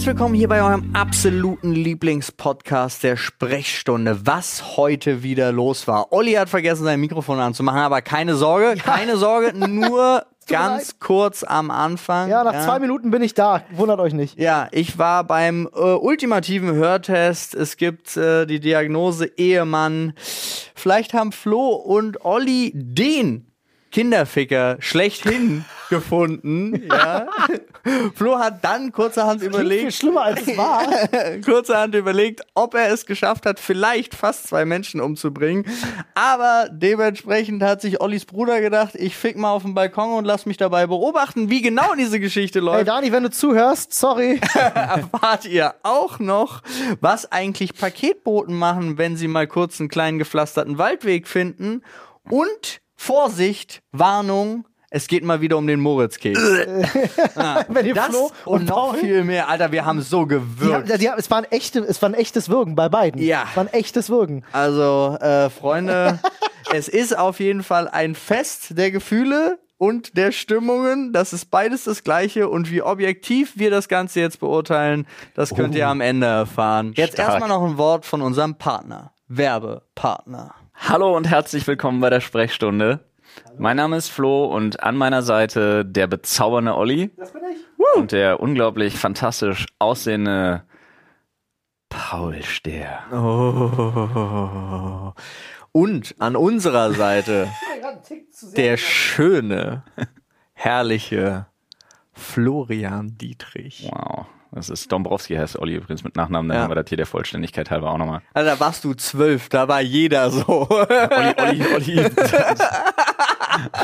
herzlich 0.00 0.16
willkommen 0.16 0.34
hier 0.34 0.48
bei 0.48 0.62
eurem 0.62 0.94
absoluten 0.94 1.72
Lieblingspodcast 1.72 3.02
der 3.02 3.18
Sprechstunde. 3.18 4.20
Was 4.24 4.78
heute 4.78 5.22
wieder 5.22 5.52
los 5.52 5.86
war. 5.86 6.10
Olli 6.10 6.32
hat 6.32 6.48
vergessen, 6.48 6.84
sein 6.84 7.00
Mikrofon 7.00 7.38
anzumachen, 7.38 7.80
aber 7.80 8.00
keine 8.00 8.34
Sorge, 8.34 8.80
keine 8.80 9.18
Sorge, 9.18 9.52
nur 9.68 10.24
ganz 10.48 10.98
kurz 11.00 11.44
am 11.44 11.70
Anfang. 11.70 12.30
Ja, 12.30 12.44
nach 12.44 12.64
zwei 12.64 12.78
Minuten 12.78 13.10
bin 13.10 13.20
ich 13.20 13.34
da. 13.34 13.62
Wundert 13.72 14.00
euch 14.00 14.14
nicht. 14.14 14.38
Ja, 14.38 14.68
ich 14.72 14.96
war 14.96 15.22
beim 15.24 15.68
äh, 15.74 15.78
ultimativen 15.78 16.72
Hörtest. 16.72 17.54
Es 17.54 17.76
gibt 17.76 18.16
äh, 18.16 18.46
die 18.46 18.58
Diagnose 18.58 19.26
Ehemann. 19.26 20.14
Vielleicht 20.74 21.12
haben 21.12 21.30
Flo 21.30 21.74
und 21.74 22.24
Olli 22.24 22.72
den 22.74 23.52
Kinderficker 23.90 24.78
schlechthin 24.80 25.66
gefunden. 25.90 26.84
Ja. 26.88 27.26
Flo 28.14 28.38
hat 28.38 28.64
dann 28.64 28.92
kurzerhand 28.92 29.42
überlegt, 29.42 29.92
schlimmer 29.92 30.22
als 30.22 30.40
es 30.46 30.56
war. 30.56 30.86
kurzerhand 31.44 31.94
überlegt, 31.94 32.40
ob 32.54 32.74
er 32.74 32.90
es 32.90 33.04
geschafft 33.04 33.44
hat, 33.44 33.60
vielleicht 33.60 34.14
fast 34.14 34.48
zwei 34.48 34.64
Menschen 34.64 35.02
umzubringen. 35.02 35.66
Aber 36.14 36.70
dementsprechend 36.72 37.62
hat 37.62 37.82
sich 37.82 38.00
Ollis 38.00 38.24
Bruder 38.24 38.62
gedacht, 38.62 38.94
ich 38.94 39.16
fick 39.16 39.36
mal 39.36 39.50
auf 39.50 39.62
den 39.62 39.74
Balkon 39.74 40.14
und 40.14 40.24
lass 40.24 40.46
mich 40.46 40.56
dabei 40.56 40.86
beobachten, 40.86 41.50
wie 41.50 41.60
genau 41.60 41.94
diese 41.94 42.20
Geschichte 42.20 42.60
Hey 42.60 42.64
läuft. 42.64 42.88
Dani, 42.88 43.12
wenn 43.12 43.24
du 43.24 43.30
zuhörst, 43.30 43.92
sorry. 43.92 44.40
Erfahrt 44.54 45.44
ihr 45.44 45.74
auch 45.82 46.18
noch, 46.18 46.62
was 47.00 47.30
eigentlich 47.30 47.74
Paketboten 47.74 48.54
machen, 48.54 48.96
wenn 48.96 49.16
sie 49.16 49.28
mal 49.28 49.46
kurz 49.46 49.80
einen 49.80 49.90
kleinen 49.90 50.18
gepflasterten 50.18 50.78
Waldweg 50.78 51.26
finden. 51.26 51.82
Und 52.28 52.80
Vorsicht, 52.96 53.82
Warnung, 53.92 54.66
es 54.90 55.06
geht 55.06 55.22
mal 55.24 55.40
wieder 55.40 55.56
um 55.56 55.66
den 55.66 55.80
Moritzkeks. 55.80 56.40
wenn 57.68 57.86
ihr 57.86 57.94
Das 57.94 58.08
Flo 58.08 58.30
und, 58.44 58.60
und 58.62 58.68
noch 58.68 58.90
Paul. 58.90 58.98
viel 58.98 59.24
mehr. 59.24 59.48
Alter, 59.48 59.70
wir 59.72 59.84
haben 59.84 60.02
so 60.02 60.24
Die 60.24 60.28
gewirkt. 60.34 60.90
haben, 60.90 60.98
die 60.98 61.08
haben, 61.08 61.18
es, 61.18 61.30
war 61.30 61.38
ein 61.38 61.44
echte, 61.44 61.78
es 61.80 62.02
war 62.02 62.08
ein 62.08 62.14
echtes 62.14 62.48
Würgen 62.48 62.74
bei 62.74 62.88
beiden. 62.88 63.22
Ja. 63.22 63.44
Es 63.48 63.56
war 63.56 63.64
ein 63.64 63.72
echtes 63.72 64.10
Würgen. 64.10 64.44
Also, 64.52 65.16
äh, 65.20 65.48
Freunde, 65.48 66.18
es 66.74 66.88
ist 66.88 67.16
auf 67.16 67.38
jeden 67.40 67.62
Fall 67.62 67.88
ein 67.88 68.14
Fest 68.16 68.76
der 68.76 68.90
Gefühle 68.90 69.60
und 69.78 70.16
der 70.16 70.32
Stimmungen. 70.32 71.12
Das 71.12 71.32
ist 71.32 71.50
beides 71.52 71.84
das 71.84 72.02
Gleiche. 72.02 72.48
Und 72.48 72.70
wie 72.70 72.82
objektiv 72.82 73.52
wir 73.56 73.70
das 73.70 73.88
Ganze 73.88 74.20
jetzt 74.20 74.40
beurteilen, 74.40 75.06
das 75.34 75.54
könnt 75.54 75.74
ihr 75.76 75.86
am 75.86 76.00
Ende 76.00 76.26
erfahren. 76.26 76.92
Jetzt 76.96 77.14
Stark. 77.14 77.28
erstmal 77.30 77.48
noch 77.48 77.64
ein 77.64 77.78
Wort 77.78 78.04
von 78.04 78.22
unserem 78.22 78.56
Partner. 78.56 79.12
Werbepartner. 79.28 80.52
Hallo 80.74 81.16
und 81.16 81.28
herzlich 81.28 81.66
willkommen 81.66 82.00
bei 82.00 82.10
der 82.10 82.20
Sprechstunde. 82.20 83.00
Mein 83.58 83.76
Name 83.76 83.96
ist 83.96 84.08
Flo 84.08 84.46
und 84.46 84.82
an 84.82 84.96
meiner 84.96 85.22
Seite 85.22 85.84
der 85.84 86.06
bezaubernde 86.06 86.76
Olli 86.76 87.10
Das 87.16 87.32
bin 87.32 87.42
ich. 87.52 87.58
und 87.96 88.12
der 88.12 88.40
unglaublich 88.40 88.96
fantastisch 88.96 89.66
aussehende 89.78 90.62
Paul 91.88 92.42
Stehr. 92.42 93.00
Oh. 93.12 95.12
Und 95.72 96.14
an 96.18 96.36
unserer 96.36 96.92
Seite 96.92 97.48
der 98.56 98.76
schöne, 98.76 99.82
herrliche 100.52 101.46
Florian 102.12 103.16
Dietrich. 103.18 103.88
Wow. 103.92 104.26
Das 104.52 104.68
ist 104.68 104.90
Dombrowski 104.90 105.36
heißt 105.36 105.58
Olli 105.58 105.76
übrigens 105.76 106.02
mit 106.02 106.16
Nachnamen, 106.16 106.48
dann 106.48 106.56
Ja. 106.56 106.62
haben 106.64 106.70
wir 106.70 106.74
das 106.74 106.88
hier 106.88 106.96
der 106.96 107.06
Vollständigkeit 107.06 107.70
halber 107.70 107.90
auch 107.90 107.98
nochmal. 107.98 108.20
Also, 108.34 108.50
da 108.50 108.58
warst 108.60 108.84
du 108.84 108.94
zwölf, 108.94 109.48
da 109.48 109.68
war 109.68 109.80
jeder 109.80 110.30
so. 110.30 110.68
Olli, 110.68 111.34
Olli, 111.38 111.64
Olli. 111.74 112.10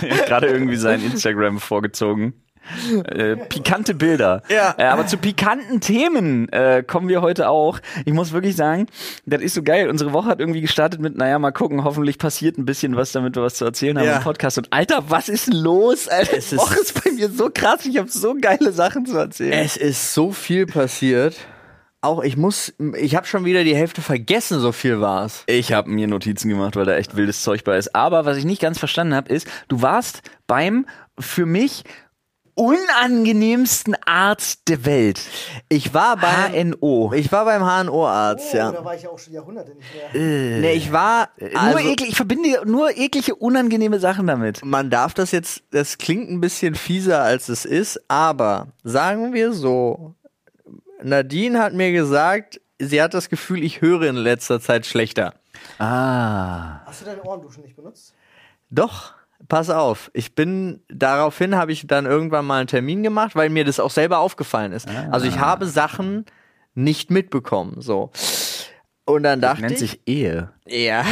Gerade 0.26 0.46
irgendwie 0.48 0.76
sein 0.76 1.02
Instagram 1.02 1.60
vorgezogen. 1.60 2.34
Äh, 3.04 3.36
pikante 3.36 3.94
Bilder. 3.94 4.42
Ja. 4.48 4.74
Äh, 4.78 4.84
aber 4.84 5.06
zu 5.06 5.16
pikanten 5.16 5.80
Themen 5.80 6.48
äh, 6.50 6.82
kommen 6.86 7.08
wir 7.08 7.22
heute 7.22 7.48
auch. 7.48 7.78
Ich 8.04 8.12
muss 8.12 8.32
wirklich 8.32 8.56
sagen, 8.56 8.86
das 9.24 9.40
ist 9.42 9.54
so 9.54 9.62
geil. 9.62 9.88
Unsere 9.88 10.12
Woche 10.12 10.28
hat 10.28 10.40
irgendwie 10.40 10.60
gestartet 10.60 11.00
mit, 11.00 11.16
naja, 11.16 11.38
mal 11.38 11.52
gucken, 11.52 11.84
hoffentlich 11.84 12.18
passiert 12.18 12.58
ein 12.58 12.64
bisschen 12.64 12.96
was, 12.96 13.12
damit 13.12 13.36
wir 13.36 13.42
was 13.42 13.54
zu 13.54 13.64
erzählen 13.64 13.98
haben 13.98 14.06
Ja. 14.06 14.16
im 14.16 14.22
Podcast. 14.22 14.58
Und 14.58 14.72
Alter, 14.72 15.04
was 15.08 15.28
ist 15.28 15.52
los? 15.52 16.08
Alter, 16.08 16.36
Es 16.36 16.50
die 16.50 16.56
ist- 16.56 16.60
Woche 16.60 16.78
ist 16.80 17.04
bei 17.04 17.10
mir 17.12 17.30
so 17.30 17.50
krass. 17.52 17.84
Ich 17.86 17.98
habe 17.98 18.08
so 18.08 18.34
geile 18.40 18.72
Sachen 18.72 19.06
zu 19.06 19.16
erzählen. 19.16 19.52
Es 19.52 19.76
ist 19.76 20.14
so 20.14 20.32
viel 20.32 20.66
passiert. 20.66 21.36
Auch 22.02 22.22
ich 22.22 22.36
muss, 22.36 22.72
ich 22.98 23.16
habe 23.16 23.26
schon 23.26 23.44
wieder 23.44 23.64
die 23.64 23.74
Hälfte 23.74 24.00
vergessen, 24.00 24.60
so 24.60 24.70
viel 24.70 25.00
war's. 25.00 25.42
Ich 25.46 25.72
habe 25.72 25.90
mir 25.90 26.06
Notizen 26.06 26.48
gemacht, 26.48 26.76
weil 26.76 26.84
da 26.84 26.94
echt 26.94 27.16
wildes 27.16 27.42
Zeug 27.42 27.64
bei 27.64 27.76
ist. 27.78 27.96
Aber 27.96 28.24
was 28.24 28.36
ich 28.36 28.44
nicht 28.44 28.60
ganz 28.62 28.78
verstanden 28.78 29.14
habe, 29.14 29.32
ist, 29.32 29.48
du 29.68 29.82
warst 29.82 30.22
beim 30.46 30.86
für 31.18 31.46
mich 31.46 31.82
unangenehmsten 32.56 33.94
Arzt 34.06 34.68
der 34.68 34.84
Welt. 34.84 35.20
Ich 35.68 35.92
war 35.94 36.16
beim 36.16 36.74
HNO. 36.80 37.12
Ich 37.14 37.30
war 37.30 37.44
beim 37.44 37.62
HNO-Arzt, 37.62 38.48
Oh, 38.52 38.56
ja. 38.56 38.72
da 38.72 38.84
war 38.84 38.94
ich 38.96 39.02
ja 39.02 39.10
auch 39.10 39.18
schon 39.18 39.34
Jahrhunderte 39.34 39.74
nicht 39.74 39.86
mehr. 39.94 40.58
Nee, 40.60 40.72
ich 40.72 40.90
war. 40.90 41.28
Also, 41.54 41.78
nur 41.78 41.80
eklig, 41.92 42.08
ich 42.10 42.16
verbinde 42.16 42.62
nur 42.64 42.96
eklige, 42.96 43.34
unangenehme 43.34 44.00
Sachen 44.00 44.26
damit. 44.26 44.64
man 44.64 44.90
darf 44.90 45.12
das 45.14 45.30
jetzt, 45.32 45.62
das 45.70 45.98
klingt 45.98 46.30
ein 46.30 46.40
bisschen 46.40 46.74
fieser 46.74 47.22
als 47.22 47.48
es 47.48 47.64
ist, 47.66 48.00
aber 48.08 48.68
sagen 48.82 49.32
wir 49.34 49.52
so, 49.52 50.14
Nadine 51.02 51.58
hat 51.62 51.74
mir 51.74 51.92
gesagt, 51.92 52.60
sie 52.78 53.02
hat 53.02 53.12
das 53.12 53.28
Gefühl, 53.28 53.62
ich 53.62 53.82
höre 53.82 54.02
in 54.02 54.16
letzter 54.16 54.60
Zeit 54.60 54.86
schlechter. 54.86 55.34
Ah. 55.78 56.80
Hast 56.86 57.02
du 57.02 57.04
deine 57.04 57.22
Ohrenduschen 57.22 57.62
nicht 57.62 57.76
benutzt? 57.76 58.14
Doch, 58.70 59.12
pass 59.48 59.70
auf. 59.70 60.10
Ich 60.14 60.34
bin, 60.34 60.80
daraufhin 60.88 61.56
habe 61.56 61.72
ich 61.72 61.86
dann 61.86 62.06
irgendwann 62.06 62.46
mal 62.46 62.58
einen 62.58 62.66
Termin 62.66 63.02
gemacht, 63.02 63.36
weil 63.36 63.50
mir 63.50 63.64
das 63.64 63.80
auch 63.80 63.90
selber 63.90 64.18
aufgefallen 64.18 64.72
ist. 64.72 64.88
Also 65.10 65.26
ich 65.26 65.38
habe 65.38 65.66
Sachen 65.66 66.26
nicht 66.74 67.10
mitbekommen, 67.10 67.80
so. 67.80 68.10
Und 69.08 69.22
dann 69.22 69.40
dachte 69.40 69.62
Nennt 69.62 69.74
ich, 69.74 69.78
sich 69.78 70.00
Ehe. 70.04 70.50
ja, 70.66 71.04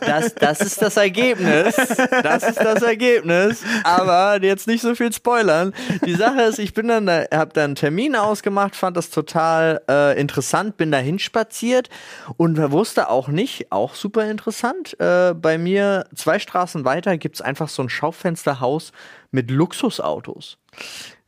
das, 0.00 0.36
das 0.36 0.60
ist 0.60 0.80
das 0.80 0.96
Ergebnis. 0.96 1.74
Das 2.22 2.44
ist 2.44 2.60
das 2.60 2.80
Ergebnis. 2.82 3.64
Aber 3.82 4.40
jetzt 4.40 4.68
nicht 4.68 4.80
so 4.80 4.94
viel 4.94 5.12
spoilern. 5.12 5.74
Die 6.06 6.14
Sache 6.14 6.42
ist, 6.42 6.60
ich 6.60 6.72
bin 6.72 6.86
dann, 6.86 7.06
da, 7.06 7.24
hab 7.32 7.54
dann 7.54 7.64
einen 7.64 7.74
Termin 7.74 8.14
ausgemacht, 8.14 8.76
fand 8.76 8.96
das 8.96 9.10
total 9.10 9.82
äh, 9.90 10.18
interessant, 10.20 10.76
bin 10.76 10.92
dahin 10.92 11.18
spaziert 11.18 11.90
und 12.36 12.56
wusste 12.70 13.10
auch 13.10 13.26
nicht, 13.26 13.72
auch 13.72 13.96
super 13.96 14.30
interessant. 14.30 14.98
Äh, 15.00 15.34
bei 15.34 15.58
mir 15.58 16.04
zwei 16.14 16.38
Straßen 16.38 16.84
weiter 16.84 17.18
gibt's 17.18 17.40
einfach 17.40 17.68
so 17.68 17.82
ein 17.82 17.88
Schaufensterhaus 17.88 18.92
mit 19.32 19.50
Luxusautos. 19.50 20.56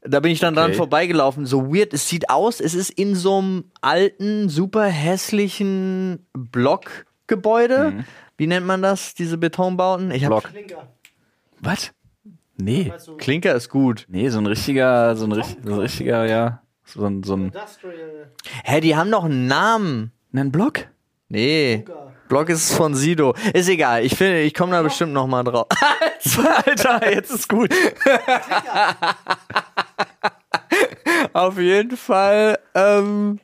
Da 0.04 0.18
bin 0.20 0.32
ich 0.32 0.40
dann 0.40 0.54
dran 0.54 0.70
Okay. 0.70 0.76
vorbeigelaufen. 0.78 1.46
So 1.46 1.72
weird, 1.72 1.94
es 1.94 2.08
sieht 2.08 2.28
aus, 2.28 2.60
es 2.60 2.74
ist 2.74 2.90
in 2.90 3.14
so 3.14 3.38
einem 3.38 3.64
alten, 3.80 4.48
super 4.48 4.84
hässlichen 4.86 6.26
Blockgebäude. 6.32 8.04
Wie 8.36 8.46
nennt 8.48 8.66
man 8.66 8.82
das, 8.82 9.14
diese 9.14 9.38
Betonbauten? 9.38 10.10
Ich 10.10 10.24
hab, 10.24 10.30
Block. 10.30 10.44
Klinker. 10.50 10.88
Was? 11.60 11.92
Nee. 12.56 12.92
Klinker 13.18 13.54
ist 13.54 13.68
gut. 13.68 14.06
Nee, 14.08 14.28
so 14.28 14.38
ein 14.38 14.46
richtiger, 14.46 15.14
so 15.14 15.24
ein, 15.26 15.32
richt- 15.32 15.58
so 15.64 15.72
ein 15.74 15.78
richtiger, 15.78 16.26
ja. 16.28 16.62
So 16.84 17.04
ein, 17.06 17.22
so 17.22 17.34
ein, 17.34 17.46
Industrial. 17.46 18.32
Hä, 18.64 18.80
die 18.80 18.96
haben 18.96 19.10
doch 19.10 19.24
einen 19.24 19.46
Namen. 19.46 20.10
ein 20.34 20.50
Block? 20.50 20.80
Nee. 21.28 21.82
Klinker. 21.84 22.12
Block 22.28 22.48
ist 22.48 22.72
von 22.74 22.94
Sido. 22.94 23.34
Ist 23.52 23.69
egal, 23.69 24.04
ich 24.04 24.16
finde, 24.16 24.40
ich 24.40 24.54
komme 24.54 24.72
da 24.72 24.82
bestimmt 24.82 25.12
noch 25.12 25.26
mal 25.26 25.44
drauf. 25.44 25.66
Alter, 26.66 27.12
jetzt 27.12 27.30
ist 27.30 27.48
gut. 27.48 27.69
Auf 31.32 31.59
jeden 31.59 31.97
Fall 31.97 32.59
ähm, 32.75 33.38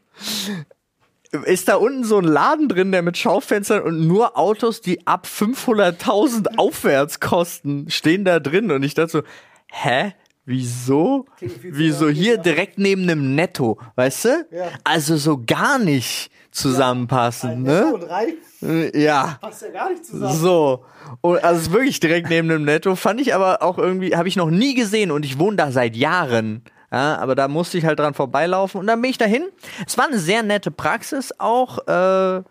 ist 1.44 1.68
da 1.68 1.76
unten 1.76 2.04
so 2.04 2.18
ein 2.18 2.24
Laden 2.24 2.68
drin, 2.68 2.92
der 2.92 3.02
mit 3.02 3.16
Schaufenstern 3.18 3.82
und 3.82 4.06
nur 4.06 4.36
Autos, 4.38 4.80
die 4.80 5.06
ab 5.06 5.26
500.000 5.26 6.56
aufwärts 6.58 7.20
kosten, 7.20 7.90
stehen 7.90 8.24
da 8.24 8.40
drin. 8.40 8.70
Und 8.70 8.82
ich 8.82 8.94
dachte 8.94 9.10
so, 9.10 9.22
hä? 9.70 10.14
Wieso? 10.44 11.26
Wieso 11.40 12.08
hier 12.08 12.38
direkt 12.38 12.78
neben 12.78 13.02
einem 13.02 13.34
Netto, 13.34 13.78
weißt 13.96 14.24
du? 14.24 14.28
Ja. 14.50 14.68
Also 14.82 15.18
so 15.18 15.42
gar 15.44 15.78
nicht 15.78 16.30
zusammenpassen, 16.52 17.50
Ein 17.50 17.62
ne? 17.64 17.92
und 17.94 18.00
drei 18.00 18.34
Äh, 18.62 18.98
Ja. 19.02 19.36
passt 19.42 19.60
ja 19.60 19.68
gar 19.68 19.90
nicht 19.90 20.06
zusammen. 20.06 20.34
So. 20.34 20.86
Und 21.20 21.44
also 21.44 21.70
wirklich 21.72 22.00
direkt 22.00 22.30
neben 22.30 22.48
dem 22.48 22.64
Netto. 22.64 22.96
Fand 22.96 23.20
ich 23.20 23.34
aber 23.34 23.62
auch 23.62 23.76
irgendwie, 23.76 24.16
habe 24.16 24.26
ich 24.28 24.36
noch 24.36 24.48
nie 24.48 24.74
gesehen 24.74 25.10
und 25.10 25.26
ich 25.26 25.38
wohne 25.38 25.58
da 25.58 25.70
seit 25.70 25.94
Jahren. 25.96 26.62
Ja, 26.90 27.16
aber 27.18 27.34
da 27.34 27.48
musste 27.48 27.78
ich 27.78 27.84
halt 27.84 27.98
dran 27.98 28.14
vorbeilaufen 28.14 28.80
und 28.80 28.86
dann 28.86 29.00
bin 29.00 29.10
ich 29.10 29.18
dahin. 29.18 29.44
Es 29.86 29.98
war 29.98 30.06
eine 30.06 30.18
sehr 30.18 30.42
nette 30.42 30.70
Praxis 30.70 31.34
auch. 31.38 31.86
Äh, 31.86 32.42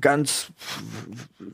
ganz 0.00 0.52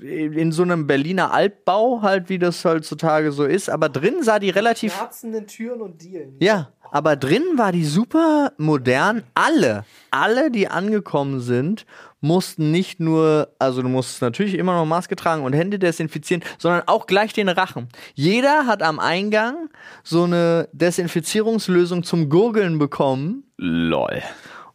in 0.00 0.52
so 0.52 0.62
einem 0.62 0.86
Berliner 0.86 1.32
Altbau, 1.32 2.02
halt, 2.02 2.28
wie 2.28 2.38
das 2.38 2.64
heutzutage 2.64 3.32
so 3.32 3.44
ist. 3.44 3.70
Aber 3.70 3.88
drin 3.88 4.22
sah 4.22 4.38
die 4.38 4.50
relativ. 4.50 4.98
Herzenden 4.98 5.46
Türen 5.46 5.80
und 5.80 6.02
Dielen. 6.02 6.36
Ja, 6.40 6.70
aber 6.90 7.16
drin 7.16 7.42
war 7.56 7.72
die 7.72 7.84
super 7.84 8.52
modern. 8.58 9.22
Alle, 9.34 9.84
alle, 10.10 10.50
die 10.50 10.68
angekommen 10.68 11.40
sind, 11.40 11.86
mussten 12.24 12.70
nicht 12.70 12.98
nur, 13.00 13.48
also 13.58 13.82
du 13.82 13.88
musst 13.88 14.20
natürlich 14.22 14.54
immer 14.54 14.74
noch 14.74 14.84
Maske 14.86 15.14
tragen 15.14 15.42
und 15.44 15.52
Hände 15.52 15.78
desinfizieren, 15.78 16.42
sondern 16.58 16.82
auch 16.86 17.06
gleich 17.06 17.32
den 17.32 17.48
Rachen. 17.48 17.88
Jeder 18.14 18.66
hat 18.66 18.82
am 18.82 18.98
Eingang 18.98 19.68
so 20.02 20.24
eine 20.24 20.68
Desinfizierungslösung 20.72 22.02
zum 22.02 22.28
Gurgeln 22.28 22.78
bekommen 22.78 23.44
Lol. 23.56 24.22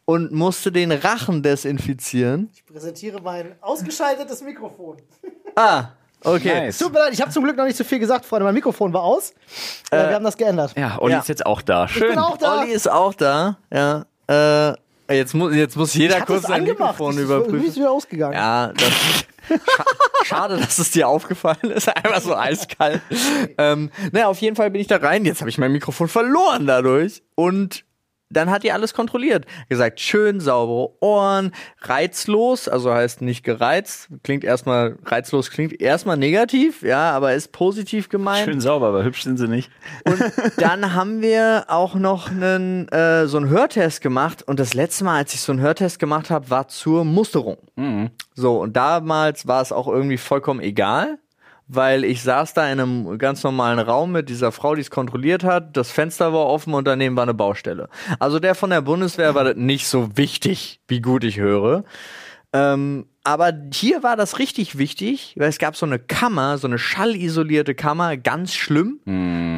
und 0.04 0.32
musste 0.32 0.72
den 0.72 0.92
Rachen 0.92 1.42
desinfizieren. 1.42 2.48
Ich 2.54 2.64
präsentiere 2.64 3.20
mein 3.20 3.52
ausgeschaltetes 3.60 4.42
Mikrofon. 4.42 4.96
Ah, 5.56 5.88
okay. 6.22 6.66
Nice. 6.66 6.78
Tut 6.78 6.92
mir 6.92 7.00
leid, 7.00 7.12
ich 7.12 7.20
habe 7.20 7.32
zum 7.32 7.42
Glück 7.42 7.56
noch 7.56 7.64
nicht 7.64 7.76
so 7.76 7.82
viel 7.82 7.98
gesagt, 7.98 8.24
Freunde. 8.24 8.44
Mein 8.44 8.54
Mikrofon 8.54 8.92
war 8.92 9.02
aus. 9.02 9.32
Äh, 9.90 9.96
wir 10.08 10.14
haben 10.14 10.24
das 10.24 10.36
geändert. 10.36 10.72
Ja, 10.78 10.96
Olli 11.00 11.14
Ja. 11.14 11.18
ist 11.18 11.28
jetzt 11.28 11.44
auch 11.44 11.60
da. 11.60 11.86
Ich 11.86 11.90
Schön. 11.90 12.10
bin 12.10 12.18
auch 12.20 12.38
da. 12.38 12.60
Olli 12.60 12.70
ist 12.70 12.88
auch 12.88 13.12
da, 13.14 13.58
ja. 13.74 14.06
Äh, 14.28 14.74
jetzt, 15.12 15.34
muss, 15.34 15.54
jetzt 15.54 15.76
muss 15.76 15.94
jeder 15.94 16.20
kurz 16.22 16.42
sein 16.42 16.60
angemacht. 16.60 16.98
Mikrofon 16.98 17.12
ist 17.12 17.18
irgendwie 17.18 17.34
überprüfen. 17.34 17.68
ist 17.68 17.76
wieder 17.76 17.90
ausgegangen. 17.90 18.34
Ja, 18.34 18.72
das, 18.74 18.88
scha 18.88 19.84
schade, 20.24 20.56
dass 20.58 20.78
es 20.78 20.90
dir 20.90 21.08
aufgefallen 21.08 21.70
ist. 21.74 21.88
Einfach 21.96 22.20
so 22.20 22.36
eiskalt. 22.36 23.00
ähm, 23.58 23.90
naja, 24.12 24.28
auf 24.28 24.40
jeden 24.40 24.56
Fall 24.56 24.70
bin 24.70 24.80
ich 24.80 24.86
da 24.86 24.96
rein. 24.96 25.24
Jetzt 25.24 25.40
habe 25.40 25.50
ich 25.50 25.58
mein 25.58 25.72
Mikrofon 25.72 26.08
verloren 26.08 26.66
dadurch. 26.66 27.22
Und 27.34 27.84
dann 28.30 28.50
hat 28.50 28.62
die 28.62 28.72
alles 28.72 28.94
kontrolliert. 28.94 29.44
Gesagt, 29.68 30.00
schön 30.00 30.40
saubere 30.40 30.90
Ohren, 31.00 31.52
reizlos, 31.80 32.68
also 32.68 32.92
heißt 32.92 33.22
nicht 33.22 33.44
gereizt. 33.44 34.08
Klingt 34.22 34.44
erstmal, 34.44 34.96
reizlos 35.04 35.50
klingt 35.50 35.80
erstmal 35.80 36.16
negativ, 36.16 36.82
ja, 36.82 37.10
aber 37.10 37.34
ist 37.34 37.52
positiv 37.52 38.08
gemeint. 38.08 38.44
Schön 38.44 38.60
sauber, 38.60 38.88
aber 38.88 39.04
hübsch 39.04 39.24
sind 39.24 39.36
sie 39.36 39.48
nicht. 39.48 39.70
Und 40.04 40.22
dann 40.58 40.94
haben 40.94 41.20
wir 41.20 41.64
auch 41.68 41.94
noch 41.94 42.30
einen, 42.30 42.88
äh, 42.88 43.26
so 43.26 43.36
einen 43.36 43.48
Hörtest 43.48 44.00
gemacht. 44.00 44.42
Und 44.42 44.60
das 44.60 44.74
letzte 44.74 45.04
Mal, 45.04 45.18
als 45.18 45.34
ich 45.34 45.40
so 45.40 45.52
einen 45.52 45.60
Hörtest 45.60 45.98
gemacht 45.98 46.30
habe, 46.30 46.48
war 46.50 46.68
zur 46.68 47.04
Musterung. 47.04 47.58
So, 48.34 48.60
und 48.60 48.76
damals 48.76 49.46
war 49.46 49.60
es 49.60 49.72
auch 49.72 49.88
irgendwie 49.88 50.18
vollkommen 50.18 50.60
egal, 50.60 51.18
weil 51.72 52.04
ich 52.04 52.22
saß 52.22 52.52
da 52.54 52.70
in 52.70 52.80
einem 52.80 53.18
ganz 53.18 53.44
normalen 53.44 53.78
Raum 53.78 54.10
mit 54.10 54.28
dieser 54.28 54.50
Frau, 54.50 54.74
die 54.74 54.80
es 54.80 54.90
kontrolliert 54.90 55.44
hat. 55.44 55.76
Das 55.76 55.92
Fenster 55.92 56.32
war 56.32 56.46
offen 56.46 56.74
und 56.74 56.86
daneben 56.86 57.14
war 57.14 57.22
eine 57.22 57.34
Baustelle. 57.34 57.88
Also 58.18 58.40
der 58.40 58.56
von 58.56 58.70
der 58.70 58.80
Bundeswehr 58.80 59.36
war 59.36 59.54
nicht 59.54 59.86
so 59.86 60.16
wichtig, 60.16 60.80
wie 60.88 61.00
gut 61.00 61.22
ich 61.22 61.38
höre. 61.38 61.84
Ähm, 62.52 63.06
aber 63.22 63.52
hier 63.72 64.02
war 64.02 64.16
das 64.16 64.40
richtig 64.40 64.78
wichtig, 64.78 65.34
weil 65.38 65.48
es 65.48 65.58
gab 65.58 65.76
so 65.76 65.86
eine 65.86 66.00
Kammer, 66.00 66.58
so 66.58 66.66
eine 66.66 66.78
schallisolierte 66.78 67.76
Kammer, 67.76 68.16
ganz 68.16 68.52
schlimm. 68.52 68.98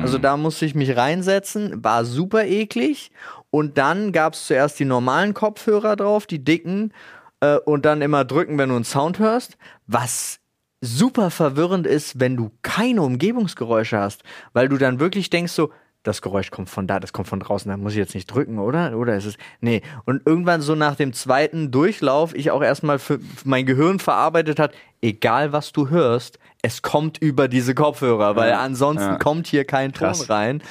Also 0.03 0.19
da 0.19 0.37
musste 0.37 0.67
ich 0.67 0.75
mich 0.75 0.94
reinsetzen, 0.94 1.82
war 1.82 2.05
super 2.05 2.44
eklig. 2.44 3.11
Und 3.50 3.79
dann 3.79 4.12
gab 4.12 4.35
es 4.35 4.47
zuerst 4.47 4.79
die 4.79 4.85
normalen 4.85 5.32
Kopfhörer 5.32 5.97
drauf, 5.97 6.26
die 6.26 6.44
dicken, 6.44 6.93
äh, 7.41 7.56
und 7.56 7.87
dann 7.87 8.03
immer 8.03 8.25
drücken, 8.25 8.58
wenn 8.58 8.69
du 8.69 8.76
einen 8.76 8.85
Sound 8.85 9.19
hörst. 9.19 9.56
Was 9.87 10.42
super 10.82 11.31
verwirrend 11.31 11.87
ist, 11.87 12.20
wenn 12.20 12.37
du 12.37 12.50
keine 12.61 13.02
Umgebungsgeräusche 13.02 13.99
hast, 13.99 14.25
weil 14.52 14.69
du 14.69 14.76
dann 14.76 15.00
wirklich 15.00 15.31
denkst 15.31 15.52
so, 15.52 15.70
das 16.02 16.20
Geräusch 16.20 16.50
kommt 16.50 16.69
von 16.69 16.88
da, 16.88 16.99
das 16.99 17.12
kommt 17.12 17.29
von 17.29 17.38
draußen, 17.38 17.70
da 17.70 17.76
muss 17.76 17.93
ich 17.93 17.99
jetzt 17.99 18.17
nicht 18.17 18.26
drücken, 18.26 18.58
oder? 18.58 18.99
Oder 18.99 19.17
ist 19.17 19.25
es, 19.25 19.37
nee. 19.61 19.82
Und 20.05 20.23
irgendwann 20.26 20.61
so 20.61 20.75
nach 20.75 20.96
dem 20.96 21.12
zweiten 21.12 21.70
Durchlauf, 21.70 22.34
ich 22.34 22.50
auch 22.50 22.62
erstmal 22.62 22.99
für 22.99 23.20
mein 23.44 23.67
Gehirn 23.67 24.00
verarbeitet 24.00 24.58
hat, 24.58 24.75
egal 25.00 25.52
was 25.52 25.70
du 25.70 25.90
hörst, 25.90 26.40
es 26.61 26.82
kommt 26.82 27.19
über 27.19 27.46
diese 27.46 27.75
Kopfhörer, 27.75 28.34
weil 28.34 28.52
ansonsten 28.52 29.12
ja. 29.12 29.19
kommt 29.19 29.46
hier 29.46 29.64
kein 29.64 29.93
Ton 29.93 30.08
Krass. 30.08 30.29
rein. 30.29 30.62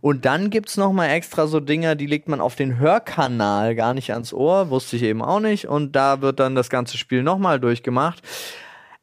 Und 0.00 0.24
dann 0.24 0.50
gibt's 0.50 0.76
noch 0.76 0.92
mal 0.92 1.08
extra 1.08 1.48
so 1.48 1.58
Dinger, 1.58 1.96
die 1.96 2.06
legt 2.06 2.28
man 2.28 2.40
auf 2.40 2.54
den 2.54 2.78
Hörkanal, 2.78 3.74
gar 3.74 3.94
nicht 3.94 4.12
ans 4.12 4.32
Ohr, 4.32 4.70
wusste 4.70 4.96
ich 4.96 5.02
eben 5.02 5.22
auch 5.22 5.40
nicht. 5.40 5.66
Und 5.66 5.96
da 5.96 6.20
wird 6.20 6.38
dann 6.38 6.54
das 6.54 6.70
ganze 6.70 6.96
Spiel 6.96 7.24
noch 7.24 7.38
mal 7.38 7.58
durchgemacht. 7.58 8.22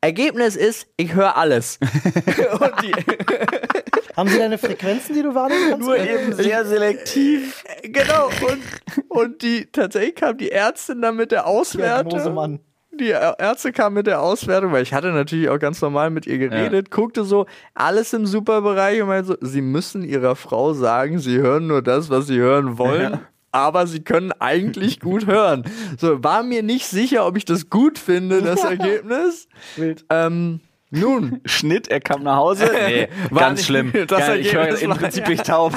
Ergebnis 0.04 0.58
ist, 0.58 0.88
ich 0.98 1.14
höre 1.14 1.38
alles. 1.38 1.80
und 2.60 2.74
die, 2.82 2.92
Haben 4.16 4.30
Sie 4.30 4.38
deine 4.38 4.58
Frequenzen, 4.58 5.16
die 5.16 5.24
du 5.24 5.34
wahrnehmen 5.34 5.72
kannst? 5.72 5.88
Nur 5.88 5.98
eben 5.98 6.34
sehr 6.34 6.66
selektiv. 6.66 7.64
Genau. 7.84 8.28
Und, 8.28 9.10
und 9.10 9.42
die 9.42 9.66
tatsächlich 9.72 10.16
kam 10.16 10.38
die 10.38 10.52
Ärztin 10.52 11.02
dann 11.02 11.16
mit 11.16 11.32
der 11.32 11.48
Auswertung. 11.48 12.34
Mann. 12.34 12.60
Die 12.92 13.10
Ärzte 13.10 13.72
kam 13.72 13.94
mit 13.94 14.06
der 14.06 14.22
Auswertung, 14.22 14.72
weil 14.72 14.84
ich 14.84 14.94
hatte 14.94 15.12
natürlich 15.12 15.50
auch 15.50 15.58
ganz 15.58 15.82
normal 15.82 16.12
mit 16.12 16.28
ihr 16.28 16.38
geredet, 16.38 16.92
guckte 16.92 17.24
so 17.24 17.48
alles 17.74 18.14
im 18.14 18.28
Superbereich 18.28 19.02
und 19.02 19.08
meinte 19.08 19.30
so, 19.30 19.38
sie 19.42 19.62
müssen 19.62 20.04
ihrer 20.04 20.36
Frau 20.36 20.74
sagen, 20.74 21.18
sie 21.18 21.40
hören 21.40 21.66
nur 21.66 21.82
das, 21.82 22.12
was 22.12 22.28
sie 22.28 22.38
hören 22.38 22.78
wollen. 22.78 23.20
Aber 23.54 23.88
sie 23.88 24.02
können 24.02 24.34
eigentlich 24.40 25.00
gut 25.00 25.26
hören. 25.28 25.64
So, 25.98 26.22
war 26.24 26.44
mir 26.44 26.64
nicht 26.64 26.88
sicher, 26.88 27.26
ob 27.26 27.38
ich 27.38 27.46
das 27.46 27.70
gut 27.70 27.98
finde, 27.98 28.42
das 28.42 28.64
Ergebnis. 28.66 29.48
Wild. 29.78 30.04
Ähm, 30.10 30.60
nun, 30.90 31.40
Schnitt, 31.46 31.88
er 31.88 32.00
kam 32.02 32.24
nach 32.24 32.36
Hause. 32.36 32.70
Nee, 32.72 33.08
War 33.30 33.40
ganz 33.42 33.60
nicht- 33.60 33.66
schlimm. 33.68 33.92
das 33.94 34.08
Geil, 34.20 34.40
ich 34.42 34.54
höre 34.54 34.78
im 34.80 34.90
Prinzip 34.92 35.26
bin 35.26 35.34
ich 35.36 35.42
taub. 35.42 35.74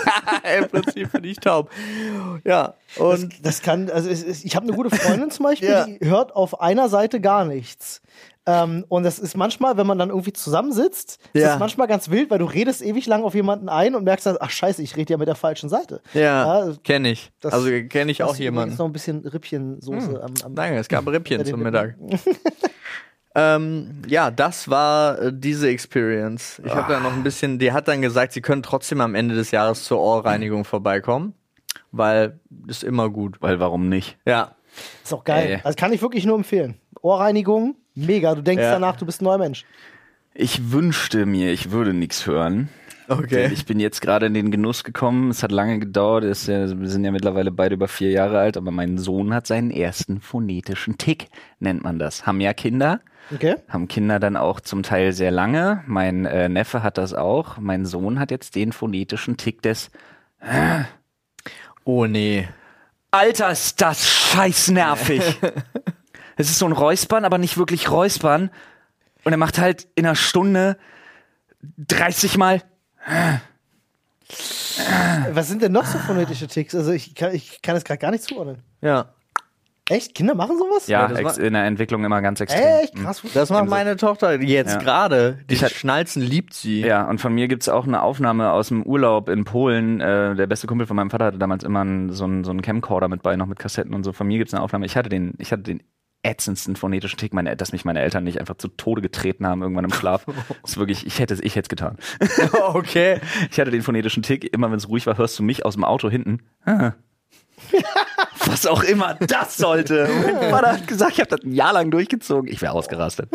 Im 0.58 0.68
Prinzip 0.68 1.12
bin 1.12 1.24
ich 1.24 1.36
taub. 1.38 1.70
Ja, 2.44 2.74
und 2.96 3.22
Das, 3.32 3.40
das 3.42 3.62
kann, 3.62 3.88
also 3.90 4.08
es 4.10 4.22
ist, 4.22 4.44
ich 4.44 4.56
habe 4.56 4.66
eine 4.66 4.76
gute 4.76 4.94
Freundin 4.94 5.30
zum 5.30 5.44
Beispiel, 5.44 5.68
Ja. 5.70 5.86
die 5.86 5.98
hört 6.02 6.34
auf 6.36 6.60
einer 6.60 6.88
Seite 6.88 7.20
gar 7.20 7.44
nichts. 7.44 8.02
Ähm, 8.48 8.84
und 8.88 9.02
das 9.02 9.18
ist 9.18 9.36
manchmal, 9.36 9.76
wenn 9.76 9.86
man 9.88 9.98
dann 9.98 10.10
irgendwie 10.10 10.32
zusammensitzt, 10.32 11.18
ist 11.32 11.42
Ja. 11.42 11.48
das 11.48 11.58
manchmal 11.58 11.88
ganz 11.88 12.10
wild, 12.10 12.30
weil 12.30 12.38
du 12.38 12.44
redest 12.44 12.80
ewig 12.80 13.06
lang 13.06 13.24
auf 13.24 13.34
jemanden 13.34 13.68
ein 13.68 13.94
und 13.96 14.04
merkst 14.04 14.24
dann, 14.26 14.36
ach 14.38 14.50
scheiße, 14.50 14.82
ich 14.82 14.96
rede 14.96 15.12
ja 15.14 15.16
mit 15.18 15.26
der 15.26 15.34
falschen 15.34 15.68
Seite. 15.68 16.00
Ja, 16.14 16.66
Ja, 16.68 16.72
kenne 16.84 17.10
ich. 17.10 17.32
das- 17.40 17.52
also 17.52 17.68
kenne 17.88 18.12
ich 18.12 18.18
Das 18.18 18.28
auch 18.28 18.32
ist 18.34 18.38
jemanden. 18.38 18.68
übrigens 18.74 18.78
noch 18.78 18.86
ein 18.86 18.92
bisschen 18.92 19.26
Rippchensoße 19.26 20.22
am, 20.22 20.32
am 20.44 20.54
Danke, 20.54 20.78
es 20.78 20.88
gab 20.88 21.06
Rippchen 21.08 21.44
zum. 21.44 21.60
Mittag. 21.62 21.96
ähm, 23.34 24.02
ja, 24.06 24.30
das 24.30 24.68
war 24.70 25.20
äh, 25.20 25.32
diese 25.34 25.68
Experience. 25.68 26.60
Ich 26.64 26.74
habe 26.74 26.92
da 26.92 27.00
noch 27.00 27.12
ein 27.12 27.22
bisschen, 27.22 27.58
die 27.58 27.72
hat 27.72 27.88
dann 27.88 28.00
gesagt, 28.00 28.32
sie 28.32 28.40
können 28.40 28.62
trotzdem 28.62 29.00
am 29.00 29.14
Ende 29.14 29.34
des 29.34 29.50
Jahres 29.50 29.84
zur 29.84 29.98
Ohrreinigung 30.00 30.64
vorbeikommen, 30.64 31.34
weil 31.92 32.38
ist 32.66 32.82
immer 32.84 33.10
gut. 33.10 33.36
Weil 33.42 33.60
warum 33.60 33.88
nicht? 33.88 34.16
Ja. 34.24 34.52
Ist 35.04 35.12
auch 35.12 35.24
geil. 35.24 35.46
Ey. 35.56 35.60
Also 35.64 35.76
kann 35.76 35.92
ich 35.92 36.00
wirklich 36.02 36.24
nur 36.26 36.36
empfehlen. 36.36 36.76
Ohrreinigung, 37.02 37.76
mega. 37.96 38.34
Du 38.34 38.42
denkst 38.42 38.62
Ja. 38.62 38.72
danach, 38.72 38.96
du 38.96 39.06
bist 39.06 39.20
ein 39.20 39.24
neuer 39.24 39.38
Mensch. 39.38 39.64
Ich 40.34 40.70
wünschte 40.70 41.26
mir, 41.26 41.52
ich 41.52 41.70
würde 41.70 41.94
nichts 41.94 42.26
hören. 42.26 42.68
Okay. 43.08 43.50
Ich 43.52 43.64
bin 43.66 43.78
jetzt 43.80 44.00
gerade 44.00 44.26
in 44.26 44.34
den 44.34 44.50
Genuss 44.50 44.82
gekommen. 44.84 45.30
Es 45.30 45.42
hat 45.42 45.52
lange 45.52 45.78
gedauert. 45.78 46.24
Es 46.24 46.42
ist 46.42 46.48
ja, 46.48 46.78
wir 46.80 46.88
sind 46.88 47.04
ja 47.04 47.12
mittlerweile 47.12 47.50
beide 47.52 47.74
über 47.74 47.88
vier 47.88 48.10
Jahre 48.10 48.38
alt, 48.38 48.56
aber 48.56 48.70
mein 48.72 48.98
Sohn 48.98 49.32
hat 49.32 49.46
seinen 49.46 49.70
ersten 49.70 50.20
phonetischen 50.20 50.98
Tick, 50.98 51.28
nennt 51.60 51.84
man 51.84 51.98
das. 51.98 52.26
Haben 52.26 52.40
ja 52.40 52.52
Kinder. 52.52 53.00
Okay? 53.32 53.56
Haben 53.68 53.88
Kinder 53.88 54.18
dann 54.20 54.36
auch 54.36 54.60
zum 54.60 54.82
Teil 54.82 55.12
sehr 55.12 55.30
lange. 55.30 55.82
Mein 55.86 56.26
äh, 56.26 56.48
Neffe 56.48 56.82
hat 56.82 56.98
das 56.98 57.14
auch. 57.14 57.58
Mein 57.58 57.86
Sohn 57.86 58.18
hat 58.18 58.30
jetzt 58.30 58.56
den 58.56 58.72
phonetischen 58.72 59.36
Tick 59.36 59.62
des 59.62 59.90
Oh 61.84 62.06
nee. 62.06 62.48
Alter, 63.10 63.50
ist 63.52 63.80
das 63.80 64.06
scheiß 64.06 64.70
nervig. 64.72 65.22
es 66.36 66.48
ist 66.50 66.58
so 66.58 66.66
ein 66.66 66.72
Räuspern, 66.72 67.24
aber 67.24 67.38
nicht 67.38 67.58
wirklich 67.58 67.90
Räuspern. 67.90 68.50
Und 69.24 69.32
er 69.32 69.38
macht 69.38 69.58
halt 69.58 69.88
in 69.96 70.06
einer 70.06 70.14
Stunde 70.14 70.76
30 71.78 72.36
Mal. 72.38 72.62
Was 75.32 75.48
sind 75.48 75.62
denn 75.62 75.72
noch 75.72 75.84
so 75.86 75.98
phonetische 75.98 76.46
Ticks? 76.46 76.74
Also 76.74 76.92
ich 76.92 77.14
kann, 77.14 77.34
ich 77.34 77.62
kann 77.62 77.76
es 77.76 77.84
gerade 77.84 77.98
gar 77.98 78.10
nicht 78.10 78.24
zuordnen. 78.24 78.58
Ja. 78.82 79.06
Echt? 79.88 80.16
Kinder 80.16 80.34
machen 80.34 80.58
sowas? 80.58 80.88
Ja, 80.88 81.06
das 81.06 81.22
war- 81.22 81.38
in 81.38 81.52
der 81.52 81.64
Entwicklung 81.64 82.04
immer 82.04 82.20
ganz 82.20 82.40
extrem. 82.40 82.60
Echt? 82.82 82.96
Krass. 82.96 83.22
Das 83.34 83.50
macht 83.50 83.68
meine 83.68 83.96
Tochter 83.96 84.40
jetzt 84.42 84.72
Ja. 84.74 84.78
gerade. 84.80 85.38
Die 85.48 85.56
hat- 85.58 85.70
Schnalzen 85.70 86.22
liebt 86.22 86.54
sie. 86.54 86.80
Ja, 86.80 87.08
und 87.08 87.20
von 87.20 87.32
mir 87.32 87.46
gibt's 87.46 87.68
auch 87.68 87.86
eine 87.86 88.02
Aufnahme 88.02 88.50
aus 88.50 88.68
dem 88.68 88.82
Urlaub 88.82 89.28
in 89.28 89.44
Polen. 89.44 90.00
Äh, 90.00 90.34
der 90.34 90.48
beste 90.48 90.66
Kumpel 90.66 90.88
von 90.88 90.96
meinem 90.96 91.10
Vater 91.10 91.26
hatte 91.26 91.38
damals 91.38 91.62
immer 91.62 91.82
einen, 91.82 92.12
so, 92.12 92.24
einen, 92.24 92.42
so 92.42 92.50
einen 92.50 92.62
Camcorder 92.62 93.06
mit 93.06 93.22
bei, 93.22 93.36
noch 93.36 93.46
mit 93.46 93.60
Kassetten 93.60 93.94
und 93.94 94.02
so. 94.02 94.12
Von 94.12 94.26
mir 94.26 94.38
gibt's 94.38 94.52
eine 94.54 94.62
Aufnahme. 94.64 94.86
Ich 94.86 94.96
hatte 94.96 95.08
den, 95.08 95.34
ich 95.38 95.52
hatte 95.52 95.62
den 95.62 95.82
ätzendsten 96.26 96.76
phonetischen 96.76 97.18
Tick, 97.18 97.32
meine, 97.32 97.56
dass 97.56 97.72
mich 97.72 97.84
meine 97.84 98.00
Eltern 98.00 98.24
nicht 98.24 98.38
einfach 98.40 98.56
zu 98.56 98.68
Tode 98.68 99.00
getreten 99.02 99.46
haben 99.46 99.62
irgendwann 99.62 99.84
im 99.84 99.92
Schlaf. 99.92 100.24
Das 100.26 100.34
ist 100.72 100.76
wirklich, 100.76 101.06
ich 101.06 101.18
hätte 101.18 101.34
es, 101.34 101.40
ich 101.40 101.54
hätte 101.56 101.66
es 101.66 101.68
getan. 101.68 101.96
okay. 102.74 103.20
Ich 103.50 103.58
hatte 103.60 103.70
den 103.70 103.82
phonetischen 103.82 104.22
Tick, 104.22 104.52
immer 104.52 104.70
wenn 104.70 104.78
es 104.78 104.88
ruhig 104.88 105.06
war, 105.06 105.16
hörst 105.18 105.38
du 105.38 105.42
mich 105.42 105.64
aus 105.64 105.74
dem 105.74 105.84
Auto 105.84 106.10
hinten. 106.10 106.40
Ah. 106.64 106.92
Was 108.46 108.66
auch 108.66 108.82
immer 108.84 109.14
das 109.14 109.56
sollte. 109.56 110.08
Mein 110.24 110.50
Vater 110.50 110.72
hat 110.72 110.86
gesagt, 110.86 111.12
ich 111.14 111.20
habe 111.20 111.30
das 111.30 111.40
ein 111.44 111.52
Jahr 111.52 111.72
lang 111.72 111.90
durchgezogen. 111.90 112.50
Ich 112.50 112.62
wäre 112.62 112.72
ausgerastet. 112.72 113.30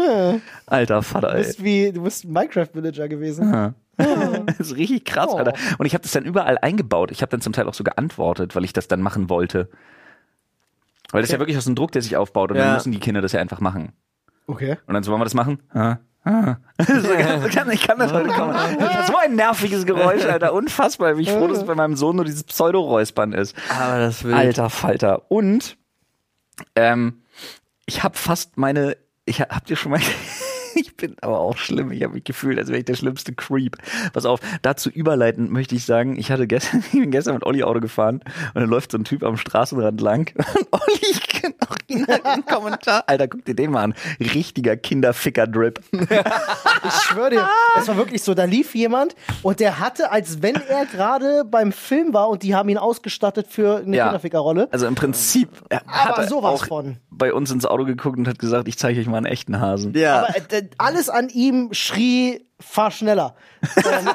Alter 0.67 1.01
Vater, 1.01 1.29
Du 1.31 1.37
ey. 1.37 1.43
bist 1.43 1.63
wie, 1.63 1.91
du 1.91 2.03
bist 2.03 2.23
ein 2.23 2.31
Minecraft-Villager 2.31 3.09
gewesen. 3.09 3.73
Das 3.97 4.59
ist 4.59 4.75
richtig 4.77 5.05
krass, 5.05 5.27
Oh. 5.31 5.37
Alter. 5.37 5.53
Und 5.77 5.85
ich 5.85 5.93
habe 5.93 6.01
das 6.03 6.11
dann 6.11 6.23
überall 6.23 6.57
eingebaut. 6.59 7.11
Ich 7.11 7.21
habe 7.21 7.29
dann 7.29 7.41
zum 7.41 7.51
Teil 7.53 7.67
auch 7.67 7.73
so 7.73 7.83
geantwortet, 7.83 8.55
weil 8.55 8.63
ich 8.63 8.73
das 8.73 8.87
dann 8.87 9.01
machen 9.01 9.29
wollte. 9.29 9.69
Weil 11.11 11.21
das 11.21 11.29
ist 11.29 11.33
ja 11.33 11.39
wirklich 11.39 11.57
aus 11.57 11.65
dem 11.65 11.75
Druck, 11.75 11.91
der 11.91 12.01
sich 12.01 12.15
aufbaut 12.17 12.51
und 12.51 12.57
Ja. 12.57 12.65
dann 12.65 12.73
müssen 12.75 12.91
die 12.91 12.99
Kinder 12.99 13.21
das 13.21 13.31
ja 13.33 13.39
einfach 13.41 13.59
machen. 13.59 13.93
Okay. 14.47 14.77
Und 14.87 14.93
dann 14.93 15.03
so, 15.03 15.11
wollen 15.11 15.21
wir 15.21 15.25
das 15.25 15.33
machen? 15.33 15.59
Ah. 15.73 15.97
Ah. 16.23 16.57
So, 16.85 17.09
kann- 17.49 17.71
ich 17.71 17.81
kann 17.87 17.97
das 17.97 18.13
heute 18.13 18.29
kommen. 18.29 18.53
Das 18.79 19.07
so 19.07 19.17
ein 19.17 19.35
nerviges 19.35 19.85
Geräusch, 19.85 20.25
Alter. 20.25 20.53
Unfassbar, 20.53 21.17
wie 21.17 21.23
ich 21.23 21.31
froh, 21.31 21.47
dass 21.47 21.59
es 21.59 21.65
bei 21.65 21.73
meinem 21.75 21.95
Sohn 21.95 22.15
nur 22.15 22.25
dieses 22.25 22.43
Pseudo-Räuspern 22.43 23.33
ist. 23.33 23.55
Aber 23.69 23.97
das 23.99 24.23
will 24.23 24.33
Alter 24.33 24.69
Falter. 24.69 25.31
Und 25.31 25.77
ähm, 26.75 27.21
ich 27.87 28.03
habe 28.03 28.17
fast 28.17 28.57
meine, 28.57 28.97
ich 29.25 29.41
hab- 29.41 29.49
habt 29.53 29.69
ihr 29.69 29.75
schon 29.75 29.91
mal, 29.91 29.99
ich 30.75 30.95
bin 30.95 31.15
aber 31.21 31.39
auch 31.39 31.57
schlimm, 31.57 31.91
ich 31.91 32.03
habe 32.03 32.13
mich 32.13 32.23
gefühlt, 32.23 32.57
als 32.59 32.67
wäre 32.69 32.79
ich 32.79 32.85
der 32.85 32.95
schlimmste 32.95 33.33
Creep. 33.33 33.77
Pass 34.13 34.25
auf, 34.25 34.39
dazu 34.61 34.89
überleitend 34.89 35.51
möchte 35.51 35.75
ich 35.75 35.85
sagen, 35.85 36.17
ich 36.17 36.31
hatte 36.31 36.47
gestern, 36.47 36.83
ich 36.91 36.99
bin 36.99 37.11
gestern 37.11 37.33
mit 37.35 37.45
Olli 37.45 37.63
Auto 37.63 37.79
gefahren 37.79 38.21
und 38.53 38.61
dann 38.61 38.69
läuft 38.69 38.91
so 38.91 38.97
ein 38.97 39.03
Typ 39.03 39.23
am 39.23 39.37
Straßenrand 39.37 40.01
lang 40.01 40.31
und 40.37 40.67
Olli, 40.71 40.99
ich 41.11 41.21
kenn 41.27 41.53
auch 41.67 41.75
ihn 41.87 42.05
einen 42.05 42.45
Kommentar. 42.45 43.03
Alter, 43.07 43.27
guck 43.27 43.45
dir 43.45 43.55
den 43.55 43.71
mal 43.71 43.83
an. 43.83 43.93
Richtiger 44.19 44.77
Kinderficker-Drip. 44.77 45.79
Ich 45.91 46.93
schwöre 47.03 47.29
dir, 47.31 47.47
es 47.77 47.87
war 47.87 47.97
wirklich 47.97 48.23
so, 48.23 48.33
da 48.33 48.43
lief 48.45 48.75
jemand 48.75 49.15
und 49.41 49.59
der 49.59 49.79
hatte, 49.79 50.11
als 50.11 50.41
wenn 50.41 50.55
er 50.55 50.85
gerade 50.85 51.43
beim 51.45 51.71
Film 51.71 52.13
war 52.13 52.29
und 52.29 52.43
die 52.43 52.55
haben 52.55 52.69
ihn 52.69 52.77
ausgestattet 52.77 53.47
für 53.49 53.77
eine 53.77 53.95
Ja. 53.97 54.05
Kinderfickerrolle. 54.05 54.67
Also 54.71 54.87
im 54.87 54.95
Prinzip 54.95 55.49
er 55.69 55.81
Aber 55.87 55.93
hat 56.09 56.17
er 56.19 56.27
sowas 56.27 56.61
auch 56.61 56.65
von. 56.67 56.97
bei 57.09 57.33
uns 57.33 57.51
ins 57.51 57.65
Auto 57.65 57.85
geguckt 57.85 58.17
und 58.17 58.27
hat 58.27 58.39
gesagt, 58.39 58.67
ich 58.67 58.77
zeige 58.77 58.99
euch 58.99 59.07
mal 59.07 59.17
einen 59.17 59.25
echten 59.25 59.59
Hasen. 59.59 59.93
Ja. 59.95 60.19
Aber 60.23 60.35
äh, 60.61 60.69
alles 60.77 61.09
an 61.09 61.29
ihm 61.29 61.69
schrie, 61.73 62.45
fahr 62.59 62.91
schneller. 62.91 63.35
Ähm, 63.77 64.05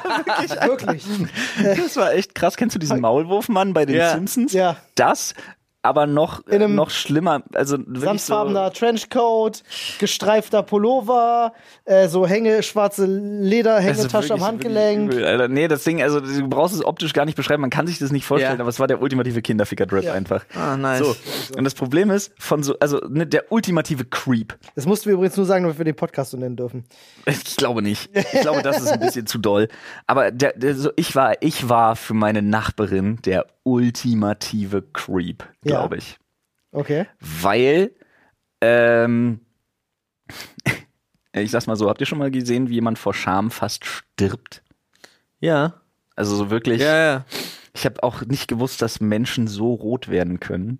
wirklich. 0.67 1.05
Das 1.63 1.95
war 1.95 2.13
echt 2.13 2.35
krass. 2.35 2.57
Kennst 2.57 2.75
du 2.75 2.79
diesen 2.79 2.99
Maulwurfmann 2.99 3.73
bei 3.73 3.85
den 3.85 3.95
Ja. 3.95 4.11
Simpsons? 4.11 4.51
Ja. 4.53 4.77
Das, 4.95 5.33
aber 5.87 6.05
noch, 6.07 6.45
In 6.47 6.61
einem 6.61 6.75
noch 6.75 6.89
schlimmer. 6.89 7.41
Also 7.53 7.77
wirklich 7.79 7.99
so, 7.99 8.05
Samtfarbener 8.05 8.71
Trenchcoat, 8.71 9.63
gestreifter 9.99 10.63
Pullover, 10.63 11.53
äh, 11.85 12.07
so 12.07 12.27
Hänge, 12.27 12.61
schwarze 12.63 13.05
Lederhängetasche 13.05 14.33
Also 14.33 14.33
am 14.35 14.43
Handgelenk. 14.43 15.13
übel, 15.13 15.25
Alter. 15.25 15.47
Nee, 15.47 15.67
das 15.67 15.83
Ding, 15.83 16.01
also 16.01 16.19
du 16.19 16.47
brauchst 16.47 16.75
es 16.75 16.83
optisch 16.85 17.13
gar 17.13 17.25
nicht 17.25 17.35
beschreiben, 17.35 17.61
man 17.61 17.69
kann 17.69 17.87
sich 17.87 17.99
das 17.99 18.11
nicht 18.11 18.25
vorstellen, 18.25 18.57
Ja. 18.57 18.61
aber 18.61 18.69
es 18.69 18.79
war 18.79 18.87
der 18.87 19.01
ultimative 19.01 19.41
Kinderficker-Drip 19.41 20.03
Ja. 20.03 20.13
einfach. 20.13 20.45
Ah, 20.55 20.77
nice. 20.77 20.99
So. 20.99 21.15
Und 21.57 21.63
das 21.63 21.73
Problem 21.73 22.11
ist, 22.11 22.31
von 22.37 22.63
so, 22.63 22.77
also 22.79 22.99
ne, 23.09 23.25
der 23.25 23.51
ultimative 23.51 24.05
Creep. 24.05 24.55
Das 24.75 24.85
mussten 24.85 25.05
wir 25.07 25.13
übrigens 25.13 25.37
nur 25.37 25.45
sagen, 25.45 25.63
damit 25.63 25.77
wir 25.77 25.85
den 25.85 25.95
Podcast 25.95 26.31
so 26.31 26.37
nennen 26.37 26.55
dürfen. 26.55 26.85
Ich 27.25 27.55
glaube 27.55 27.81
nicht. 27.81 28.09
Ich 28.33 28.41
glaube, 28.41 28.61
das 28.61 28.81
ist 28.81 28.89
ein 28.91 28.99
bisschen 28.99 29.25
zu 29.27 29.37
doll. 29.37 29.67
Aber 30.05 30.31
der, 30.31 30.53
der, 30.53 30.75
so, 30.75 30.91
ich 30.95 31.15
war, 31.15 31.33
ich 31.41 31.69
war 31.69 31.95
für 31.95 32.13
meine 32.13 32.41
Nachbarin 32.41 33.19
der 33.25 33.45
ultimative 33.63 34.81
Creep, 34.93 35.43
Ja. 35.63 35.76
Glaube 35.79 35.97
ich. 35.97 36.17
Okay. 36.71 37.05
Weil, 37.19 37.91
ähm, 38.61 39.41
ich 41.33 41.51
sag's 41.51 41.67
mal 41.67 41.75
so, 41.75 41.89
habt 41.89 42.01
ihr 42.01 42.07
schon 42.07 42.19
mal 42.19 42.31
gesehen, 42.31 42.69
wie 42.69 42.75
jemand 42.75 42.99
vor 42.99 43.13
Scham 43.13 43.51
fast 43.51 43.85
stirbt? 43.85 44.63
Ja. 45.39 45.81
Also 46.15 46.35
so 46.35 46.49
wirklich. 46.49 46.81
Ja, 46.81 46.97
ja. 46.97 47.25
Ich 47.73 47.85
habe 47.85 48.01
auch 48.01 48.21
nicht 48.23 48.47
gewusst, 48.47 48.81
dass 48.81 48.99
Menschen 48.99 49.47
so 49.47 49.73
rot 49.73 50.09
werden 50.09 50.39
können, 50.39 50.79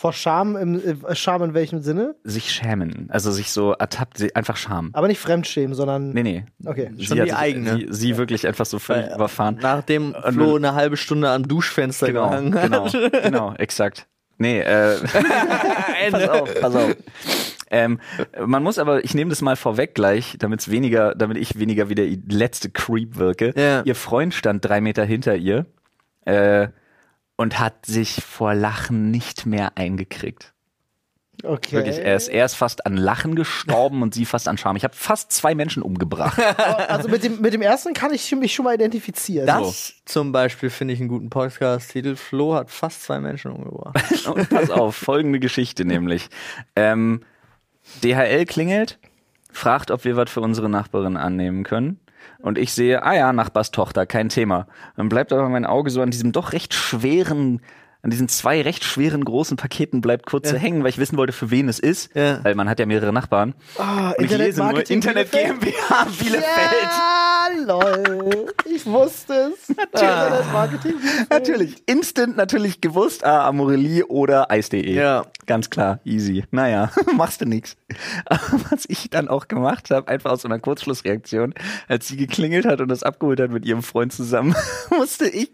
Vor 0.00 0.12
Scham 0.12 0.54
im 0.56 0.76
äh, 0.76 1.14
Scham 1.16 1.42
in 1.42 1.54
welchem 1.54 1.80
Sinne? 1.82 2.14
sich 2.22 2.52
schämen, 2.52 3.08
also 3.10 3.32
sich 3.32 3.50
so 3.50 3.72
ertappt, 3.72 4.18
sie- 4.18 4.32
einfach 4.36 4.56
Scham. 4.56 4.90
Aber 4.92 5.08
nicht 5.08 5.18
Fremdschämen, 5.18 5.74
sondern 5.74 6.10
Nee, 6.10 6.22
nee. 6.22 6.44
okay. 6.64 6.92
Sie 6.96 7.06
Schon 7.06 7.18
hat 7.18 7.26
die 7.26 7.30
sich- 7.30 7.38
eigene. 7.38 7.72
Sie, 7.78 7.86
sie 7.90 8.16
wirklich 8.16 8.46
einfach 8.46 8.64
so 8.66 8.78
völlig 8.78 9.12
überfahren. 9.12 9.58
Nachdem 9.60 10.14
Und- 10.14 10.34
Flo 10.34 10.54
eine 10.54 10.74
halbe 10.74 10.96
Stunde 10.96 11.28
am 11.30 11.48
Duschfenster 11.48 12.06
Genau, 12.06 12.28
gehangen 12.30 12.54
hat. 12.54 12.62
genau, 12.62 12.88
genau, 13.22 13.54
exakt. 13.54 14.06
Nee, 14.36 14.60
äh, 14.60 14.94
pass 16.12 16.28
auf, 16.28 16.60
pass 16.60 16.74
auf. 16.76 16.96
Ähm, 17.72 17.98
man 18.46 18.62
muss 18.62 18.78
aber, 18.78 19.04
ich 19.04 19.14
nehme 19.14 19.30
das 19.30 19.42
mal 19.42 19.56
vorweg 19.56 19.96
gleich, 19.96 20.36
damit 20.38 20.70
weniger, 20.70 21.16
damit 21.16 21.38
ich 21.38 21.58
weniger 21.58 21.88
wie 21.88 21.96
der 21.96 22.06
letzte 22.30 22.70
Creep 22.70 23.16
wirke. 23.16 23.52
Ja. 23.56 23.82
Ihr 23.84 23.96
Freund 23.96 24.32
stand 24.32 24.64
drei 24.64 24.80
Meter 24.80 25.04
hinter 25.04 25.34
ihr 25.34 25.66
äh, 26.24 26.68
und 27.38 27.58
hat 27.60 27.86
sich 27.86 28.22
vor 28.22 28.52
Lachen 28.54 29.10
nicht 29.10 29.46
mehr 29.46 29.78
eingekriegt. 29.78 30.52
Okay. 31.44 31.76
Wirklich, 31.76 31.98
er 31.98 32.16
ist, 32.16 32.26
er 32.26 32.44
ist 32.44 32.56
fast 32.56 32.84
an 32.84 32.96
Lachen 32.96 33.36
gestorben 33.36 34.02
und 34.02 34.12
sie 34.12 34.24
fast 34.24 34.48
an 34.48 34.58
Scham. 34.58 34.74
Ich 34.74 34.82
habe 34.82 34.96
fast 34.96 35.30
zwei 35.30 35.54
Menschen 35.54 35.82
umgebracht. 35.82 36.38
Also 36.88 37.08
mit 37.08 37.22
dem, 37.22 37.40
mit 37.40 37.52
dem 37.52 37.62
ersten 37.62 37.92
kann 37.94 38.12
ich 38.12 38.34
mich 38.34 38.54
schon 38.54 38.64
mal 38.64 38.74
identifizieren. 38.74 39.46
Das 39.46 39.94
zum 40.04 40.32
Beispiel 40.32 40.68
finde 40.68 40.94
ich 40.94 41.00
einen 41.00 41.08
guten 41.08 41.30
Podcast-Titel. 41.30 42.16
Flo 42.16 42.54
hat 42.54 42.70
fast 42.70 43.04
zwei 43.04 43.20
Menschen 43.20 43.52
umgebracht. 43.52 44.26
Und 44.26 44.48
pass 44.48 44.70
auf, 44.70 44.96
folgende 44.96 45.38
Geschichte 45.38 45.84
nämlich. 45.84 46.28
Ähm, 46.74 47.20
DHL 48.02 48.46
klingelt, 48.46 48.98
fragt, 49.52 49.92
ob 49.92 50.04
wir 50.04 50.16
was 50.16 50.30
für 50.30 50.40
unsere 50.40 50.68
Nachbarin 50.68 51.16
annehmen 51.16 51.62
können. 51.62 52.00
Und 52.40 52.58
ich 52.58 52.72
sehe, 52.72 53.02
ah 53.02 53.14
ja, 53.14 53.32
Nachbarstochter, 53.32 54.06
kein 54.06 54.28
Thema. 54.28 54.66
Dann 54.96 55.08
bleibt 55.08 55.32
aber 55.32 55.48
mein 55.48 55.64
Auge 55.66 55.90
so 55.90 56.02
an 56.02 56.10
diesem 56.10 56.32
doch 56.32 56.52
recht 56.52 56.74
schweren, 56.74 57.60
an 58.02 58.10
diesen 58.10 58.28
zwei 58.28 58.62
recht 58.62 58.84
schweren 58.84 59.24
großen 59.24 59.56
Paketen 59.56 60.00
bleibt 60.00 60.26
kurz 60.26 60.50
so 60.50 60.56
hängen, 60.56 60.82
weil 60.84 60.90
ich 60.90 60.98
wissen 60.98 61.16
wollte, 61.16 61.32
für 61.32 61.50
wen 61.50 61.68
es 61.68 61.78
ist. 61.78 62.14
Ja. 62.14 62.42
Weil 62.44 62.54
man 62.54 62.68
hat 62.68 62.78
ja 62.78 62.86
mehrere 62.86 63.12
Nachbarn. 63.12 63.54
Ah, 63.76 64.12
Und 64.16 64.24
ich 64.24 64.36
lese 64.36 64.62
nur 64.62 64.88
Internet? 64.88 65.32
GmbH 65.32 66.06
Bielefeld. 66.18 66.42
Ja, 66.44 67.37
lol. 67.64 68.52
Ich 68.64 68.86
wusste 68.86 69.52
es. 69.52 69.68
Internetmarketing. 69.92 70.98
Bielefeld. 70.98 71.30
Natürlich, 71.30 71.82
instant 71.86 72.36
natürlich 72.36 72.80
gewusst, 72.80 73.24
ah, 73.24 73.46
Amorelie 73.46 74.04
oder 74.06 74.50
Eis.de. 74.50 74.92
Ja. 74.92 75.26
Ganz 75.46 75.70
klar, 75.70 76.00
easy. 76.04 76.44
Naja, 76.50 76.90
machst 77.16 77.40
du 77.40 77.46
nix. 77.46 77.76
Aber 78.26 78.40
was 78.70 78.84
ich 78.88 79.10
dann 79.10 79.28
auch 79.28 79.48
gemacht 79.48 79.90
habe, 79.90 80.08
einfach 80.08 80.32
aus 80.32 80.42
so 80.42 80.48
einer 80.48 80.58
Kurzschlussreaktion, 80.58 81.54
als 81.88 82.08
sie 82.08 82.16
geklingelt 82.16 82.66
hat 82.66 82.80
und 82.80 82.88
das 82.88 83.02
abgeholt 83.02 83.40
hat 83.40 83.50
mit 83.50 83.64
ihrem 83.64 83.82
Freund 83.82 84.12
zusammen, 84.12 84.54
musste 84.96 85.26
ich 85.28 85.50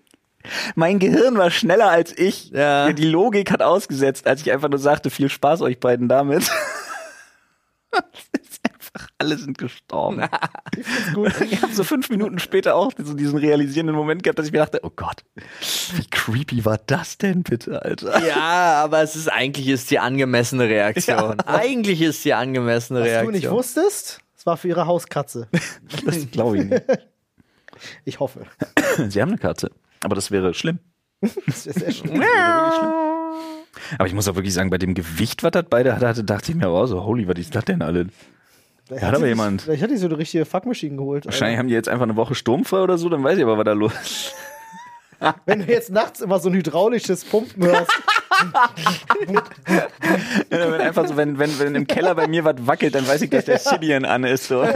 mein 0.75 0.99
Gehirn 0.99 1.39
war 1.39 1.51
schneller 1.51 1.89
als 1.89 2.13
ich. 2.19 2.51
Ja. 2.51 2.93
Die 2.93 3.07
Logik 3.07 3.51
hat 3.51 3.63
ausgesetzt, 3.63 4.27
als 4.27 4.43
ich 4.43 4.53
einfach 4.53 4.69
nur 4.69 4.79
sagte, 4.79 5.09
viel 5.09 5.31
Spaß 5.31 5.63
euch 5.63 5.81
beiden 5.81 6.07
damit. 6.07 6.51
Einfach, 8.95 9.09
alle 9.19 9.37
sind 9.37 9.59
gestorben. 9.59 10.23
Ich 11.51 11.63
habe 11.63 11.73
so 11.73 11.85
fünf 11.85 12.11
Minuten 12.11 12.39
später 12.39 12.75
auch 12.75 12.93
so 12.97 13.15
diesen 13.15 13.39
realisierenden 13.39 13.95
Moment 13.95 14.23
gehabt, 14.23 14.39
dass 14.39 14.47
ich 14.47 14.53
mir 14.53 14.59
dachte, 14.59 14.81
oh 14.83 14.91
Gott, 14.95 15.25
wie 15.95 16.07
creepy 16.11 16.65
war 16.65 16.79
das 16.87 17.19
denn 17.19 17.43
bitte, 17.43 17.83
Alter? 17.83 18.27
Ja, 18.27 18.83
aber 18.83 19.03
es 19.03 19.17
ist 19.17 19.29
eigentlich 19.29 19.69
ist 19.69 19.91
die 19.91 19.99
angemessene 19.99 20.69
Reaktion. 20.69 21.41
Eigentlich 21.41 22.01
ist 22.03 22.25
die 22.25 22.35
angemessene 22.35 23.01
Was 23.01 23.07
Reaktion. 23.07 23.33
du 23.33 23.39
nicht 23.39 23.51
wusstest, 23.51 24.21
es 24.37 24.47
war 24.47 24.57
für 24.57 24.69
ihre 24.69 24.87
Hauskatze. 24.87 25.49
Das 26.05 26.31
glaube 26.31 26.59
ich 26.59 26.65
nicht. 26.65 26.83
Ich 28.05 28.21
hoffe. 28.21 28.47
Sie 29.09 29.21
haben 29.21 29.31
eine 29.31 29.39
Katze, 29.39 29.71
aber 30.03 30.15
das 30.15 30.31
wäre 30.31 30.55
schlimm. 30.55 30.79
Das 31.21 31.67
ist 31.67 31.79
sehr 31.79 31.93
schlimm. 31.93 32.23
Aber 33.99 34.07
ich 34.07 34.15
muss 34.15 34.29
auch 34.29 34.35
wirklich 34.35 34.55
sagen, 34.55 34.71
bei 34.71 34.79
dem 34.79 34.95
Gewicht, 34.95 35.43
was 35.43 35.53
das 35.53 35.65
beide 35.69 35.99
hatte, 35.99 36.25
dachte 36.25 36.53
ich 36.53 36.57
mir, 36.57 36.71
oh, 36.71 36.87
so 36.87 37.05
holy, 37.05 37.27
was 37.27 37.39
ist 37.39 37.55
das 37.55 37.65
denn 37.65 37.83
alle? 37.83 38.09
Vielleicht 38.87 39.05
hat 39.05 39.15
aber 39.15 39.27
jemand- 39.27 39.63
Vielleicht 39.63 39.83
hat 39.83 39.91
die 39.91 39.97
so 39.97 40.07
eine 40.07 40.19
richtige 40.19 40.45
Fuckmaschine 40.45 40.97
geholt. 40.97 41.25
Wahrscheinlich 41.25 41.59
haben 41.59 41.69
die 41.69 41.75
jetzt 41.75 41.89
einfach 41.89 42.03
eine 42.05 42.17
Woche 42.17 42.35
sturmfrei 42.35 42.79
oder 42.81 42.99
so, 42.99 43.09
dann 43.09 43.23
weiß 43.25 43.39
ich 43.39 43.45
aber, 43.45 43.57
was 43.59 43.65
da 43.65 43.73
los 43.73 43.93
ist. 44.03 44.35
Alter. 45.21 45.39
Wenn 45.47 45.61
du 45.61 45.73
jetzt 45.73 45.91
nachts 45.91 46.21
immer 46.21 46.39
so 46.39 46.49
ein 46.51 46.55
hydraulisches 46.55 47.25
Pumpen 47.25 47.65
hörst. 47.65 47.91
Ja, 50.51 50.73
wenn 50.73 50.81
einfach 50.81 51.07
so, 51.07 51.17
wenn, 51.17 51.39
wenn, 51.39 51.57
wenn 51.59 51.75
im 51.77 51.87
Keller 51.87 52.15
bei 52.15 52.27
mir 52.27 52.45
was 52.45 52.57
wackelt, 52.67 52.95
dann 52.95 53.07
weiß 53.07 53.23
ich, 53.23 53.31
dass 53.31 53.45
der 53.45 53.59
Sidian 53.59 54.05
an 54.05 54.25
ist. 54.25 54.49
So. 54.49 54.67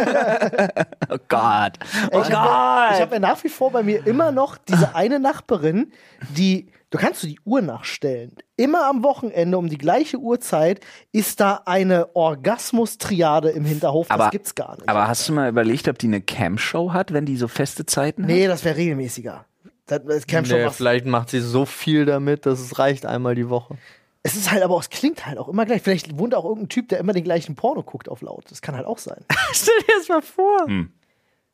Oh 1.10 1.16
Gott. 1.28 1.72
Oh 2.12 2.20
ich 2.20 2.30
habe 2.32 2.94
ich 2.94 3.00
hab 3.00 3.12
ja 3.12 3.18
nach 3.18 3.42
wie 3.42 3.48
vor 3.48 3.72
bei 3.72 3.82
mir 3.82 4.06
immer 4.06 4.30
noch 4.30 4.58
diese 4.58 4.94
eine 4.94 5.18
Nachbarin, 5.18 5.90
die, 6.36 6.68
du 6.90 6.98
kannst 6.98 7.22
du 7.22 7.26
die 7.26 7.38
Uhr 7.44 7.60
nachstellen. 7.62 8.36
Immer 8.56 8.88
am 8.88 9.02
Wochenende 9.02 9.58
um 9.58 9.68
die 9.68 9.78
gleiche 9.78 10.18
Uhrzeit 10.18 10.80
ist 11.12 11.40
da 11.40 11.62
eine 11.66 12.14
Orgasmus-Triade 12.16 13.50
im 13.50 13.64
Hinterhof. 13.64 14.08
Das 14.08 14.14
Aber- 14.20 14.30
gibt's 14.30 14.54
gar 14.54 14.76
nicht. 14.76 14.88
Aber 14.88 15.08
hast 15.08 15.28
du 15.28 15.32
mal 15.32 15.48
überlegt, 15.48 15.88
ob 15.88 15.98
die 15.98 16.06
eine 16.06 16.20
Cam-Show 16.20 16.92
hat, 16.92 17.12
wenn 17.12 17.24
die 17.26 17.36
so 17.36 17.48
feste 17.48 17.86
Zeiten 17.86 18.22
hat? 18.22 18.30
nee, 18.30 18.46
das 18.46 18.64
wäre 18.64 18.76
regelmäßiger. 18.76 19.44
Das, 19.86 20.02
das 20.04 20.26
Nee, 20.48 20.68
vielleicht 20.70 21.06
macht 21.06 21.30
sie 21.30 21.40
so 21.40 21.64
viel 21.64 22.04
damit, 22.04 22.44
dass 22.44 22.60
es 22.60 22.78
reicht 22.78 23.06
einmal 23.06 23.34
die 23.34 23.48
Woche. 23.48 23.76
Es 24.22 24.36
ist 24.36 24.50
halt 24.50 24.62
aber 24.62 24.74
auch, 24.74 24.82
es 24.82 24.90
klingt 24.90 25.24
halt 25.24 25.38
auch 25.38 25.48
immer 25.48 25.64
gleich. 25.64 25.80
Vielleicht 25.80 26.18
wohnt 26.18 26.34
auch 26.34 26.44
irgendein 26.44 26.68
Typ, 26.68 26.88
der 26.90 26.98
immer 26.98 27.14
den 27.14 27.24
gleichen 27.24 27.54
Porno 27.54 27.82
guckt 27.82 28.08
auf 28.10 28.20
laut. 28.20 28.44
Das 28.50 28.60
kann 28.60 28.76
halt 28.76 28.84
auch 28.86 28.98
sein. 28.98 29.24
Stell 29.52 29.74
dir 29.86 29.94
das 29.98 30.08
mal 30.08 30.20
vor. 30.20 30.66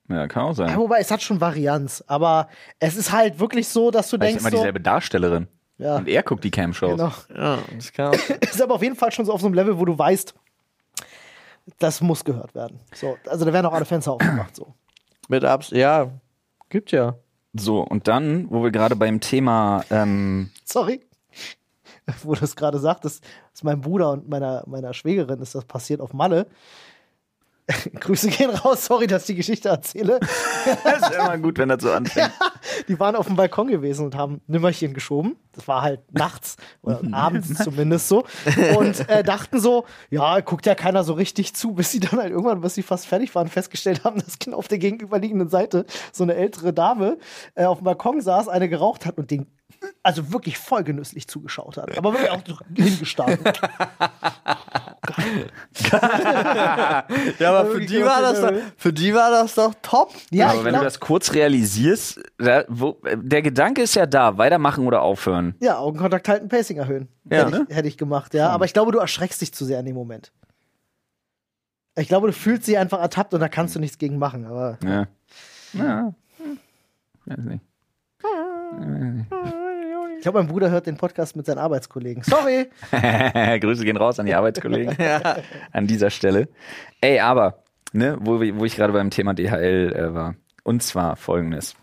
Ja, 0.09 0.27
kann 0.29 0.43
auch 0.45 0.49
Ja, 0.49 0.55
sein. 0.55 0.77
wobei, 0.77 0.99
es 1.01 1.11
hat 1.11 1.23
schon 1.23 1.41
Varianz. 1.41 2.05
Aber 2.07 2.49
es 2.79 2.97
ist 2.97 3.13
halt 3.13 3.39
wirklich 3.39 3.69
so, 3.69 3.91
dass 3.91 4.11
du 4.11 4.17
Vielleicht 4.17 4.35
denkst, 4.35 4.43
immer 4.43 4.51
so, 4.51 4.57
dieselbe 4.59 4.81
Darstellerin. 4.81 5.49
Ja. 5.79 5.97
Und 5.97 6.09
er 6.09 6.23
guckt 6.23 6.45
die 6.45 6.51
Cam-Shows. 6.51 6.99
genau. 6.99 7.13
Ja, 7.37 7.59
das 7.75 7.93
kann 7.93 8.09
auch. 8.15 8.31
ist 8.41 8.63
aber 8.63 8.75
auf 8.75 8.83
jeden 8.83 8.97
Fall 8.97 9.13
schon 9.13 9.25
so 9.25 9.33
auf 9.33 9.41
so 9.41 9.47
einem 9.47 9.55
Level, 9.55 9.79
wo 9.79 9.85
du 9.85 9.99
weißt, 9.99 10.35
das 11.79 12.01
muss 12.01 12.25
gehört 12.25 12.55
werden. 12.55 12.81
So, 12.95 13.17
also 13.27 13.45
da 13.45 13.53
werden 13.53 13.67
auch 13.67 13.73
alle 13.73 13.85
Fenster 13.87 14.13
aufgemacht. 14.13 14.55
So. 14.55 14.75
Mit 15.29 15.45
Abs 15.45 15.71
ja, 15.71 16.11
gibt 16.69 16.93
ja. 16.93 17.17
So, 17.55 17.81
und 17.81 18.09
dann, 18.09 18.51
wo 18.51 18.63
wir 18.63 18.71
gerade 18.71 18.97
beim 18.97 19.21
Thema 19.21 19.85
ähm, 19.91 20.51
Sorry. 20.65 21.01
Wo 22.23 22.35
du 22.35 22.45
es 22.45 22.55
gerade 22.55 22.79
sagtest, 22.79 23.25
dass 23.53 23.63
meinem 23.63 23.81
Bruder 23.81 24.11
und 24.11 24.29
meiner, 24.29 24.63
meiner 24.67 24.93
Schwägerin 24.93 25.41
ist 25.41 25.55
das 25.55 25.65
passiert 25.65 26.03
auf 26.03 26.13
Malle. 26.13 26.47
Grüße 28.01 28.29
gehen 28.29 28.51
raus, 28.51 28.87
sorry, 28.87 29.07
dass 29.07 29.23
ich 29.23 29.27
die 29.29 29.35
Geschichte 29.37 29.69
erzähle. 29.69 30.21
Das 30.85 31.11
ist 31.11 31.19
immer 31.19 31.37
gut, 31.39 31.59
wenn 31.59 31.69
das 31.69 31.83
so 31.83 31.93
anfängt. 31.93 32.33
Die 32.89 32.99
waren 32.99 33.17
auf 33.17 33.27
dem 33.27 33.37
Balkon 33.37 33.69
gewesen 33.69 34.07
und 34.07 34.15
haben 34.15 34.41
Nimmerchen 34.47 34.95
geschoben. 34.95 35.37
Das 35.53 35.69
war 35.69 35.83
halt 35.83 36.01
nachts 36.13 36.57
oder 36.83 37.01
abends 37.13 37.63
zumindest 37.63 38.09
so. 38.09 38.25
Und 38.79 39.07
äh, 39.09 39.23
dachten 39.23 39.61
so, 39.61 39.85
ja, 40.11 40.41
guckt 40.41 40.65
ja 40.65 40.75
keiner 40.75 41.05
so 41.05 41.13
richtig 41.13 41.55
zu, 41.55 41.73
bis 41.73 41.91
sie 41.91 42.01
dann 42.01 42.19
halt 42.19 42.31
irgendwann, 42.31 42.63
bis 42.63 42.75
sie 42.75 42.83
fast 42.83 43.07
fertig 43.07 43.35
waren, 43.35 43.49
festgestellt 43.49 44.05
haben, 44.05 44.21
dass 44.21 44.39
genau 44.39 44.57
auf 44.57 44.69
der 44.69 44.79
gegenüberliegenden 44.79 45.49
Seite 45.49 45.85
so 46.13 46.25
eine 46.25 46.35
ältere 46.35 46.73
Dame 46.73 47.19
äh, 47.55 47.65
auf 47.65 47.79
dem 47.79 47.85
Balkon 47.85 48.21
saß, 48.21 48.49
eine 48.49 48.69
geraucht 48.69 49.05
hat 49.05 49.19
und 49.19 49.31
den 49.31 49.47
also 50.03 50.33
wirklich 50.33 50.59
voll 50.59 50.85
genüsslich 50.85 51.29
zugeschaut 51.29 51.77
hat. 51.77 51.97
Aber 51.97 52.13
wirklich 52.13 52.31
auch 52.31 52.43
so 52.47 52.57
hingestarrt. 52.75 53.61
Ja, 57.39 57.51
aber 57.59 57.71
für 57.71 57.81
die, 57.81 58.05
war 58.05 58.21
das 58.21 58.41
doch, 58.41 58.53
für 58.77 58.93
die 58.93 59.15
war 59.15 59.31
das 59.31 59.55
doch 59.55 59.75
top. 59.83 60.13
Ja, 60.31 60.49
Aber 60.49 60.59
wenn 60.59 60.65
du 60.67 60.71
glaub, 60.73 60.85
das 60.85 61.01
kurz 61.01 61.33
realisierst, 61.33 62.21
da, 62.39 62.65
wo, 62.69 62.97
der 63.15 63.43
Gedanke 63.43 63.83
ist 63.83 63.95
ja 63.95 64.07
da, 64.07 64.39
weitermachen 64.39 64.87
oder 64.87 65.03
aufhören. 65.03 65.55
ja, 65.61 65.79
Augenkontakt 65.79 66.29
halten, 66.29 66.49
Pacing 66.49 66.79
erhöhen. 66.79 67.09
Ja, 67.31 67.39
hätte, 67.47 67.51
ne? 67.51 67.67
ich, 67.69 67.77
hätte 67.77 67.89
ich 67.89 67.97
gemacht, 67.97 68.35
ja. 68.35 68.49
Aber 68.51 68.65
ich 68.65 68.73
glaube, 68.73 68.93
du 68.93 68.99
erschreckst 68.99 69.41
dich 69.41 69.53
zu 69.55 69.65
sehr 69.65 69.81
in 69.81 69.87
dem 69.87 69.95
Moment. 69.95 70.33
Ich 71.97 72.09
glaube, 72.09 72.27
du 72.27 72.33
fühlst 72.33 72.67
dich 72.67 72.77
einfach 72.77 73.01
ertappt 73.01 73.35
und 73.35 73.41
da 73.41 73.49
kannst 73.49 73.75
du 73.77 73.81
nichts 73.81 73.99
gegen 73.99 74.19
machen. 74.19 74.47
Aber 74.47 74.79
Ja. 74.83 75.07
Ja. 75.73 76.15
Weiß 77.27 77.39
nicht. 77.45 77.65
Ich 80.25 80.27
glaube, 80.27 80.39
mein 80.39 80.49
Bruder 80.49 80.71
hört 80.71 80.87
den 80.87 80.97
Podcast 80.97 81.37
mit 81.37 81.45
seinen 81.45 81.59
Arbeitskollegen. 81.59 82.23
Sorry! 82.23 82.71
Grüße 83.61 83.85
gehen 83.85 83.99
raus 83.99 84.19
an 84.19 84.25
die 84.25 84.35
Arbeitskollegen. 84.35 84.97
An 85.73 85.87
dieser 85.87 86.09
Stelle. 86.09 86.49
Ey, 87.03 87.21
aber, 87.21 87.63
ne, 87.93 88.17
wo, 88.23 88.41
wo 88.41 88.65
ich 88.65 88.75
gerade 88.75 88.95
beim 88.95 89.11
Thema 89.11 89.35
DHL 89.35 89.93
äh, 89.95 90.15
war. 90.15 90.35
Und 90.63 90.83
zwar 90.83 91.17
folgendes. 91.17 91.77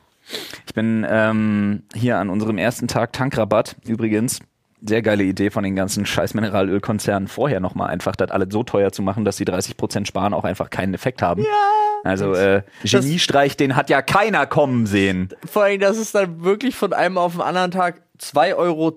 Ich 0.66 0.74
bin 0.74 1.06
ähm, 1.08 1.84
hier 1.94 2.18
an 2.18 2.32
unserem 2.32 2.58
ersten 2.58 2.88
Tag 2.88 3.14
Tankrabatt 3.14 3.76
übrigens. 3.86 4.40
Sehr 4.84 5.02
geile 5.04 5.24
Idee 5.24 5.52
von 5.52 5.64
den 5.64 5.76
ganzen 5.76 6.06
scheiß 6.06 6.34
Mineralölkonzernen 6.34 7.28
vorher 7.28 7.60
nochmal 7.60 7.90
einfach 7.90 8.16
das 8.16 8.32
alles 8.32 8.48
so 8.52 8.64
teuer 8.64 8.92
zu 8.92 9.02
machen, 9.04 9.26
dass 9.26 9.38
sie 9.38 9.46
30% 9.46 10.08
sparen 10.08 10.34
auch 10.34 10.44
einfach 10.44 10.70
keinen 10.72 10.94
Effekt 10.96 11.22
haben. 11.22 11.44
Ja. 11.44 11.48
Also 12.04 12.34
äh, 12.34 12.64
Geniestreich, 12.84 13.58
den 13.58 13.76
hat 13.76 13.92
ja 13.92 14.02
keiner 14.02 14.48
kommen 14.48 14.88
sehen. 14.88 15.30
Vor 15.46 15.64
allem, 15.64 15.80
dass 15.80 15.98
es 15.98 16.12
dann 16.12 16.44
wirklich 16.44 16.76
von 16.76 16.94
einem 16.94 17.20
auf 17.20 17.34
den 17.34 17.42
anderen 17.42 17.70
Tag 17.70 18.02
2,62 18.20 18.56
Euro 18.56 18.94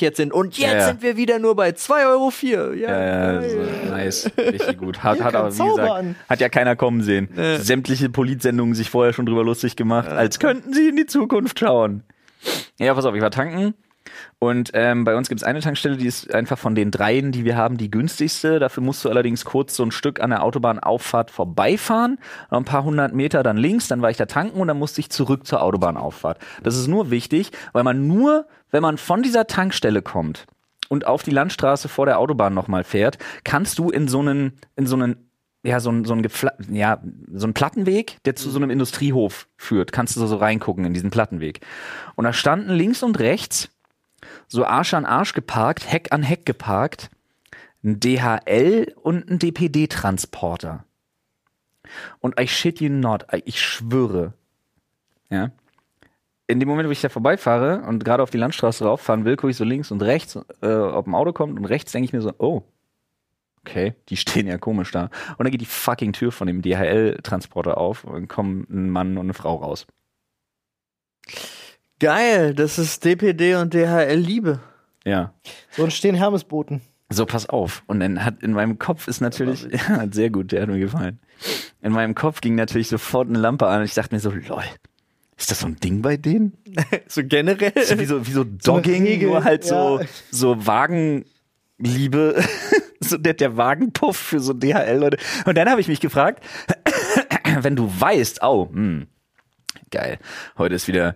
jetzt 0.00 0.16
sind. 0.16 0.32
Und 0.32 0.56
jetzt 0.58 0.72
Ja, 0.72 0.78
ja. 0.78 0.86
sind 0.86 1.02
wir 1.02 1.16
wieder 1.18 1.38
nur 1.38 1.54
bei 1.54 1.70
2,04 1.70 2.06
Euro. 2.08 2.72
Ja, 2.72 2.88
Ja, 3.00 3.40
geil. 3.40 3.50
so, 3.50 3.90
nice, 3.90 4.30
richtig 4.38 4.78
gut. 4.78 5.02
Hat, 5.02 5.20
hat 5.22 5.34
aber, 5.34 5.52
wie 5.54 5.62
gesagt, 5.68 6.04
hat 6.30 6.40
ja 6.40 6.48
keiner 6.48 6.76
kommen 6.76 7.02
sehen. 7.02 7.28
Sämtliche 7.60 8.08
Politsendungen 8.08 8.74
sich 8.74 8.88
vorher 8.90 9.12
schon 9.12 9.26
drüber 9.26 9.44
lustig 9.44 9.76
gemacht, 9.76 10.08
als 10.08 10.38
könnten 10.38 10.72
sie 10.72 10.88
in 10.88 10.96
die 10.96 11.06
Zukunft 11.06 11.58
schauen. 11.58 12.04
Ja, 12.78 12.94
pass 12.94 13.04
auf, 13.04 13.14
ich 13.14 13.20
war 13.22 13.30
tanken 13.30 13.74
und 14.38 14.70
ähm, 14.74 15.04
bei 15.04 15.16
uns 15.16 15.28
gibt 15.28 15.40
es 15.40 15.46
eine 15.46 15.60
Tankstelle, 15.60 15.96
die 15.96 16.06
ist 16.06 16.32
einfach 16.32 16.58
von 16.58 16.74
den 16.74 16.90
dreien, 16.90 17.32
die 17.32 17.44
wir 17.44 17.56
haben, 17.56 17.76
die 17.76 17.90
günstigste. 17.90 18.58
Dafür 18.58 18.82
musst 18.82 19.04
du 19.04 19.08
allerdings 19.08 19.44
kurz 19.44 19.74
so 19.74 19.82
ein 19.82 19.90
Stück 19.90 20.20
an 20.20 20.30
der 20.30 20.44
Autobahnauffahrt 20.44 21.30
vorbeifahren, 21.30 22.18
ein 22.50 22.64
paar 22.64 22.84
hundert 22.84 23.14
Meter 23.14 23.42
dann 23.42 23.56
links, 23.56 23.88
dann 23.88 24.02
war 24.02 24.10
ich 24.10 24.16
da 24.16 24.26
tanken 24.26 24.60
und 24.60 24.68
dann 24.68 24.78
musste 24.78 25.00
ich 25.00 25.10
zurück 25.10 25.46
zur 25.46 25.62
Autobahnauffahrt. 25.62 26.38
Das 26.62 26.76
ist 26.76 26.86
nur 26.86 27.10
wichtig, 27.10 27.50
weil 27.72 27.84
man 27.84 28.06
nur, 28.06 28.46
wenn 28.70 28.82
man 28.82 28.98
von 28.98 29.22
dieser 29.22 29.46
Tankstelle 29.46 30.02
kommt 30.02 30.46
und 30.88 31.06
auf 31.06 31.22
die 31.22 31.30
Landstraße 31.30 31.88
vor 31.88 32.06
der 32.06 32.18
Autobahn 32.18 32.54
nochmal 32.54 32.84
fährt, 32.84 33.18
kannst 33.44 33.78
du 33.78 33.90
in 33.90 34.08
so 34.08 34.20
einen, 34.20 34.58
in 34.76 34.86
so 34.86 34.96
einen 34.96 35.28
ja, 35.64 35.80
so 35.80 35.90
ein, 35.90 36.04
so 36.04 36.14
ein, 36.14 36.26
ja, 36.70 37.02
so 37.32 37.46
ein 37.46 37.54
Plattenweg, 37.54 38.18
der 38.24 38.36
zu 38.36 38.48
so 38.50 38.58
einem 38.58 38.70
Industriehof 38.70 39.48
führt. 39.56 39.92
Kannst 39.92 40.14
du 40.14 40.20
so, 40.20 40.26
so 40.26 40.36
reingucken 40.36 40.84
in 40.84 40.94
diesen 40.94 41.10
Plattenweg. 41.10 41.60
Und 42.14 42.24
da 42.24 42.32
standen 42.32 42.70
links 42.70 43.02
und 43.02 43.18
rechts 43.18 43.68
so 44.46 44.64
Arsch 44.64 44.94
an 44.94 45.06
Arsch 45.06 45.32
geparkt, 45.32 45.90
Heck 45.90 46.12
an 46.12 46.22
Heck 46.22 46.46
geparkt, 46.46 47.10
ein 47.84 48.00
DHL 48.00 48.94
und 49.02 49.30
ein 49.30 49.38
DPD-Transporter. 49.38 50.84
Und 52.20 52.38
I 52.38 52.46
shit 52.46 52.80
you 52.80 52.90
not, 52.90 53.26
ich 53.44 53.62
schwöre, 53.62 54.34
ja, 55.30 55.50
in 56.48 56.60
dem 56.60 56.68
Moment, 56.68 56.88
wo 56.88 56.92
ich 56.92 57.02
da 57.02 57.10
vorbeifahre 57.10 57.82
und 57.82 58.04
gerade 58.04 58.22
auf 58.22 58.30
die 58.30 58.38
Landstraße 58.38 58.84
rauffahren 58.84 59.24
will, 59.24 59.36
gucke 59.36 59.50
ich 59.50 59.56
so 59.56 59.64
links 59.64 59.90
und 59.90 60.02
rechts, 60.02 60.38
äh, 60.62 60.74
ob 60.74 61.06
ein 61.06 61.14
Auto 61.14 61.32
kommt 61.32 61.58
und 61.58 61.66
rechts 61.66 61.92
denke 61.92 62.06
ich 62.06 62.12
mir 62.14 62.22
so, 62.22 62.32
oh, 62.38 62.62
okay, 63.60 63.94
die 64.08 64.16
stehen 64.16 64.46
ja 64.46 64.56
komisch 64.56 64.90
da. 64.90 65.10
Und 65.36 65.44
dann 65.44 65.50
geht 65.50 65.60
die 65.60 65.66
fucking 65.66 66.14
Tür 66.14 66.32
von 66.32 66.46
dem 66.46 66.62
DHL-Transporter 66.62 67.76
auf 67.76 68.04
und 68.04 68.28
kommen 68.28 68.66
ein 68.70 68.88
Mann 68.88 69.18
und 69.18 69.26
eine 69.26 69.34
Frau 69.34 69.56
raus. 69.56 69.86
Geil, 72.00 72.54
das 72.54 72.78
ist 72.78 73.04
DPD 73.04 73.56
und 73.56 73.74
DHL 73.74 74.14
Liebe. 74.14 74.60
Ja. 75.04 75.32
So 75.72 75.84
entstehen 75.84 76.14
Hermesboten. 76.14 76.80
So, 77.10 77.24
pass 77.24 77.48
auf. 77.48 77.82
Und 77.86 78.00
dann 78.00 78.24
hat 78.24 78.42
in 78.42 78.52
meinem 78.52 78.78
Kopf 78.78 79.08
ist 79.08 79.20
natürlich, 79.20 79.66
ja, 79.70 80.06
sehr 80.10 80.30
gut, 80.30 80.52
der 80.52 80.62
hat 80.62 80.68
mir 80.68 80.78
gefallen. 80.78 81.18
In 81.80 81.92
meinem 81.92 82.14
Kopf 82.14 82.40
ging 82.40 82.54
natürlich 82.54 82.88
sofort 82.88 83.28
eine 83.28 83.38
Lampe 83.38 83.66
an 83.66 83.80
und 83.80 83.86
ich 83.86 83.94
dachte 83.94 84.14
mir 84.14 84.20
so, 84.20 84.30
lol, 84.30 84.62
ist 85.36 85.50
das 85.50 85.60
so 85.60 85.66
ein 85.66 85.76
Ding 85.76 86.02
bei 86.02 86.16
denen? 86.16 86.52
So 87.08 87.22
generell. 87.24 87.72
So 87.84 87.98
wie 87.98 88.04
so, 88.04 88.26
wie 88.26 88.32
so 88.32 88.44
Dogging, 88.44 89.04
Regel, 89.04 89.30
nur 89.30 89.44
halt 89.44 89.64
so, 89.64 90.00
ja. 90.00 90.06
so 90.30 90.66
Wagenliebe, 90.66 91.24
so 93.00 93.16
der, 93.16 93.34
der 93.34 93.56
Wagenpuff 93.56 94.16
für 94.16 94.40
so 94.40 94.52
DHL-Leute. 94.52 95.16
Und 95.46 95.56
dann 95.56 95.70
habe 95.70 95.80
ich 95.80 95.88
mich 95.88 96.00
gefragt, 96.00 96.44
wenn 97.62 97.76
du 97.76 97.90
weißt, 97.98 98.42
au, 98.42 98.68
hm, 98.70 99.06
geil, 99.90 100.18
heute 100.56 100.74
ist 100.74 100.88
wieder, 100.88 101.14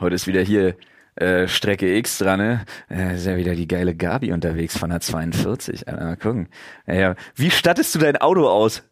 heute 0.00 0.14
ist 0.14 0.26
wieder 0.26 0.40
hier 0.42 0.76
äh, 1.16 1.46
Strecke 1.48 1.94
X 1.96 2.18
dran, 2.18 2.38
ne? 2.40 2.64
Äh, 2.90 3.16
ist 3.16 3.26
ja 3.26 3.36
wieder 3.36 3.54
die 3.54 3.68
geile 3.68 3.94
Gabi 3.94 4.32
unterwegs 4.32 4.76
von 4.78 4.90
der 4.90 5.00
42. 5.00 5.86
Alter, 5.88 6.04
mal 6.04 6.16
gucken. 6.16 6.48
Ja. 6.86 7.14
Wie 7.34 7.50
stattest 7.50 7.94
du 7.94 7.98
dein 7.98 8.16
Auto 8.16 8.48
aus? 8.48 8.82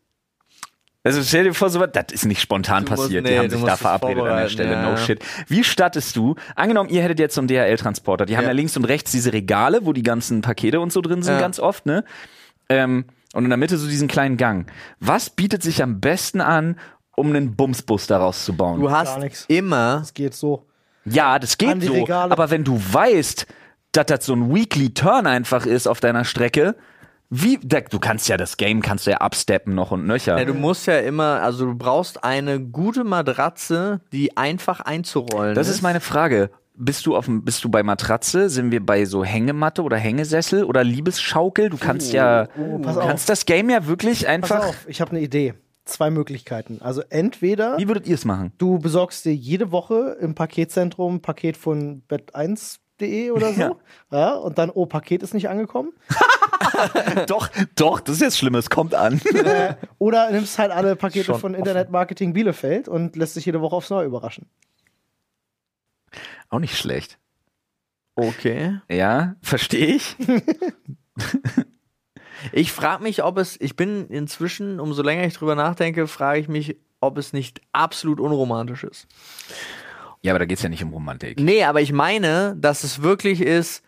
Also 1.02 1.22
stell 1.22 1.44
dir 1.44 1.54
vor, 1.54 1.70
so 1.70 1.80
was, 1.80 1.88
das 1.92 2.12
ist 2.12 2.26
nicht 2.26 2.42
spontan 2.42 2.84
Du 2.84 2.90
musst- 2.90 3.04
passiert. 3.04 3.24
nee, 3.24 3.30
die 3.30 3.38
haben 3.38 3.48
sich 3.48 3.58
musst 3.58 3.72
da 3.72 3.76
verabredet 3.78 4.22
an 4.22 4.36
der 4.36 4.48
Stelle. 4.50 4.72
ja. 4.72 4.90
No 4.90 4.98
shit. 4.98 5.24
Wie 5.48 5.64
stattest 5.64 6.14
du? 6.14 6.34
Angenommen, 6.56 6.90
ihr 6.90 7.02
hättet 7.02 7.18
jetzt 7.20 7.34
so 7.34 7.40
einen 7.40 7.48
DHL-Transporter. 7.48 8.26
Die 8.26 8.36
haben 8.36 8.42
ja. 8.44 8.50
Ja. 8.50 8.54
links 8.54 8.76
und 8.76 8.84
rechts 8.84 9.10
diese 9.10 9.32
Regale, 9.32 9.86
wo 9.86 9.94
die 9.94 10.02
ganzen 10.02 10.42
Pakete 10.42 10.78
und 10.78 10.92
so 10.92 11.00
drin 11.00 11.22
sind, 11.22 11.34
Ja. 11.34 11.40
ganz 11.40 11.58
oft, 11.58 11.86
ne? 11.86 12.04
Ähm, 12.68 13.06
und 13.32 13.44
in 13.44 13.48
der 13.50 13.56
Mitte 13.56 13.78
so 13.78 13.88
diesen 13.88 14.08
kleinen 14.08 14.36
Gang. 14.36 14.70
Was 14.98 15.30
bietet 15.30 15.62
sich 15.62 15.82
am 15.82 16.00
besten 16.00 16.42
an, 16.42 16.76
um 17.20 17.28
einen 17.28 17.54
Bumsbus 17.54 18.06
daraus 18.06 18.44
zu 18.44 18.52
bauen? 18.54 18.80
Du 18.80 18.90
hast 18.90 19.18
nix. 19.18 19.44
immer 19.48 19.98
Das 20.00 20.12
geht 20.14 20.34
so. 20.34 20.66
Ja, 21.04 21.38
das 21.38 21.56
geht 21.56 21.82
so. 21.82 21.92
Regale. 21.92 22.32
Aber 22.32 22.50
wenn 22.50 22.64
du 22.64 22.78
weißt, 22.78 23.46
dass 23.92 24.06
das 24.06 24.26
so 24.26 24.34
ein 24.34 24.54
Weekly 24.54 24.92
Turn 24.94 25.26
einfach 25.26 25.66
ist 25.66 25.86
auf 25.86 26.00
deiner 26.00 26.24
Strecke, 26.24 26.74
wie, 27.32 27.58
da, 27.62 27.80
du 27.80 28.00
kannst 28.00 28.28
ja 28.28 28.36
das 28.36 28.56
Game, 28.56 28.82
kannst 28.82 29.06
du 29.06 29.12
ja 29.12 29.18
absteppen 29.18 29.74
noch 29.74 29.92
und 29.92 30.04
nöcher. 30.04 30.36
Ja, 30.36 30.44
du 30.44 30.54
musst 30.54 30.86
ja 30.86 30.98
immer, 30.98 31.40
also 31.42 31.64
du 31.64 31.74
brauchst 31.76 32.24
eine 32.24 32.60
gute 32.60 33.04
Matratze, 33.04 34.00
die 34.12 34.36
einfach 34.36 34.80
einzurollen 34.80 35.54
das 35.54 35.68
ist 35.68 35.80
meine 35.82 36.00
Frage. 36.00 36.50
Bist 36.74 37.06
du 37.06 37.14
auf 37.14 37.26
dem, 37.26 37.44
bist 37.44 37.62
du 37.62 37.68
bei 37.68 37.82
Matratze? 37.82 38.48
Sind 38.48 38.72
wir 38.72 38.84
bei 38.84 39.04
so 39.04 39.22
Hängematte 39.22 39.82
oder 39.82 39.96
Hängesessel 39.98 40.64
oder 40.64 40.82
Liebesschaukel? 40.82 41.68
Du 41.68 41.76
kannst 41.76 42.12
ja, 42.12 42.46
pass 42.82 42.94
du 42.94 43.00
auf. 43.00 43.06
kannst 43.06 43.28
das 43.28 43.44
Game 43.44 43.68
ja 43.70 43.86
wirklich 43.86 44.20
Pass 44.20 44.28
einfach. 44.28 44.66
auf, 44.68 44.86
ich 44.88 45.00
habe 45.00 45.10
eine 45.12 45.20
Idee. 45.20 45.54
Zwei 45.90 46.10
Möglichkeiten. 46.10 46.80
Also 46.80 47.02
entweder 47.10 47.76
Wie 47.78 47.88
würdet 47.88 48.06
ihr 48.06 48.14
es 48.14 48.24
machen? 48.24 48.52
du 48.58 48.78
besorgst 48.78 49.24
dir 49.24 49.34
jede 49.34 49.72
Woche 49.72 50.16
im 50.20 50.34
Paketzentrum 50.34 51.16
ein 51.16 51.22
Paket 51.22 51.56
von 51.56 52.02
bett1.de 52.08 53.30
oder 53.32 53.52
so. 53.52 53.60
Ja. 53.60 53.76
Ja. 54.12 54.34
und 54.34 54.58
dann, 54.58 54.70
oh, 54.70 54.86
Paket 54.86 55.22
ist 55.22 55.34
nicht 55.34 55.48
angekommen. 55.48 55.92
doch, 57.26 57.48
doch, 57.74 58.00
das 58.00 58.16
ist 58.16 58.22
jetzt 58.22 58.38
schlimm, 58.38 58.54
es 58.54 58.70
kommt 58.70 58.94
an. 58.94 59.20
äh, 59.34 59.74
oder 59.98 60.30
nimmst 60.30 60.58
halt 60.58 60.70
alle 60.70 60.94
Pakete 60.96 61.24
Schon 61.24 61.40
von 61.40 61.52
offen. 61.52 61.58
Internet 61.58 61.90
Marketing 61.90 62.32
Bielefeld 62.32 62.88
und 62.88 63.16
lässt 63.16 63.34
sich 63.34 63.46
jede 63.46 63.60
Woche 63.60 63.74
aufs 63.76 63.90
Neue 63.90 64.06
überraschen. 64.06 64.46
Auch 66.48 66.58
nicht 66.60 66.76
schlecht. 66.76 67.18
Okay. 68.16 68.78
Ja, 68.90 69.34
verstehe 69.42 69.94
ich. 69.96 70.16
Ich 72.52 72.72
frage 72.72 73.02
mich, 73.02 73.22
ob 73.22 73.38
es, 73.38 73.60
ich 73.60 73.76
bin 73.76 74.08
inzwischen, 74.08 74.80
umso 74.80 75.02
länger 75.02 75.24
ich 75.24 75.34
drüber 75.34 75.54
nachdenke, 75.54 76.06
frage 76.06 76.40
ich 76.40 76.48
mich, 76.48 76.76
ob 77.00 77.18
es 77.18 77.32
nicht 77.32 77.60
absolut 77.72 78.20
unromantisch 78.20 78.84
ist. 78.84 79.06
Ja, 80.22 80.32
aber 80.32 80.40
da 80.40 80.44
geht's 80.44 80.62
ja 80.62 80.68
nicht 80.68 80.84
um 80.84 80.92
Romantik. 80.92 81.40
Nee, 81.40 81.64
aber 81.64 81.80
ich 81.80 81.92
meine, 81.92 82.54
dass 82.58 82.84
es 82.84 83.02
wirklich 83.02 83.40
ist, 83.40 83.82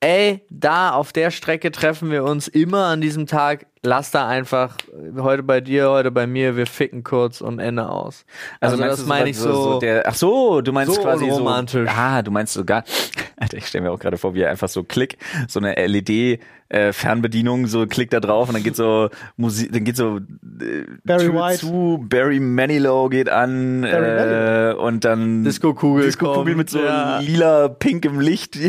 ey, 0.00 0.44
da 0.50 0.90
auf 0.90 1.12
der 1.12 1.30
Strecke 1.30 1.72
treffen 1.72 2.10
wir 2.10 2.24
uns 2.24 2.48
immer 2.48 2.86
an 2.86 3.00
diesem 3.00 3.26
Tag, 3.26 3.66
lass 3.84 4.10
da 4.10 4.26
einfach 4.26 4.76
äh, 4.88 5.20
heute 5.20 5.42
bei 5.42 5.60
dir, 5.60 5.90
heute 5.90 6.10
bei 6.10 6.26
mir, 6.26 6.56
wir 6.56 6.66
ficken 6.66 7.04
kurz 7.04 7.40
und 7.40 7.58
Ende 7.60 7.88
aus. 7.88 8.24
Also, 8.60 8.76
meinst 8.76 8.94
das 8.94 9.02
du 9.02 9.08
meine 9.08 9.30
ich 9.30 9.38
sowas- 9.38 9.54
so. 9.54 9.78
der, 9.78 10.08
ach 10.08 10.14
so, 10.14 10.60
du 10.62 10.72
meinst 10.72 10.94
so 10.94 11.02
quasi 11.02 11.24
unromantisch. 11.24 11.88
so. 11.88 11.96
Ah, 11.96 12.22
du 12.22 12.30
meinst 12.30 12.54
sogar. 12.54 12.84
Alter, 13.36 13.58
ich 13.58 13.66
stelle 13.66 13.84
mir 13.84 13.92
auch 13.92 13.98
gerade 13.98 14.16
vor, 14.16 14.34
wie 14.34 14.42
er 14.42 14.50
einfach 14.50 14.68
so 14.68 14.84
Klick, 14.84 15.18
so 15.48 15.60
eine 15.60 15.74
LED-Fernbedienung, 15.74 17.66
so 17.66 17.86
Klick 17.86 18.10
da 18.10 18.20
drauf 18.20 18.48
und 18.48 18.54
dann 18.54 18.62
geht 18.62 18.76
so 18.76 19.10
Musik, 19.36 19.72
dann 19.72 19.84
geht 19.84 19.96
so 19.96 20.18
äh, 20.18 20.84
Barry 21.04 21.26
Tür 21.26 21.34
White. 21.34 21.58
zu, 21.58 22.04
Barry 22.08 22.40
Manilow 22.40 23.08
geht 23.08 23.28
an 23.28 23.82
Barry 23.82 24.70
äh, 24.70 24.74
und 24.74 25.04
dann 25.04 25.44
Disco-Kugel 25.44 26.04
Disco-Kugel 26.04 26.44
kommt, 26.44 26.56
mit 26.56 26.70
so 26.70 26.80
ja. 26.80 27.18
lila, 27.18 27.68
pinkem 27.68 28.20
Licht. 28.20 28.56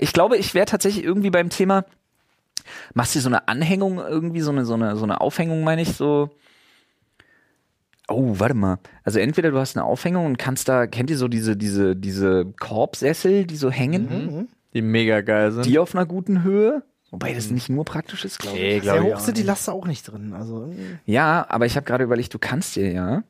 ich 0.00 0.12
glaube, 0.12 0.36
ich 0.36 0.54
wäre 0.54 0.66
tatsächlich 0.66 1.04
irgendwie 1.04 1.30
beim 1.30 1.50
Thema, 1.50 1.84
machst 2.94 3.14
du 3.14 3.20
so 3.20 3.28
eine 3.28 3.48
Anhängung 3.48 3.98
irgendwie, 3.98 4.40
so 4.40 4.50
eine, 4.50 4.64
so 4.64 4.74
eine, 4.74 4.96
so 4.96 5.04
eine 5.04 5.20
Aufhängung, 5.20 5.64
meine 5.64 5.82
ich, 5.82 5.92
so. 5.94 6.30
Oh, 8.08 8.34
warte 8.38 8.54
mal. 8.54 8.78
Also 9.04 9.18
entweder 9.18 9.50
du 9.50 9.58
hast 9.58 9.76
eine 9.76 9.84
Aufhängung 9.84 10.24
und 10.24 10.38
kannst 10.38 10.68
da, 10.68 10.86
kennt 10.86 11.10
ihr 11.10 11.18
so 11.18 11.28
diese, 11.28 11.56
diese, 11.56 11.94
diese 11.94 12.46
Korbsessel, 12.58 13.44
die 13.44 13.56
so 13.56 13.70
hängen, 13.70 14.48
Die 14.72 14.80
mega 14.82 15.20
geil 15.20 15.52
sind. 15.52 15.66
die 15.66 15.78
auf 15.78 15.94
einer 15.94 16.06
guten 16.06 16.42
Höhe? 16.42 16.82
Wobei 17.10 17.32
das 17.34 17.50
nicht 17.50 17.68
nur 17.70 17.84
praktisch 17.84 18.24
ist, 18.24 18.38
glaube 18.38 18.56
ich. 18.56 18.62
Nee, 18.62 18.70
Sehr 18.72 18.80
glaube 18.80 19.08
ich 19.08 19.14
hoch 19.14 19.20
sind 19.20 19.36
die. 19.38 19.42
Laster 19.42 19.72
auch 19.72 19.86
nicht 19.86 20.02
drin. 20.10 20.32
Also. 20.34 20.72
Ja, 21.06 21.46
aber 21.48 21.66
ich 21.66 21.76
habe 21.76 21.84
gerade 21.84 22.04
überlegt, 22.04 22.32
du 22.34 22.38
kannst 22.38 22.76
dir 22.76 22.90
ja 22.92 23.24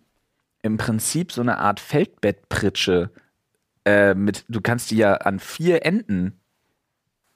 im 0.62 0.76
Prinzip 0.76 1.32
so 1.32 1.40
eine 1.40 1.58
Art 1.58 1.78
Feldbettpritsche 1.80 3.10
äh, 3.84 4.14
mit, 4.14 4.44
du 4.48 4.60
kannst 4.60 4.90
die 4.90 4.96
ja 4.96 5.14
an 5.14 5.38
vier 5.40 5.84
Enden 5.86 6.40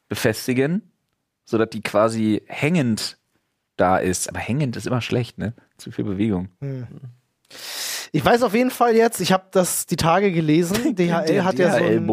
befestigen, 0.08 0.91
sodass 1.52 1.68
die 1.70 1.82
quasi 1.82 2.42
hängend 2.46 3.18
da 3.76 3.98
ist. 3.98 4.28
Aber 4.28 4.38
hängend 4.38 4.74
ist 4.76 4.86
immer 4.86 5.02
schlecht, 5.02 5.36
ne? 5.38 5.52
Zu 5.76 5.90
viel 5.90 6.04
Bewegung. 6.04 6.48
ich 8.10 8.24
weiß 8.24 8.42
auf 8.42 8.54
jeden 8.54 8.70
Fall 8.70 8.96
jetzt, 8.96 9.20
ich 9.20 9.32
habe 9.32 9.44
das 9.50 9.84
die 9.86 9.96
Tage 9.96 10.32
gelesen. 10.32 10.96
DHL 10.96 11.44
hat 11.44 11.58
ja 11.58 11.70
so 11.78 11.84
ein, 11.84 12.06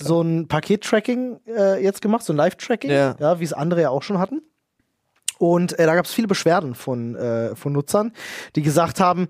so 0.00 0.22
ein 0.22 0.48
Paket-Tracking 0.48 1.40
äh, 1.46 1.82
jetzt 1.84 2.00
gemacht, 2.00 2.24
so 2.24 2.32
ein 2.32 2.36
Live-Tracking, 2.36 2.90
Ja. 2.90 3.14
ja. 3.20 3.40
wie 3.40 3.44
es 3.44 3.52
andere 3.52 3.82
ja 3.82 3.90
auch 3.90 4.02
schon 4.02 4.18
hatten. 4.18 4.40
Und 5.38 5.78
äh, 5.78 5.84
da 5.84 5.94
gab 5.94 6.06
es 6.06 6.14
viele 6.14 6.28
Beschwerden 6.28 6.74
von, 6.74 7.14
äh, 7.14 7.54
von 7.54 7.72
Nutzern, 7.72 8.12
die 8.56 8.62
gesagt 8.62 9.00
haben, 9.00 9.28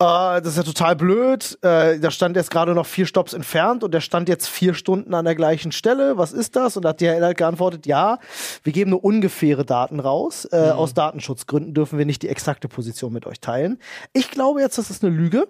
äh, 0.00 0.40
das 0.40 0.48
ist 0.48 0.56
ja 0.56 0.62
total 0.64 0.96
blöd, 0.96 1.56
äh, 1.62 1.98
da 2.00 2.10
stand 2.10 2.36
jetzt 2.36 2.50
gerade 2.50 2.74
noch 2.74 2.86
vier 2.86 3.06
Stops 3.06 3.32
entfernt 3.32 3.84
und 3.84 3.92
der 3.94 4.00
stand 4.00 4.28
jetzt 4.28 4.48
vier 4.48 4.74
Stunden 4.74 5.14
an 5.14 5.24
der 5.24 5.34
gleichen 5.34 5.70
Stelle, 5.72 6.16
was 6.18 6.32
ist 6.32 6.56
das? 6.56 6.76
Und 6.76 6.84
da 6.84 6.90
hat 6.90 7.00
DHL 7.00 7.22
halt 7.22 7.36
geantwortet, 7.38 7.86
ja, 7.86 8.18
wir 8.64 8.72
geben 8.72 8.90
nur 8.90 9.04
ungefähre 9.04 9.64
Daten 9.64 10.00
raus, 10.00 10.46
äh, 10.50 10.70
aus 10.70 10.94
Datenschutzgründen 10.94 11.74
dürfen 11.74 11.98
wir 11.98 12.06
nicht 12.06 12.22
die 12.22 12.28
exakte 12.28 12.68
Position 12.68 13.12
mit 13.12 13.26
euch 13.26 13.40
teilen. 13.40 13.78
Ich 14.12 14.30
glaube 14.30 14.60
jetzt, 14.60 14.78
das 14.78 14.90
ist 14.90 15.04
eine 15.04 15.14
Lüge 15.14 15.46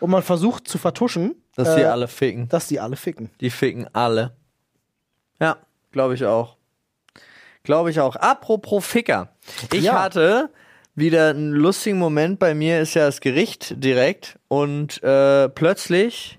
und 0.00 0.10
man 0.10 0.22
versucht 0.22 0.66
zu 0.66 0.78
vertuschen, 0.78 1.36
Dass 1.54 1.76
die 1.76 1.82
äh, 1.82 1.86
alle 1.86 2.08
ficken. 2.08 2.48
dass 2.48 2.66
die 2.66 2.80
alle 2.80 2.96
ficken. 2.96 3.30
Die 3.40 3.50
ficken 3.50 3.86
alle. 3.94 4.32
Ja, 5.40 5.56
glaube 5.92 6.14
ich 6.14 6.24
auch. 6.24 6.56
Glaube 7.62 7.90
ich 7.90 7.98
auch. 8.00 8.16
Apropos 8.16 8.84
Ficker. 8.84 9.28
Ich 9.72 9.84
Ja. 9.84 10.02
hatte 10.02 10.50
wieder 10.94 11.30
einen 11.30 11.52
lustigen 11.52 11.98
Moment. 11.98 12.38
Bei 12.38 12.54
mir 12.54 12.80
ist 12.80 12.94
ja 12.94 13.06
das 13.06 13.20
Gericht 13.20 13.82
direkt 13.82 14.38
und 14.48 15.02
äh, 15.02 15.48
plötzlich 15.48 16.38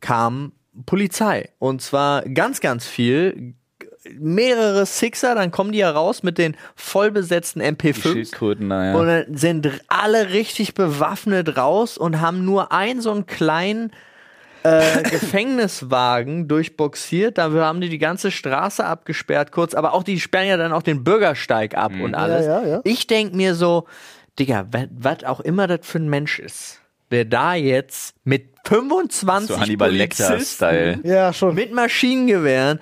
kam 0.00 0.52
Polizei. 0.86 1.50
Und 1.58 1.82
zwar 1.82 2.22
ganz, 2.22 2.60
ganz 2.60 2.86
viel. 2.86 3.54
Mehrere 4.18 4.86
Sixer, 4.86 5.34
dann 5.34 5.50
kommen 5.50 5.72
die 5.72 5.78
ja 5.78 5.90
raus 5.90 6.22
mit 6.22 6.38
den 6.38 6.56
vollbesetzten 6.74 7.60
Die 7.60 7.66
MP5s. 7.66 8.12
Schildkröten, 8.12 8.68
naja. 8.68 8.94
Und 8.98 9.06
dann 9.06 9.36
sind 9.36 9.70
alle 9.88 10.30
richtig 10.30 10.74
bewaffnet 10.74 11.56
raus 11.56 11.98
und 11.98 12.20
haben 12.20 12.44
nur 12.44 12.72
einen 12.72 13.02
so 13.02 13.12
einen 13.12 13.26
kleinen 13.26 13.92
äh, 14.62 15.02
Gefängniswagen 15.02 16.48
durchboxiert. 16.48 17.38
Dafür 17.38 17.64
haben 17.64 17.80
die 17.80 17.88
die 17.88 17.98
ganze 17.98 18.30
Straße 18.30 18.84
abgesperrt 18.84 19.52
kurz. 19.52 19.74
Aber 19.74 19.94
auch 19.94 20.02
die 20.02 20.20
sperren 20.20 20.48
ja 20.48 20.56
dann 20.56 20.72
auch 20.72 20.82
den 20.82 21.04
Bürgersteig 21.04 21.76
ab 21.76 21.92
und 22.00 22.14
alles. 22.14 22.46
Ja, 22.46 22.62
ja, 22.62 22.68
ja. 22.68 22.80
Ich 22.84 23.06
denk 23.06 23.34
mir 23.34 23.54
so, 23.54 23.86
Digga, 24.38 24.66
was 24.90 25.24
auch 25.24 25.40
immer 25.40 25.66
das 25.66 25.80
für 25.82 25.98
ein 25.98 26.08
Mensch 26.08 26.38
ist, 26.38 26.80
wer 27.08 27.24
da 27.24 27.54
jetzt 27.54 28.14
mit 28.24 28.50
25 28.64 29.48
so 29.48 29.60
Hannibal 29.60 29.90
Lecter-Style. 29.90 31.00
Ja, 31.04 31.32
schon. 31.32 31.54
mit 31.54 31.72
Maschinengewehren, 31.72 32.80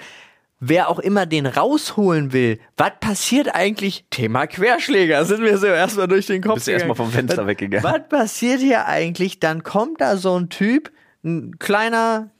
wer 0.60 0.88
auch 0.88 0.98
immer 0.98 1.26
den 1.26 1.46
rausholen 1.46 2.32
will, 2.32 2.58
was 2.76 2.92
passiert 3.00 3.54
eigentlich? 3.54 4.04
Thema 4.10 4.46
Querschläger, 4.46 5.24
sind 5.24 5.42
wir 5.42 5.58
so 5.58 5.66
erstmal 5.66 6.08
durch 6.08 6.26
den 6.26 6.42
Kopf 6.42 6.56
Bist 6.56 6.66
du 6.66 6.72
erstmal 6.72 6.96
vom 6.96 7.10
Fenster 7.10 7.46
weggegangen. 7.46 7.84
Was 7.84 8.08
passiert 8.08 8.60
hier 8.60 8.86
eigentlich? 8.86 9.40
Dann 9.40 9.62
kommt 9.62 10.00
da 10.00 10.16
so 10.16 10.38
ein 10.38 10.48
Typ, 10.48 10.90
ein 11.28 11.58
kleiner, 11.58 12.30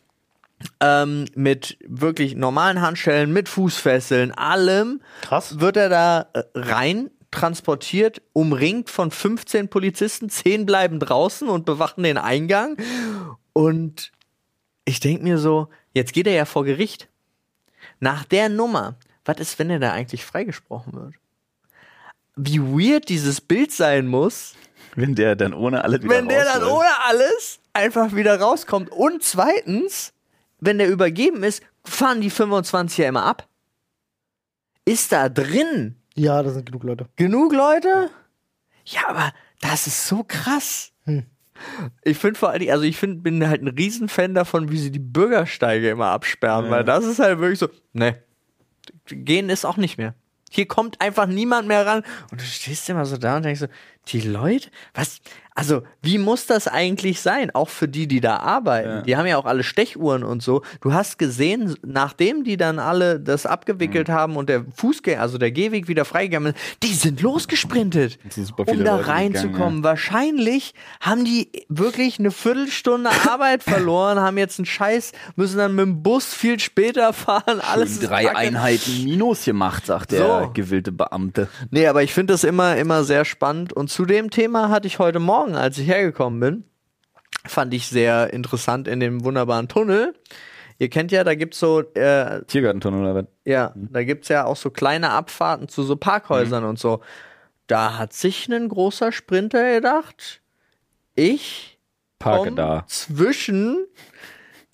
ähm, 0.81 1.27
mit 1.35 1.79
wirklich 1.87 2.35
normalen 2.35 2.81
Handschellen, 2.81 3.33
mit 3.33 3.48
Fußfesseln, 3.48 4.33
allem, 4.33 5.01
Krass. 5.22 5.61
wird 5.61 5.77
er 5.77 5.88
da 5.88 6.27
äh, 6.33 6.42
rein 6.55 7.11
transportiert, 7.31 8.22
umringt 8.33 8.90
von 8.90 9.11
15 9.11 9.68
Polizisten, 9.68 10.31
10 10.31 10.66
bleiben 10.66 10.98
draußen 10.98 11.48
und 11.48 11.66
bewachen 11.66 12.03
den 12.03 12.18
Eingang. 12.18 12.77
Und 13.53 14.12
ich 14.85 15.01
denke 15.01 15.22
mir 15.22 15.38
so, 15.38 15.68
jetzt 15.92 16.12
geht 16.12 16.27
er 16.27 16.33
ja 16.33 16.46
vor 16.46 16.64
Gericht. 16.64 17.09
Nach 18.01 18.24
der 18.24 18.48
Nummer, 18.48 18.96
was 19.24 19.38
ist, 19.40 19.59
wenn 19.59 19.70
er 19.70 19.79
da 19.79 19.92
eigentlich 19.92 20.24
freigesprochen 20.24 20.94
wird? 20.94 21.14
Wie 22.37 22.61
weird 22.61 23.09
dieses 23.09 23.40
Bild 23.40 23.72
sein 23.72 24.07
muss, 24.07 24.55
Wenn 24.94 25.14
der 25.14 25.37
dann 25.37 25.53
ohne 25.53 25.85
alles 25.85 26.03
wieder 26.03 26.14
wenn 26.14 26.29
der 26.29 26.44
dann 26.44 26.62
ohne 26.64 26.88
alles 27.07 27.61
einfach 27.78 28.14
wieder 28.14 28.38
rauskommt. 28.40 28.90
Und 28.90 29.22
zweitens, 29.22 30.12
wenn 30.60 30.78
der 30.78 30.88
übergeben 30.90 31.42
ist, 31.42 31.62
fahren 31.84 32.20
die 32.20 32.30
25 32.30 32.98
ja 32.98 33.08
immer 33.08 33.24
ab. 33.24 33.48
Ist 34.84 35.12
da 35.12 35.28
drin 35.28 35.96
Ja, 36.14 36.42
da 36.42 36.50
sind 36.50 36.66
genug 36.66 36.82
Leute. 36.84 37.06
genug 37.16 37.52
Leute? 37.52 38.10
Ja, 38.84 39.08
aber 39.08 39.32
das 39.60 39.86
ist 39.86 40.06
so 40.06 40.24
krass. 40.26 40.92
Hm. 41.04 41.24
Ich 42.04 42.16
finde 42.18 42.38
vor 42.38 42.50
allem, 42.50 42.70
also 42.70 42.84
ich 42.84 42.96
find, 42.96 43.22
bin 43.22 43.46
halt 43.46 43.62
ein 43.62 43.68
Riesenfan 43.68 44.34
davon, 44.34 44.70
wie 44.70 44.78
sie 44.78 44.90
die 44.90 44.98
Bürgersteige 45.00 45.90
immer 45.90 46.06
absperren, 46.06 46.70
weil 46.70 46.84
das 46.84 47.04
ist 47.04 47.18
halt 47.18 47.38
wirklich 47.40 47.58
so, 47.58 47.68
ne, 47.92 48.22
gehen 49.06 49.50
ist 49.50 49.64
auch 49.64 49.76
nicht 49.76 49.98
mehr. 49.98 50.14
Hier 50.50 50.66
kommt 50.66 51.00
einfach 51.00 51.26
niemand 51.26 51.68
mehr 51.68 51.84
ran. 51.84 52.02
Und 52.30 52.40
du 52.40 52.44
stehst 52.44 52.88
immer 52.88 53.04
so 53.04 53.16
da 53.18 53.36
und 53.36 53.42
denkst 53.44 53.60
so, 53.60 53.66
die 54.12 54.21
Leute, 54.21 54.71
was, 54.94 55.21
also, 55.59 55.83
wie 56.03 56.18
muss 56.18 56.47
das 56.47 56.68
eigentlich 56.68 57.21
sein? 57.21 57.51
Auch 57.53 57.68
für 57.68 57.88
die, 57.88 58.07
die 58.07 58.21
da 58.21 58.37
arbeiten. 58.37 58.88
Ja. 58.88 59.03
Die 59.03 59.16
haben 59.16 59.27
ja 59.27 59.38
auch 59.38 59.44
alle 59.44 59.64
Stechuhren 59.64 60.23
und 60.23 60.40
so. 60.40 60.62
Du 60.81 60.92
hast 60.92 61.18
gesehen, 61.18 61.75
nachdem 61.85 62.44
die 62.44 62.57
dann 62.57 62.79
alle 62.79 63.18
das 63.18 63.44
abgewickelt 63.44 64.09
haben 64.09 64.37
und 64.37 64.49
der 64.49 64.64
Fußgänger, 64.77 65.21
also 65.21 65.37
der 65.37 65.51
Gehweg 65.51 65.88
wieder 65.88 66.05
freigegangen 66.05 66.55
ist, 66.55 66.62
die 66.85 66.94
sind 66.94 67.23
losgesprintet, 67.23 68.21
sind 68.29 68.53
um 68.57 68.85
da 68.85 68.99
Leute 68.99 69.09
reinzukommen. 69.09 69.83
Wahrscheinlich 69.83 70.75
haben 71.01 71.25
die 71.25 71.51
wirklich 71.68 72.21
eine 72.21 72.31
Viertelstunde 72.31 73.11
Arbeit 73.29 73.62
verloren, 73.64 74.21
haben 74.21 74.38
jetzt 74.38 74.61
einen 74.61 74.66
Scheiß, 74.66 75.11
müssen 75.35 75.59
dann 75.59 75.75
mit 75.75 75.87
dem 75.87 76.05
Bus 76.05 76.33
viel 76.35 76.61
später 76.61 77.12
fahren. 77.12 77.61
Alles 77.68 77.99
drei 77.99 78.27
kacke. 78.27 78.37
Einheiten 78.37 79.03
Minus 79.03 79.44
gemacht, 79.44 79.87
sagt 79.87 80.12
der 80.12 80.21
So. 80.44 80.51
gewillte 80.55 80.92
Beamte. 80.92 81.49
Nee, 81.73 81.88
aber 81.88 82.05
ich 82.05 82.14
finde 82.14 82.35
das 82.35 82.44
immer, 82.44 82.77
immer 82.77 83.03
sehr 83.03 83.25
spannend. 83.25 83.73
Und 83.73 83.90
zu 83.98 84.04
dem 84.04 84.30
Thema 84.30 84.68
hatte 84.68 84.87
ich 84.87 85.00
heute 85.00 85.18
Morgen, 85.18 85.56
als 85.56 85.76
ich 85.76 85.88
hergekommen 85.88 86.38
bin, 86.38 86.64
fand 87.44 87.74
ich 87.74 87.88
sehr 87.88 88.32
interessant 88.32 88.87
in 88.87 89.00
dem 89.00 89.24
wunderbaren 89.24 89.66
Tunnel. 89.66 90.14
Ihr 90.78 90.88
kennt 90.88 91.11
ja, 91.11 91.24
da 91.24 91.34
gibt's 91.34 91.58
so, 91.58 91.80
äh, 91.80 92.44
Tiergartentunnel 92.44 93.00
oder 93.00 93.14
was? 93.16 93.24
ja, 93.44 93.72
da 93.74 94.04
gibt's 94.04 94.28
ja 94.28 94.44
auch 94.44 94.54
so 94.54 94.70
kleine 94.70 95.11
Abfahrten 95.11 95.66
zu 95.66 95.82
so 95.82 95.96
Parkhäusern 95.96 96.62
und 96.62 96.78
so. 96.78 97.00
Da 97.66 97.98
hat 97.98 98.12
sich 98.12 98.46
ein 98.46 98.68
großer 98.68 99.11
Sprinter 99.11 99.74
gedacht, 99.74 100.42
ich 101.16 101.80
Parke 102.20 102.52
da. 102.52 102.84
zwischen 102.87 103.84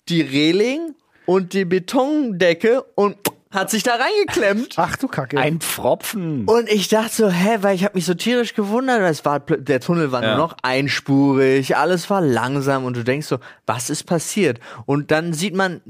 die 0.07 0.21
Reling 0.21 0.93
und 1.25 1.53
die 1.53 1.65
Betondecke 1.65 2.83
und 2.93 3.17
hat 3.55 3.69
sich 3.71 3.81
da 3.83 3.95
reingeklemmt. 3.95 4.73
Ach 4.77 4.95
du 4.97 5.07
Kacke. 5.07 5.37
Ein 5.39 5.59
Pfropfen. 5.59 6.45
Und 6.45 6.69
ich 6.69 6.87
dachte 6.89 7.15
so, 7.15 7.29
hä, 7.29 7.57
weil 7.61 7.75
ich 7.75 7.83
habe 7.83 7.95
mich 7.95 8.05
so 8.05 8.13
tierisch 8.13 8.53
gewundert, 8.53 9.01
weil 9.01 9.11
es 9.11 9.25
war 9.25 9.39
der 9.39 9.79
Tunnel 9.79 10.11
war 10.11 10.21
Ja. 10.21 10.29
nur 10.35 10.37
noch 10.47 10.57
einspurig, 10.61 11.75
alles 11.77 12.09
war 12.09 12.21
langsam 12.21 12.85
und 12.85 12.95
du 12.95 13.03
denkst 13.03 13.27
so, 13.27 13.39
was 13.65 13.89
ist 13.89 14.03
passiert? 14.03 14.59
Und 14.85 15.11
dann 15.11 15.33
sieht 15.33 15.55
man 15.55 15.81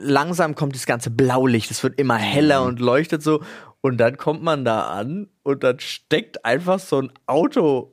langsam 0.00 0.54
kommt 0.54 0.74
das 0.74 0.86
ganze 0.86 1.10
Blaulicht, 1.10 1.70
es 1.70 1.82
wird 1.82 1.98
immer 1.98 2.16
heller 2.16 2.62
und 2.64 2.80
leuchtet 2.80 3.22
so 3.22 3.42
und 3.80 3.98
dann 3.98 4.16
kommt 4.16 4.42
man 4.42 4.64
da 4.64 4.88
an 4.90 5.28
und 5.42 5.64
dann 5.64 5.80
steckt 5.80 6.44
einfach 6.44 6.78
so 6.78 7.00
ein 7.02 7.12
Auto 7.26 7.92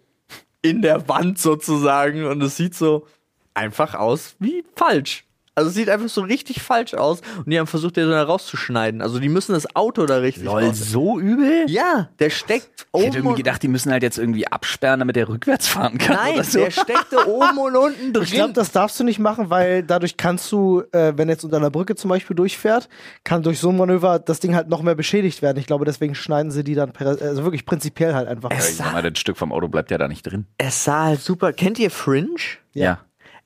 in 0.62 0.82
der 0.82 1.08
Wand 1.08 1.40
sozusagen 1.40 2.26
und 2.26 2.42
es 2.42 2.58
sieht 2.58 2.76
so 2.76 3.08
einfach 3.54 3.96
aus 3.96 4.36
wie 4.40 4.64
falsch. 4.76 5.26
Also 5.60 5.70
es 5.70 5.76
sieht 5.76 5.90
einfach 5.90 6.10
so 6.10 6.22
richtig 6.22 6.62
falsch 6.62 6.94
aus 6.94 7.22
und 7.38 7.50
die 7.50 7.60
haben 7.60 7.68
versucht, 7.68 7.98
den 7.98 8.06
so 8.06 8.12
da 8.12 8.24
rauszuschneiden. 8.24 9.02
Also 9.02 9.20
die 9.20 9.30
müssen 9.30 9.54
das 9.54 9.76
Auto 9.76 10.06
da 10.06 10.18
richtig 10.18 10.44
Lol, 10.46 10.64
raus. 10.66 10.80
so 10.80 11.20
übel? 11.20 11.66
Ja, 11.68 12.10
der 12.20 12.30
steckt 12.30 12.70
Ich 12.80 12.86
oben 12.92 13.04
hätte 13.06 13.18
irgendwie 13.20 13.36
gedacht, 13.38 13.62
die 13.62 13.68
müssen 13.68 13.92
halt 13.92 14.04
jetzt 14.04 14.18
irgendwie 14.18 14.48
absperren, 14.48 15.00
damit 15.00 15.16
der 15.16 15.30
rückwärts 15.30 15.68
fahren 15.68 15.98
kann. 15.98 16.16
Nein, 16.16 16.34
oder 16.36 16.44
so. 16.44 16.60
der 16.60 16.72
steckte 16.72 17.28
oben 17.28 17.58
und 17.58 17.76
unten 17.76 18.14
drin. 18.14 18.24
Ich 18.24 18.32
glaube, 18.32 18.54
das 18.54 18.72
darfst 18.72 19.00
du 19.00 19.04
nicht 19.04 19.20
machen, 19.20 19.50
weil 19.50 19.84
dadurch 19.84 20.18
kannst 20.18 20.52
du, 20.52 20.84
äh, 20.92 21.14
wenn 21.16 21.30
jetzt 21.30 21.44
unter 21.44 21.58
einer 21.58 21.70
Brücke 21.70 21.96
zum 21.96 22.10
Beispiel 22.10 22.36
durchfährt, 22.36 22.90
kann 23.24 23.44
durch 23.44 23.60
so 23.60 23.70
ein 23.70 23.78
Manöver 23.78 24.20
das 24.20 24.40
Ding 24.40 24.56
halt 24.56 24.70
noch 24.70 24.82
mehr 24.82 24.96
beschädigt 24.96 25.42
werden. 25.42 25.58
Ich 25.58 25.68
glaube, 25.68 25.86
deswegen 25.86 26.16
schneiden 26.16 26.52
sie 26.52 26.64
die 26.64 26.76
dann, 26.76 26.92
per- 26.94 27.22
also 27.22 27.44
wirklich 27.44 27.66
prinzipiell 27.66 28.14
halt 28.16 28.28
einfach. 28.28 28.52
Ja, 28.52 28.58
ich 28.58 28.76
sag 28.78 28.94
mal, 28.94 29.02
das 29.04 29.20
Stück 29.20 29.38
vom 29.38 29.52
Auto 29.52 29.68
bleibt 29.68 29.92
ja 29.92 29.98
da 29.98 30.08
nicht 30.08 30.24
drin. 30.24 30.46
es 30.58 30.84
sah 30.86 31.06
halt 31.06 31.22
super. 31.22 31.54
Kennt 31.54 31.78
ihr 31.80 31.92
Fringe? 31.92 32.30
Ja. 32.74 33.00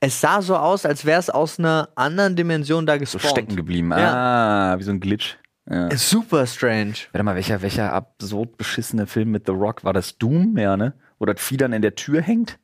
Es 0.06 0.20
sah 0.20 0.42
so 0.42 0.58
aus, 0.58 0.86
als 0.86 1.06
wäre 1.06 1.18
es 1.18 1.30
aus 1.30 1.60
einer 1.60 1.88
anderen 1.96 2.36
Dimension 2.36 2.86
da 2.86 2.96
So 2.96 3.00
gespawnt. 3.00 3.26
stecken 3.26 3.56
geblieben. 3.56 3.92
Ja. 3.92 4.74
Ah, 4.74 4.78
wie 4.80 4.84
so 4.84 4.92
ein 4.92 5.00
Glitch. 5.00 5.38
Ja. 5.70 5.88
Ist 5.88 6.10
super 6.10 6.46
strange. 6.46 6.96
Warte 7.14 7.24
mal, 7.24 7.36
welcher, 7.36 7.62
welcher 7.62 7.94
absurd 7.94 8.58
beschissene 8.58 9.08
Film 9.08 9.32
mit 9.32 9.46
The 9.46 9.54
Rock 9.54 9.86
war 9.86 9.94
das? 9.94 10.18
Doom? 10.18 10.58
Ja, 10.58 10.76
ne? 10.76 10.92
Wo 11.20 11.26
das 11.26 11.40
Vieh 11.42 11.56
dann 11.56 11.72
in 11.72 11.82
der 11.82 11.96
Tür 11.96 12.22
hängt? 12.22 12.60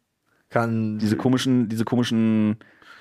Kann 0.50 1.00
Diese 1.00 1.16
komischen, 1.16 1.70
diese 1.70 1.86
komischen, 1.86 2.58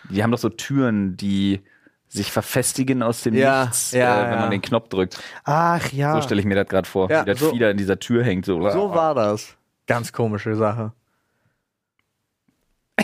die 0.09 0.23
haben 0.23 0.31
doch 0.31 0.39
so 0.39 0.51
Türen, 0.51 1.17
die 1.17 1.63
sich 2.07 2.31
verfestigen 2.31 3.03
aus 3.03 3.23
dem 3.23 3.35
Ja, 3.35 3.65
Nichts, 3.65 3.91
ja, 3.91 4.21
äh, 4.21 4.25
wenn 4.27 4.35
ja. 4.35 4.41
man 4.43 4.51
den 4.53 4.63
Knopf 4.63 4.89
drückt. 4.89 5.19
Ach 5.43 5.91
ja. 5.93 6.15
So 6.15 6.23
stelle 6.23 6.41
ich 6.41 6.47
mir 6.47 6.55
das 6.55 6.69
gerade 6.69 6.89
vor, 6.89 7.11
Ja, 7.11 7.23
wie 7.23 7.27
das 7.31 7.41
so- 7.41 7.51
da 7.59 7.71
in 7.71 7.77
dieser 7.77 7.99
Tür 7.99 8.23
hängt. 8.23 8.47
So, 8.47 8.55
so 8.71 8.95
war 8.95 9.17
das. 9.17 9.57
Ganz 9.89 10.13
komische 10.13 10.55
Sache. 10.55 10.93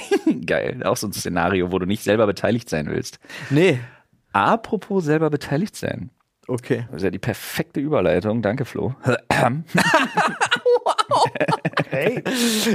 Geil. 0.47 0.83
Auch 0.85 0.97
so 0.97 1.07
ein 1.07 1.13
Szenario, 1.13 1.73
wo 1.73 1.79
du 1.79 1.87
nicht 1.87 2.03
selber 2.03 2.27
beteiligt 2.27 2.69
sein 2.69 2.87
willst. 2.87 3.19
Nee. 3.51 3.81
Apropos 4.33 5.05
selber 5.05 5.31
beteiligt 5.31 5.77
sein. 5.77 6.11
Okay. 6.47 6.87
Das 6.89 6.99
ist 6.99 7.05
ja 7.05 7.11
die 7.11 7.19
perfekte 7.19 7.81
Überleitung. 7.81 8.43
Danke, 8.43 8.65
Flo. 8.65 8.95
hey. 11.91 12.23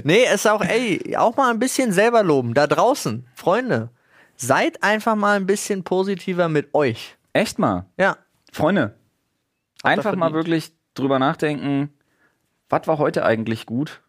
Nee, 0.04 0.26
ist 0.34 0.48
auch, 0.48 0.62
ey, 0.62 1.16
auch 1.18 1.38
mal 1.38 1.52
ein 1.52 1.60
bisschen 1.60 1.92
selber 1.92 2.24
loben. 2.24 2.54
Da 2.54 2.68
draußen, 2.68 3.28
Freunde. 3.36 3.90
Seid 4.36 4.84
einfach 4.84 5.16
mal 5.16 5.36
ein 5.36 5.46
bisschen 5.46 5.84
positiver 5.84 6.50
mit 6.50 6.74
euch. 6.74 7.18
Echt 7.34 7.60
mal. 7.60 7.86
Ja. 7.98 8.18
Freunde, 8.52 8.96
einfach 9.84 10.16
mal 10.16 10.34
wirklich 10.34 10.72
drüber 10.94 11.20
nachdenken, 11.20 11.90
was 12.70 12.88
war 12.88 12.98
heute 12.98 13.26
eigentlich 13.26 13.66
gut? 13.66 14.02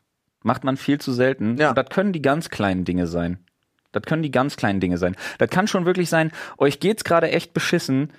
Macht 0.42 0.64
man 0.64 0.76
viel 0.76 1.00
zu 1.00 1.12
selten. 1.12 1.56
Ja. 1.56 1.70
Und 1.70 1.78
das 1.78 1.88
können 1.90 2.12
die 2.12 2.22
ganz 2.22 2.48
kleinen 2.48 2.84
Dinge 2.84 3.06
sein. 3.06 3.38
Das 3.92 4.02
können 4.04 4.22
die 4.22 4.30
ganz 4.30 4.56
kleinen 4.56 4.80
Dinge 4.80 4.98
sein. 4.98 5.16
Das 5.38 5.50
kann 5.50 5.66
schon 5.66 5.84
wirklich 5.84 6.08
sein, 6.08 6.30
euch 6.58 6.80
geht's 6.80 7.04
gerade 7.04 7.30
echt 7.30 7.52
beschissen, 7.52 8.12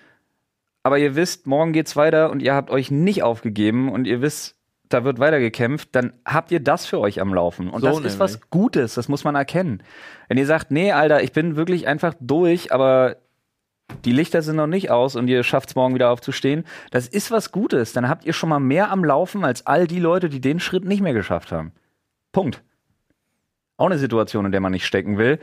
aber 0.84 0.98
ihr 0.98 1.16
wisst, 1.16 1.48
morgen 1.48 1.74
geht's 1.74 1.96
weiter 1.96 2.30
und 2.32 2.42
ihr 2.42 2.54
habt 2.54 2.70
euch 2.70 2.92
nicht 2.92 3.24
aufgegeben 3.24 3.90
und 3.90 4.06
ihr 4.06 4.22
wisst, 4.22 4.56
da 4.90 5.06
wird 5.06 5.20
weitergekämpft, 5.20 5.90
dann 5.94 6.12
habt 6.26 6.52
ihr 6.52 6.60
das 6.60 6.86
für 6.86 7.00
euch 7.00 7.22
am 7.22 7.34
Laufen. 7.34 7.70
Und 7.70 7.82
So 7.82 7.88
das 7.88 7.96
nämlich. 7.96 8.14
ist 8.14 8.20
was 8.20 8.50
Gutes, 8.50 8.96
das 8.96 9.08
muss 9.08 9.24
man 9.24 9.36
erkennen. 9.36 9.84
Wenn 10.28 10.38
ihr 10.38 10.46
sagt, 10.46 10.72
nee, 10.72 10.92
Alter, 10.92 11.24
ich 11.24 11.32
bin 11.32 11.56
wirklich 11.56 11.88
einfach 11.88 12.14
durch, 12.20 12.74
aber 12.74 13.16
die 14.06 14.12
Lichter 14.12 14.42
sind 14.42 14.56
noch 14.56 14.68
nicht 14.68 14.90
aus 14.90 15.16
und 15.16 15.28
ihr 15.28 15.44
schafft 15.44 15.70
es 15.70 15.76
morgen 15.76 15.96
wieder 15.96 16.10
aufzustehen, 16.10 16.66
das 16.92 17.08
ist 17.08 17.32
was 17.32 17.52
Gutes. 17.52 17.94
Dann 17.94 18.10
habt 18.10 18.26
ihr 18.26 18.34
schon 18.34 18.50
mal 18.50 18.60
mehr 18.60 18.92
am 18.92 19.06
Laufen 19.06 19.46
als 19.46 19.66
all 19.66 19.88
die 19.88 20.00
Leute, 20.00 20.30
die 20.30 20.42
den 20.42 20.60
Schritt 20.60 20.84
nicht 20.84 21.02
mehr 21.02 21.14
geschafft 21.14 21.52
haben. 21.52 21.72
Punkt. 22.32 22.63
Auch 23.78 23.88
eine 23.88 23.98
Situation, 23.98 24.46
in 24.46 24.52
der 24.52 24.62
man 24.62 24.72
nicht 24.72 24.86
stecken 24.86 25.17
will. 25.17 25.39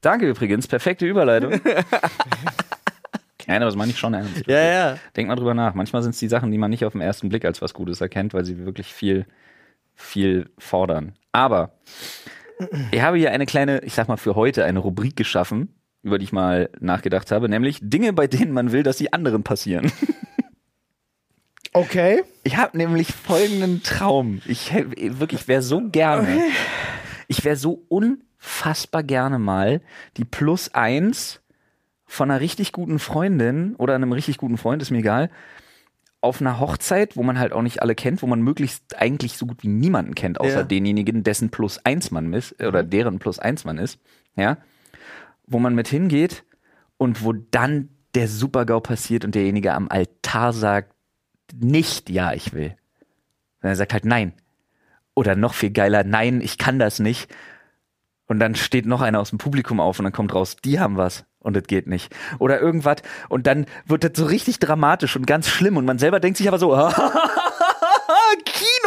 Danke 0.00 0.28
übrigens, 0.28 0.66
perfekte 0.66 1.06
Überleitung. 1.06 1.52
Nein, 3.46 3.62
aber 3.62 3.66
das 3.66 3.76
meine 3.76 3.90
ich 3.90 3.98
schon 3.98 4.12
ernst. 4.12 4.46
Ja, 4.46 4.60
ja. 4.60 4.98
Denk 5.16 5.28
mal 5.28 5.36
drüber 5.36 5.54
nach. 5.54 5.74
Manchmal 5.74 6.02
sind 6.02 6.10
es 6.10 6.18
die 6.18 6.28
Sachen, 6.28 6.50
die 6.50 6.58
man 6.58 6.70
nicht 6.70 6.84
auf 6.84 6.92
den 6.92 7.00
ersten 7.00 7.30
Blick 7.30 7.46
als 7.46 7.62
was 7.62 7.72
Gutes 7.72 8.00
erkennt, 8.00 8.34
weil 8.34 8.44
sie 8.44 8.66
wirklich 8.66 8.92
viel, 8.92 9.26
viel 9.94 10.50
fordern. 10.58 11.14
Aber 11.32 11.72
ich 12.90 13.00
habe 13.00 13.16
hier 13.16 13.30
eine 13.30 13.46
kleine, 13.46 13.80
ich 13.84 13.94
sag 13.94 14.08
mal 14.08 14.18
für 14.18 14.34
heute, 14.34 14.64
eine 14.64 14.80
Rubrik 14.80 15.16
geschaffen, 15.16 15.74
über 16.02 16.18
die 16.18 16.24
ich 16.24 16.32
mal 16.32 16.68
nachgedacht 16.80 17.30
habe, 17.30 17.48
nämlich 17.48 17.78
Dinge, 17.80 18.12
bei 18.12 18.26
denen 18.26 18.52
man 18.52 18.72
will, 18.72 18.82
dass 18.82 18.98
die 18.98 19.12
anderen 19.12 19.44
passieren. 19.44 19.90
Okay. 21.78 22.24
Ich 22.42 22.56
habe 22.56 22.76
nämlich 22.76 23.12
folgenden 23.12 23.84
Traum. 23.84 24.42
Ich 24.46 24.72
wirklich 24.74 25.46
wäre 25.46 25.62
so 25.62 25.80
gerne, 25.88 26.40
ich 27.28 27.44
wäre 27.44 27.54
so 27.54 27.84
unfassbar 27.88 29.04
gerne 29.04 29.38
mal 29.38 29.80
die 30.16 30.24
Plus 30.24 30.74
eins 30.74 31.40
von 32.04 32.30
einer 32.30 32.40
richtig 32.40 32.72
guten 32.72 32.98
Freundin 32.98 33.76
oder 33.76 33.94
einem 33.94 34.12
richtig 34.12 34.38
guten 34.38 34.58
Freund, 34.58 34.82
ist 34.82 34.90
mir 34.90 34.98
egal, 34.98 35.30
auf 36.20 36.40
einer 36.40 36.58
Hochzeit, 36.58 37.16
wo 37.16 37.22
man 37.22 37.38
halt 37.38 37.52
auch 37.52 37.62
nicht 37.62 37.80
alle 37.80 37.94
kennt, 37.94 38.22
wo 38.22 38.26
man 38.26 38.42
möglichst 38.42 38.98
eigentlich 38.98 39.38
so 39.38 39.46
gut 39.46 39.62
wie 39.62 39.68
niemanden 39.68 40.16
kennt, 40.16 40.40
außer 40.40 40.60
Ja. 40.60 40.62
denjenigen, 40.64 41.22
dessen 41.22 41.50
Plus 41.50 41.78
eins 41.84 42.10
man 42.10 42.32
ist, 42.32 42.60
oder 42.60 42.82
deren 42.82 43.20
Plus 43.20 43.38
eins 43.38 43.64
man 43.64 43.78
ist, 43.78 44.00
ja, 44.34 44.56
wo 45.46 45.60
man 45.60 45.76
mit 45.76 45.86
hingeht 45.86 46.42
und 46.96 47.22
wo 47.22 47.34
dann 47.34 47.90
der 48.16 48.26
Supergau 48.26 48.80
passiert 48.80 49.24
und 49.24 49.36
derjenige 49.36 49.74
am 49.74 49.88
Altar 49.88 50.52
sagt, 50.52 50.92
nicht, 51.54 52.10
ja, 52.10 52.32
ich 52.32 52.52
will. 52.52 52.76
Und 53.62 53.68
er 53.68 53.76
sagt 53.76 53.92
halt 53.92 54.04
nein. 54.04 54.32
Oder 55.14 55.34
noch 55.34 55.54
viel 55.54 55.70
geiler, 55.70 56.04
nein, 56.04 56.40
ich 56.40 56.58
kann 56.58 56.78
das 56.78 57.00
nicht. 57.00 57.28
Und 58.26 58.38
dann 58.40 58.54
steht 58.54 58.86
noch 58.86 59.00
einer 59.00 59.20
aus 59.20 59.30
dem 59.30 59.38
Publikum 59.38 59.80
auf 59.80 59.98
und 59.98 60.04
dann 60.04 60.12
kommt 60.12 60.34
raus, 60.34 60.56
die 60.62 60.78
haben 60.78 60.96
was 60.96 61.24
und 61.40 61.56
das 61.56 61.64
geht 61.64 61.86
nicht. 61.86 62.14
Oder 62.38 62.60
irgendwas 62.60 62.98
und 63.28 63.46
dann 63.46 63.66
wird 63.86 64.04
das 64.04 64.12
so 64.14 64.26
richtig 64.26 64.58
dramatisch 64.58 65.16
und 65.16 65.26
ganz 65.26 65.48
schlimm 65.48 65.76
und 65.76 65.86
man 65.86 65.98
selber 65.98 66.20
denkt 66.20 66.36
sich 66.36 66.46
aber 66.46 66.58
so, 66.58 66.76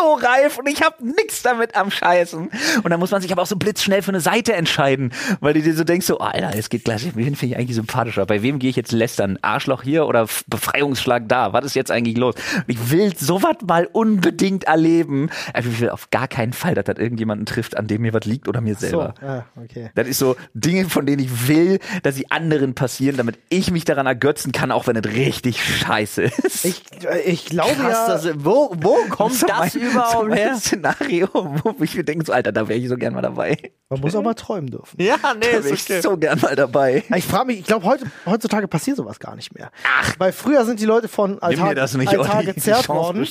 Kinoreif 0.01 0.57
und 0.57 0.67
ich 0.67 0.81
hab 0.81 0.99
nix 1.01 1.41
damit 1.43 1.75
am 1.75 1.91
Scheißen. 1.91 2.49
Und 2.83 2.89
dann 2.89 2.99
muss 2.99 3.11
man 3.11 3.21
sich 3.21 3.31
aber 3.31 3.41
auch 3.41 3.47
so 3.47 3.55
blitzschnell 3.55 4.01
für 4.01 4.09
eine 4.09 4.21
Seite 4.21 4.53
entscheiden, 4.53 5.11
weil 5.39 5.53
du 5.53 5.61
dir 5.61 5.75
so 5.75 5.83
denkst, 5.83 6.05
so, 6.05 6.19
Alter, 6.19 6.51
es 6.57 6.69
geht 6.69 6.83
gleich, 6.85 7.05
wen 7.15 7.35
finde 7.35 7.55
ich 7.55 7.57
eigentlich 7.57 7.75
sympathischer? 7.75 8.25
Bei 8.25 8.41
wem 8.41 8.59
gehe 8.59 8.69
ich 8.69 8.75
jetzt 8.75 8.91
lästern? 8.91 9.37
Arschloch 9.41 9.83
hier 9.83 10.05
oder 10.07 10.27
Befreiungsschlag 10.47 11.27
da? 11.27 11.53
Was 11.53 11.65
ist 11.65 11.75
jetzt 11.75 11.91
eigentlich 11.91 12.17
los? 12.17 12.35
Und 12.55 12.63
ich 12.67 12.91
will 12.91 13.15
sowas 13.15 13.57
mal 13.65 13.87
unbedingt 13.91 14.65
erleben. 14.65 15.29
Aber 15.53 15.67
ich 15.67 15.79
will 15.79 15.89
auf 15.89 16.09
gar 16.09 16.27
keinen 16.27 16.53
Fall, 16.53 16.75
dass 16.75 16.85
das 16.85 16.97
irgendjemanden 16.97 17.45
trifft, 17.45 17.77
an 17.77 17.87
dem 17.87 18.01
mir 18.01 18.13
was 18.13 18.25
liegt 18.25 18.47
oder 18.47 18.61
mir 18.61 18.75
So. 18.75 18.79
selber. 18.81 19.13
Ah, 19.21 19.43
okay. 19.61 19.91
Das 19.95 20.07
ist 20.07 20.19
so 20.19 20.35
Dinge, 20.53 20.89
von 20.89 21.05
denen 21.05 21.21
ich 21.23 21.47
will, 21.47 21.79
dass 22.03 22.15
sie 22.15 22.29
anderen 22.31 22.73
passieren, 22.75 23.17
damit 23.17 23.37
ich 23.49 23.71
mich 23.71 23.85
daran 23.85 24.05
ergötzen 24.07 24.51
kann, 24.51 24.71
auch 24.71 24.87
wenn 24.87 24.95
es 24.95 25.05
richtig 25.05 25.63
scheiße 25.63 26.23
ist. 26.23 26.65
Ich, 26.65 26.83
äh, 27.05 27.19
ich 27.21 27.45
glaube 27.45 27.75
Krass, 27.75 28.07
ja. 28.25 28.31
das, 28.31 28.45
wo, 28.45 28.73
wo 28.79 28.95
kommt 29.09 29.35
So 29.41 29.47
das 29.47 29.73
so 29.73 29.79
überhaupt 29.91 30.33
her? 30.35 30.55
Szenario, 30.55 31.27
wo 31.33 31.75
ich 31.83 31.95
mir 31.95 32.03
denke, 32.03 32.25
so, 32.25 32.33
Alter, 32.33 32.51
da 32.51 32.67
wäre 32.67 32.79
ich 32.79 32.87
so 32.89 32.95
gern 32.95 33.13
mal 33.13 33.21
dabei. 33.21 33.57
man 33.89 33.99
muss 34.01 34.15
auch 34.15 34.23
mal 34.23 34.33
träumen 34.33 34.69
dürfen. 34.69 35.01
Ja, 35.01 35.17
nee, 35.35 35.39
Da 35.41 35.57
ist 35.57 35.63
wäre 35.65 35.75
ich 35.75 35.83
okay. 35.83 36.01
so 36.01 36.17
gern 36.17 36.39
mal 36.39 36.55
dabei. 36.55 37.03
Ich 37.15 37.25
frage 37.25 37.47
mich, 37.47 37.59
ich 37.59 37.65
glaube, 37.65 37.85
heute, 37.85 38.05
heutzutage 38.25 38.67
passiert 38.67 38.97
sowas 38.97 39.19
gar 39.19 39.35
nicht 39.35 39.53
mehr. 39.53 39.71
Ach. 39.99 40.15
Weil 40.17 40.31
früher 40.31 40.65
sind 40.65 40.79
die 40.79 40.85
Leute 40.85 41.07
von 41.07 41.41
Altar, 41.41 41.67
Altar 41.67 42.35
Olli. 42.37 42.45
Die 42.47 42.53
gezerrt 42.53 42.89
worden. 42.89 43.27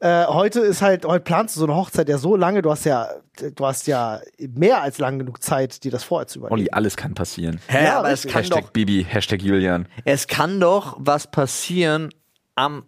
Äh, 0.00 0.26
heute 0.26 0.60
ist 0.60 0.82
halt, 0.82 1.04
heute 1.04 1.24
planst 1.24 1.56
du 1.56 1.60
so 1.60 1.66
eine 1.66 1.74
Hochzeit 1.76 2.08
ja 2.08 2.18
so 2.18 2.36
lange, 2.36 2.62
du 2.62 2.70
hast 2.70 2.84
ja, 2.84 3.08
du 3.54 3.66
hast 3.66 3.86
ja 3.86 4.20
mehr 4.38 4.82
als 4.82 4.98
lang 4.98 5.18
genug 5.18 5.42
Zeit, 5.42 5.84
dir 5.84 5.90
das 5.90 6.04
vorher 6.04 6.26
zu 6.26 6.38
überlegen. 6.38 6.54
Olli, 6.54 6.68
alles 6.70 6.96
kann 6.96 7.14
passieren. 7.14 7.60
Hä, 7.66 7.84
Ja, 7.84 7.98
aber 7.98 8.10
es 8.10 8.22
kann, 8.22 8.32
Hashtag 8.42 8.64
doch, 8.64 8.70
Bibi, 8.70 9.04
Hashtag 9.08 9.42
Julian. 9.42 9.88
es 10.04 10.26
kann 10.26 10.60
doch 10.60 10.96
was 10.98 11.30
passieren 11.30 12.10
am, 12.54 12.84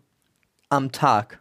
am 0.68 0.92
Tag. 0.92 1.40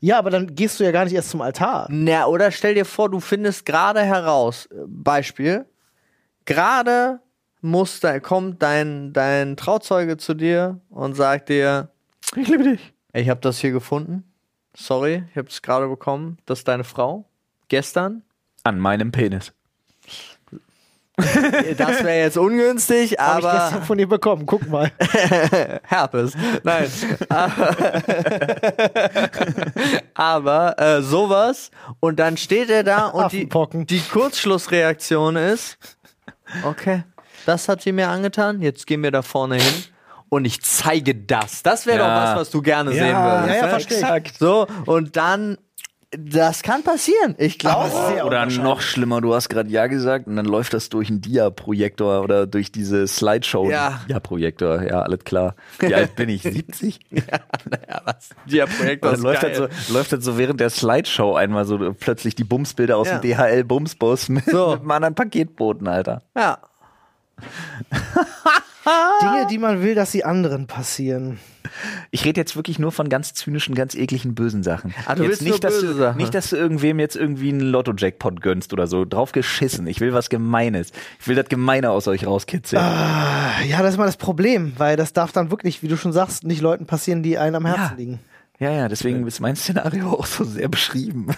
Ja, 0.00 0.18
aber 0.18 0.30
dann 0.30 0.54
gehst 0.54 0.78
du 0.80 0.84
ja 0.84 0.90
gar 0.90 1.04
nicht 1.04 1.14
erst 1.14 1.30
zum 1.30 1.40
Altar. 1.40 1.86
Na, 1.90 2.26
oder 2.26 2.50
stell 2.50 2.74
dir 2.74 2.84
vor, 2.84 3.10
du 3.10 3.20
findest 3.20 3.66
gerade 3.66 4.02
heraus, 4.02 4.66
äh, 4.66 4.76
Beispiel, 4.86 5.66
gerade 6.44 7.20
muss 7.60 8.00
da, 8.00 8.20
kommt 8.20 8.62
dein, 8.62 9.12
dein 9.12 9.56
Trauzeuge 9.56 10.16
zu 10.16 10.34
dir 10.34 10.80
und 10.90 11.14
sagt 11.14 11.48
dir, 11.48 11.90
Ich 12.36 12.48
liebe 12.48 12.64
dich. 12.64 12.92
ich 13.12 13.28
habe 13.28 13.40
das 13.40 13.58
hier 13.58 13.72
gefunden. 13.72 14.24
Sorry, 14.74 15.24
ich 15.30 15.36
habe 15.36 15.48
es 15.48 15.60
gerade 15.62 15.88
bekommen. 15.88 16.38
Das 16.46 16.60
ist 16.60 16.68
deine 16.68 16.84
Frau. 16.84 17.28
Gestern. 17.68 18.22
An 18.62 18.78
meinem 18.78 19.10
Penis. 19.12 19.52
Das 21.76 22.04
wäre 22.04 22.20
jetzt 22.20 22.38
ungünstig, 22.38 23.16
Hab 23.18 23.40
ich 23.40 23.44
aber 23.44 23.58
gestern 23.58 23.82
von 23.82 23.98
dir 23.98 24.08
bekommen, 24.08 24.46
guck 24.46 24.68
mal. 24.68 24.92
Herpes. 25.82 26.34
Nein. 26.62 26.88
aber 30.14 30.78
äh, 30.78 31.02
sowas 31.02 31.70
und 32.00 32.18
dann 32.18 32.36
steht 32.36 32.70
er 32.70 32.84
da 32.84 33.06
und 33.06 33.32
die, 33.32 33.48
die 33.86 34.00
Kurzschlussreaktion 34.00 35.36
ist, 35.36 35.78
okay, 36.64 37.04
das 37.46 37.68
hat 37.68 37.82
sie 37.82 37.92
mir 37.92 38.08
angetan, 38.08 38.60
jetzt 38.62 38.86
gehen 38.86 39.02
wir 39.02 39.10
da 39.10 39.22
vorne 39.22 39.56
hin 39.56 39.84
und 40.28 40.44
ich 40.44 40.62
zeige 40.62 41.14
das. 41.14 41.62
Das 41.62 41.86
wäre 41.86 41.98
Ja. 41.98 42.06
doch 42.06 42.30
was, 42.30 42.36
was 42.40 42.50
du 42.50 42.62
gerne 42.62 42.92
Ja, 42.92 43.04
sehen 43.04 43.16
würdest. 43.16 43.48
ja, 43.48 43.54
ja, 43.56 43.62
ne? 43.62 43.68
verstehe 43.70 44.22
ich. 44.24 44.32
So, 44.38 44.66
und 44.86 45.16
dann 45.16 45.58
Das 46.10 46.62
kann 46.62 46.82
passieren. 46.82 47.34
Ich 47.36 47.58
glaube. 47.58 47.90
sehr 48.08 48.24
Oder 48.24 48.46
noch 48.46 48.80
schlimmer, 48.80 49.20
du 49.20 49.34
hast 49.34 49.50
gerade 49.50 49.68
Ja 49.68 49.88
gesagt 49.88 50.26
und 50.26 50.36
dann 50.36 50.46
läuft 50.46 50.72
das 50.72 50.88
durch 50.88 51.10
einen 51.10 51.20
Dia-Projektor 51.20 52.22
oder 52.22 52.46
durch 52.46 52.72
diese 52.72 53.06
Slideshow. 53.06 53.68
Ja. 53.70 54.00
Dia-Projektor, 54.08 54.82
ja, 54.84 55.02
alles 55.02 55.20
klar. 55.24 55.54
Wie 55.80 55.94
alt 55.94 56.16
bin 56.16 56.30
ich? 56.30 56.42
70? 56.48 57.00
Naja, 57.10 58.00
was? 58.04 58.30
Ja, 58.46 58.64
Projekt 58.64 59.04
Und 59.04 59.12
dann 59.12 59.20
läuft 59.20 59.42
das, 59.42 59.56
so, 59.58 59.92
läuft 59.92 60.12
das 60.12 60.24
so 60.24 60.38
während 60.38 60.60
der 60.60 60.70
Slideshow 60.70 61.34
einmal 61.34 61.66
so 61.66 61.92
plötzlich 61.92 62.34
die 62.34 62.44
Bumsbilder 62.44 62.96
aus 62.96 63.08
Ja. 63.08 63.18
dem 63.18 63.30
DHL-Bumsbus 63.30 64.30
mit, 64.30 64.46
So. 64.46 64.70
mit 64.70 64.80
einem 64.80 64.90
anderen 64.90 65.14
Paketboten, 65.14 65.88
Alter. 65.88 66.22
Ja. 66.34 66.56
Dinge, 69.20 69.46
die 69.50 69.58
man 69.58 69.82
will, 69.82 69.94
dass 69.94 70.10
sie 70.12 70.24
anderen 70.24 70.66
passieren. 70.66 71.38
Ich 72.10 72.24
rede 72.24 72.40
jetzt 72.40 72.56
wirklich 72.56 72.78
nur 72.78 72.92
von 72.92 73.08
ganz 73.08 73.34
zynischen, 73.34 73.74
ganz 73.74 73.94
ekligen, 73.94 74.34
bösen 74.34 74.62
Sachen. 74.62 74.94
Ah, 75.06 75.14
du 75.14 75.22
jetzt 75.22 75.30
willst 75.30 75.42
nicht, 75.42 75.64
dass 75.64 75.80
du, 75.80 75.94
Sachen. 75.94 76.16
nicht, 76.18 76.34
dass 76.34 76.50
du 76.50 76.56
irgendwem 76.56 76.98
jetzt 76.98 77.16
irgendwie 77.16 77.48
einen 77.50 77.60
Lotto-Jackpot 77.60 78.40
gönnst 78.40 78.72
oder 78.72 78.86
so. 78.86 79.04
Drauf 79.04 79.32
geschissen. 79.32 79.86
Ich 79.86 80.00
will 80.00 80.12
was 80.12 80.28
Gemeines. 80.28 80.92
Ich 81.20 81.28
will 81.28 81.36
das 81.36 81.48
Gemeine 81.48 81.90
aus 81.90 82.08
euch 82.08 82.26
rauskitzeln. 82.26 82.82
Ah, 82.82 83.60
Ja, 83.68 83.82
das 83.82 83.92
ist 83.94 83.98
mal 83.98 84.06
das 84.06 84.16
Problem, 84.16 84.72
weil 84.78 84.96
das 84.96 85.12
darf 85.12 85.32
dann 85.32 85.50
wirklich, 85.50 85.82
wie 85.82 85.88
du 85.88 85.96
schon 85.96 86.12
sagst, 86.12 86.44
nicht 86.44 86.60
Leuten 86.60 86.86
passieren, 86.86 87.22
die 87.22 87.38
einem 87.38 87.56
am 87.56 87.66
Herzen 87.66 87.82
Ja. 87.92 87.94
liegen. 87.96 88.18
Ja, 88.60 88.72
ja, 88.72 88.88
deswegen 88.88 89.24
ist 89.26 89.38
mein 89.40 89.54
Szenario 89.54 90.10
auch 90.10 90.26
so 90.26 90.42
sehr 90.44 90.68
beschrieben. 90.68 91.28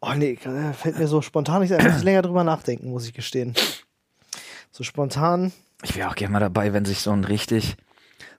Oh 0.00 0.12
nee, 0.14 0.32
äh, 0.44 0.72
fällt 0.72 0.98
mir 0.98 1.08
so 1.08 1.22
spontan 1.22 1.62
nicht 1.62 1.72
ein. 1.72 1.84
Muss 1.84 1.96
ich 1.98 2.04
länger 2.04 2.22
drüber 2.22 2.44
nachdenken, 2.44 2.90
muss 2.90 3.06
ich 3.06 3.14
gestehen. 3.14 3.54
So 4.70 4.84
spontan. 4.84 5.52
Ich 5.82 5.96
wäre 5.96 6.10
auch 6.10 6.14
gerne 6.14 6.32
mal 6.32 6.40
dabei, 6.40 6.72
wenn 6.72 6.84
sich 6.84 7.00
so 7.00 7.10
ein 7.12 7.24
richtig, 7.24 7.76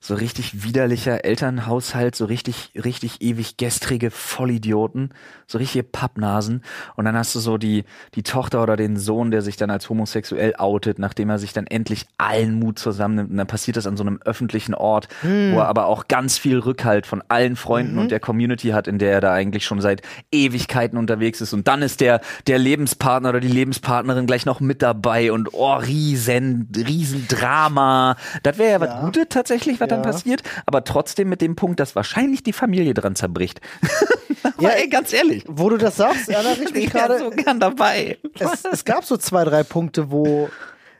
so 0.07 0.15
richtig 0.15 0.63
widerlicher 0.63 1.25
Elternhaushalt, 1.25 2.15
so 2.15 2.23
richtig, 2.23 2.71
richtig 2.81 3.21
ewig 3.21 3.57
gestrige 3.57 4.09
Vollidioten, 4.09 5.09
so 5.47 5.57
richtige 5.57 5.83
Pappnasen. 5.83 6.63
Und 6.95 7.03
dann 7.03 7.17
hast 7.17 7.35
du 7.35 7.39
so 7.39 7.57
die, 7.57 7.83
die 8.15 8.23
Tochter 8.23 8.63
oder 8.63 8.77
den 8.77 8.95
Sohn, 8.95 9.31
der 9.31 9.41
sich 9.41 9.57
dann 9.57 9.69
als 9.69 9.89
homosexuell 9.89 10.55
outet, 10.57 10.97
nachdem 10.97 11.29
er 11.29 11.39
sich 11.39 11.51
dann 11.51 11.67
endlich 11.67 12.05
allen 12.17 12.57
Mut 12.57 12.79
zusammennimmt. 12.79 13.31
Und 13.31 13.37
dann 13.37 13.47
passiert 13.47 13.75
das 13.75 13.85
an 13.85 13.97
so 13.97 14.03
einem 14.03 14.19
öffentlichen 14.23 14.73
Ort, 14.73 15.09
wo 15.51 15.59
er 15.59 15.67
aber 15.67 15.87
auch 15.87 16.07
ganz 16.07 16.37
viel 16.37 16.59
Rückhalt 16.59 17.05
von 17.05 17.21
allen 17.27 17.57
Freunden 17.57 17.97
und 17.97 18.09
der 18.09 18.21
Community 18.21 18.69
hat, 18.69 18.87
in 18.87 18.99
der 18.99 19.11
er 19.11 19.19
da 19.19 19.33
eigentlich 19.33 19.65
schon 19.65 19.81
seit 19.81 20.03
Ewigkeiten 20.31 20.97
unterwegs 20.97 21.41
ist. 21.41 21.51
Und 21.51 21.67
dann 21.67 21.81
ist 21.81 21.99
der, 21.99 22.21
der 22.47 22.59
Lebenspartner 22.59 23.29
oder 23.29 23.41
die 23.41 23.49
Lebenspartnerin 23.49 24.25
gleich 24.25 24.45
noch 24.45 24.61
mit 24.61 24.81
dabei 24.81 25.33
und 25.33 25.49
oh, 25.53 25.73
riesen, 25.73 26.71
riesen 26.73 27.27
Drama. 27.27 28.15
Das 28.43 28.57
wäre 28.57 28.71
ja 28.71 28.79
was 28.79 28.87
Ja. 28.87 29.01
Gutes 29.01 29.25
tatsächlich, 29.29 29.81
was 29.81 29.96
Ja. 29.97 30.11
passiert, 30.11 30.43
aber 30.65 30.83
trotzdem 30.83 31.29
mit 31.29 31.41
dem 31.41 31.55
Punkt, 31.55 31.79
dass 31.79 31.95
wahrscheinlich 31.95 32.43
die 32.43 32.53
Familie 32.53 32.93
dran 32.93 33.15
zerbricht. 33.15 33.61
Ja, 34.59 34.69
ey, 34.69 34.87
ganz 34.87 35.13
ehrlich. 35.13 35.43
Wo 35.47 35.69
du 35.69 35.77
das 35.77 35.97
sagst, 35.97 36.29
erinnere 36.29 36.63
ich 36.63 36.73
wäre 36.73 36.87
gerade. 36.87 37.19
so 37.19 37.29
gern 37.29 37.59
dabei. 37.59 38.17
es, 38.39 38.65
es 38.65 38.85
gab 38.85 39.03
so 39.03 39.17
zwei, 39.17 39.43
drei 39.43 39.63
Punkte, 39.63 40.09
wo 40.09 40.49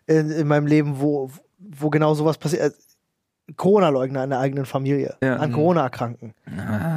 in, 0.06 0.32
in 0.32 0.48
meinem 0.48 0.68
Leben, 0.68 1.00
wo, 1.00 1.32
wo 1.58 1.90
genau 1.90 2.14
sowas 2.14 2.38
passiert. 2.38 2.74
Corona-Leugner 3.56 4.24
in 4.26 4.30
der 4.30 4.40
eigenen 4.40 4.66
Familie, 4.66 5.16
Ja. 5.24 5.38
an 5.38 5.54
Corona 5.54 5.84
erkranken. 5.84 6.34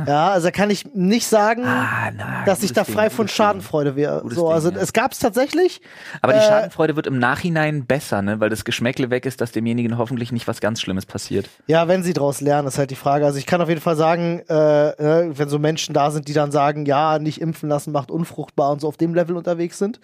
Ja, 0.06 0.30
also 0.30 0.48
da 0.48 0.50
kann 0.50 0.70
ich 0.70 0.84
nicht 0.94 1.26
sagen, 1.26 1.62
Ah, 1.64 2.10
na, 2.16 2.44
dass 2.44 2.62
ich 2.62 2.72
da 2.72 2.84
frei 2.84 3.08
Ding, 3.08 3.16
von. 3.16 3.28
Schadenfreude 3.28 3.94
wäre. 3.94 4.22
So, 4.28 4.46
Ding, 4.46 4.52
also 4.52 4.70
ja. 4.70 4.78
es 4.78 4.92
gab 4.92 5.12
es 5.12 5.20
tatsächlich. 5.20 5.80
Aber 6.22 6.32
die 6.32 6.38
Äh, 6.40 6.42
Schadenfreude 6.42 6.96
wird 6.96 7.06
im 7.06 7.18
Nachhinein 7.18 7.86
besser, 7.86 8.22
ne? 8.22 8.40
weil 8.40 8.48
das 8.50 8.64
Geschmäckle 8.64 9.10
weg 9.10 9.26
ist, 9.26 9.40
dass 9.40 9.52
demjenigen 9.52 9.96
hoffentlich 9.98 10.32
nicht 10.32 10.48
was 10.48 10.60
ganz 10.60 10.80
Schlimmes 10.80 11.06
passiert. 11.06 11.48
Ja, 11.68 11.86
wenn 11.88 12.02
sie 12.02 12.12
daraus 12.14 12.40
lernen, 12.40 12.66
ist 12.66 12.78
halt 12.78 12.90
die 12.90 12.96
Frage. 12.96 13.24
Also 13.26 13.38
ich 13.38 13.46
kann 13.46 13.60
auf 13.60 13.68
jeden 13.68 13.80
Fall 13.80 13.96
sagen, 13.96 14.42
äh, 14.48 14.88
äh, 14.90 15.38
wenn 15.38 15.48
so 15.48 15.58
Menschen 15.60 15.94
da 15.94 16.10
sind, 16.10 16.26
die 16.26 16.32
dann 16.32 16.50
sagen, 16.50 16.84
ja, 16.86 17.18
nicht 17.20 17.40
impfen 17.40 17.68
lassen 17.68 17.92
macht 17.92 18.10
unfruchtbar 18.10 18.70
und 18.72 18.80
so 18.80 18.88
auf 18.88 18.96
dem 18.96 19.14
Level 19.14 19.36
unterwegs 19.36 19.78
sind 19.78 20.00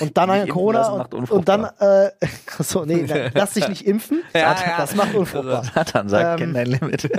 und 0.00 0.16
dann 0.18 0.30
an 0.30 0.46
Corona 0.48 1.06
und, 1.12 1.30
und 1.30 1.48
dann, 1.48 1.64
äh, 1.78 2.10
so 2.58 2.84
nee, 2.84 3.06
lass 3.34 3.52
dich 3.54 3.68
nicht 3.68 3.86
impfen, 3.86 4.22
Ja, 4.34 4.52
das, 4.52 4.62
ja. 4.62 4.68
das 4.78 4.94
macht 4.94 5.14
unfruchtbar. 5.14 5.62
Satan 5.78 6.08
sagt, 6.08 6.40
Ähm, 6.40 6.52
kenn 6.52 6.54
dein 6.54 6.66
Limit. 6.66 7.08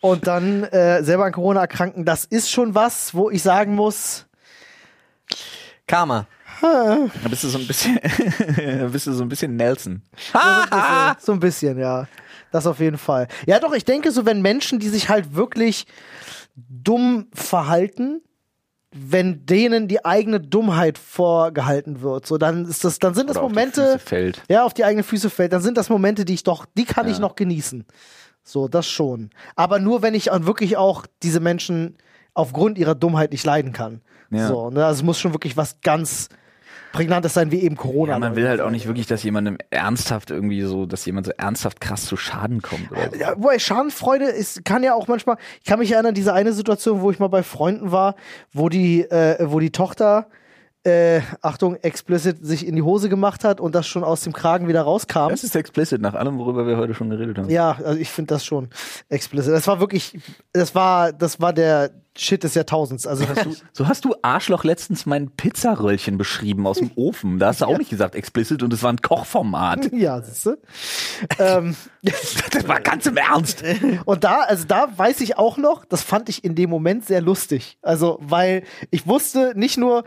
Und 0.00 0.26
dann 0.26 0.64
äh, 0.64 1.02
selber 1.04 1.24
an 1.24 1.32
Corona 1.32 1.60
erkranken, 1.60 2.04
das 2.04 2.24
ist 2.24 2.50
schon 2.50 2.74
was, 2.74 3.14
wo 3.14 3.30
ich 3.30 3.42
sagen 3.42 3.74
muss, 3.74 4.26
Karma. 5.86 6.26
Da 6.60 7.08
bist 7.28 7.42
du 7.44 7.48
so 7.48 7.58
ein 7.58 7.66
bisschen, 7.66 7.98
bist 8.92 9.06
du 9.06 9.12
so 9.12 9.22
ein 9.24 9.28
bisschen 9.28 9.56
Nelson. 9.56 10.02
so 10.32 10.38
ein 10.38 10.68
bisschen, 10.70 11.16
so 11.20 11.32
ein 11.32 11.40
bisschen, 11.40 11.78
ja. 11.78 12.06
Das 12.52 12.66
auf 12.66 12.80
jeden 12.80 12.98
Fall. 12.98 13.28
Ja, 13.46 13.60
doch, 13.60 13.72
ich 13.72 13.84
denke 13.84 14.10
so, 14.10 14.26
wenn 14.26 14.42
Menschen, 14.42 14.78
die 14.78 14.88
sich 14.88 15.08
halt 15.08 15.34
wirklich 15.34 15.86
dumm 16.56 17.28
verhalten, 17.32 18.20
wenn 18.92 19.46
denen 19.46 19.86
die 19.86 20.04
eigene 20.04 20.40
Dummheit 20.40 20.98
vorgehalten 20.98 22.00
wird, 22.02 22.26
so 22.26 22.38
dann 22.38 22.64
ist 22.66 22.84
das, 22.84 22.98
dann 22.98 23.14
sind 23.14 23.30
das 23.30 23.36
Oder 23.36 23.44
auf 23.46 23.52
die 23.52 23.54
Momente, 23.58 23.82
Füße 23.92 23.98
fällt. 24.00 24.42
ja, 24.48 24.64
auf 24.64 24.74
die 24.74 24.84
eigene 24.84 25.02
Füße 25.04 25.30
fällt, 25.30 25.52
dann 25.52 25.62
sind 25.62 25.76
das 25.76 25.88
Momente, 25.88 26.24
die 26.24 26.34
ich 26.34 26.42
doch, 26.42 26.66
die 26.76 26.84
kann 26.84 27.06
ich 27.06 27.14
Ja. 27.14 27.20
noch 27.20 27.36
genießen. 27.36 27.84
So, 28.42 28.66
das 28.68 28.88
schon. 28.88 29.30
Aber 29.54 29.78
nur, 29.78 30.02
wenn 30.02 30.14
ich 30.14 30.26
wirklich 30.26 30.76
auch 30.76 31.06
diese 31.22 31.38
Menschen 31.40 31.96
aufgrund 32.34 32.78
ihrer 32.78 32.94
Dummheit 32.94 33.32
nicht 33.32 33.44
leiden 33.44 33.72
kann. 33.72 34.00
Ja. 34.30 34.48
So, 34.48 34.70
ne? 34.70 34.84
Also 34.86 35.00
es 35.00 35.04
muss 35.04 35.20
schon 35.20 35.34
wirklich 35.34 35.56
was 35.56 35.80
ganz 35.82 36.28
Prägnantes 36.92 37.34
sein, 37.34 37.50
wie 37.50 37.60
eben 37.60 37.76
Corona. 37.76 38.12
Ja, 38.12 38.18
man 38.18 38.36
will 38.36 38.48
halt 38.48 38.60
auch 38.60 38.70
nicht 38.70 38.86
wirklich, 38.86 39.06
dass 39.06 39.22
jemandem 39.22 39.58
ernsthaft 39.70 40.30
irgendwie 40.30 40.62
so, 40.62 40.86
dass 40.86 41.04
jemand 41.06 41.26
so 41.26 41.32
ernsthaft 41.36 41.80
krass 41.80 42.04
zu 42.04 42.16
Schaden 42.16 42.62
kommt 42.62 42.90
oder 42.90 43.10
so. 43.10 43.16
Ja, 43.16 43.34
wobei 43.36 43.58
Schadenfreude 43.58 44.26
ist, 44.26 44.64
kann 44.64 44.82
ja 44.82 44.94
auch 44.94 45.06
manchmal, 45.06 45.36
ich 45.60 45.66
kann 45.66 45.78
mich 45.78 45.92
erinnern, 45.92 46.14
diese 46.14 46.32
eine 46.34 46.52
Situation, 46.52 47.00
wo 47.00 47.10
ich 47.10 47.18
mal 47.18 47.28
bei 47.28 47.42
Freunden 47.42 47.92
war, 47.92 48.16
wo 48.52 48.68
die, 48.68 49.02
äh, 49.02 49.38
wo 49.48 49.60
die 49.60 49.70
Tochter, 49.70 50.26
äh, 50.84 51.20
Achtung, 51.42 51.76
explicit 51.76 52.38
sich 52.40 52.66
in 52.66 52.74
die 52.74 52.82
Hose 52.82 53.08
gemacht 53.10 53.44
hat 53.44 53.60
und 53.60 53.74
das 53.74 53.86
schon 53.86 54.02
aus 54.02 54.22
dem 54.22 54.32
Kragen 54.32 54.66
wieder 54.66 54.82
rauskam. 54.82 55.28
Das 55.28 55.44
ist 55.44 55.54
explicit 55.54 56.00
nach 56.00 56.14
allem, 56.14 56.38
worüber 56.38 56.66
wir 56.66 56.78
heute 56.78 56.94
schon 56.94 57.10
geredet 57.10 57.36
haben. 57.36 57.50
Ja, 57.50 57.76
also 57.84 57.98
ich 57.98 58.08
finde 58.08 58.34
das 58.34 58.44
schon 58.44 58.70
explicit. 59.10 59.52
Das 59.52 59.66
war 59.66 59.80
wirklich, 59.80 60.18
das 60.52 60.74
war, 60.74 61.12
das 61.12 61.40
war 61.40 61.52
der 61.52 61.90
Shit 62.16 62.42
des 62.44 62.54
Jahrtausends. 62.54 63.06
Also 63.06 63.24
So 63.72 63.88
hast 63.88 64.04
du 64.04 64.14
Arschloch 64.22 64.64
letztens 64.64 65.06
mein 65.06 65.30
Pizzaröllchen 65.30 66.18
beschrieben 66.18 66.66
aus 66.66 66.78
dem 66.78 66.90
Ofen. 66.96 67.38
Da 67.38 67.48
hast 67.48 67.60
du 67.60 67.66
auch 67.66 67.78
nicht 67.78 67.90
gesagt 67.90 68.14
explicit 68.14 68.62
und 68.62 68.72
es 68.72 68.82
war 68.82 68.92
ein 68.92 69.00
Kochformat. 69.02 69.92
ja, 69.92 70.20
siehst 70.22 70.46
du? 70.46 70.56
ähm, 71.38 71.76
Das 72.52 72.66
war 72.66 72.80
ganz 72.80 73.04
im 73.06 73.16
Ernst. 73.18 73.62
Und 74.06 74.24
da, 74.24 74.40
also 74.40 74.64
da 74.66 74.88
weiß 74.96 75.20
ich 75.20 75.36
auch 75.36 75.58
noch, 75.58 75.84
das 75.84 76.02
fand 76.02 76.28
ich 76.30 76.42
in 76.42 76.54
dem 76.54 76.70
Moment 76.70 77.04
sehr 77.04 77.20
lustig. 77.20 77.78
Also, 77.82 78.18
weil 78.22 78.64
ich 78.90 79.06
wusste 79.06 79.52
nicht 79.54 79.76
nur, 79.76 80.04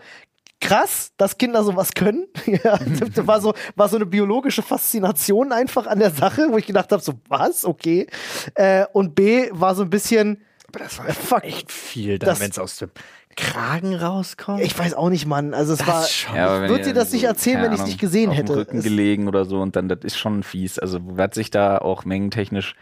krass, 0.63 1.11
dass 1.17 1.37
Kinder 1.37 1.63
sowas 1.63 1.93
können. 1.93 2.27
ja, 2.45 2.77
das 2.77 3.27
war 3.27 3.41
so, 3.41 3.53
war 3.75 3.87
so 3.89 3.97
eine 3.97 4.05
biologische 4.05 4.61
Faszination 4.61 5.51
einfach 5.51 5.87
an 5.87 5.99
der 5.99 6.11
Sache, 6.11 6.47
wo 6.51 6.57
ich 6.57 6.65
gedacht 6.65 6.91
habe, 6.91 7.01
so, 7.01 7.13
was? 7.27 7.65
Okay. 7.65 8.07
Äh, 8.55 8.85
und 8.93 9.15
B 9.15 9.49
war 9.51 9.75
so 9.75 9.83
ein 9.83 9.89
bisschen, 9.89 10.41
Aber 10.67 10.79
das 10.79 10.97
war 10.99 11.05
fuck, 11.13 11.43
echt 11.43 11.71
viel, 11.71 12.19
dann, 12.19 12.39
wenn 12.39 12.51
es 12.51 12.59
aus 12.59 12.77
dem 12.77 12.91
Kragen 13.35 13.95
rauskommt. 13.95 14.61
ich 14.61 14.77
weiß 14.77 14.93
auch 14.93 15.09
nicht, 15.09 15.25
Mann. 15.25 15.53
Also 15.55 15.73
es 15.73 15.79
Das 15.79 15.87
war, 15.87 16.03
schon- 16.05 16.35
Ja, 16.35 16.61
wenn 16.61 16.69
würde 16.69 16.83
dir 16.85 16.93
das 16.93 17.11
nicht 17.11 17.23
erzählen, 17.23 17.63
wenn 17.63 17.73
ich 17.73 17.79
es 17.79 17.85
nicht 17.87 17.99
gesehen 17.99 18.29
auf 18.29 18.35
hätte. 18.37 18.53
Dem 18.53 18.55
Rücken 18.59 18.77
Es- 18.77 18.83
gelegen 18.83 19.27
oder 19.27 19.45
so 19.45 19.59
und 19.59 19.75
dann, 19.75 19.89
das 19.89 19.99
ist 20.03 20.17
schon 20.17 20.43
fies. 20.43 20.77
Also, 20.79 21.17
wird 21.17 21.33
sich 21.33 21.49
da 21.49 21.79
auch 21.79 22.05
mengentechnisch 22.05 22.75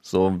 so, 0.00 0.38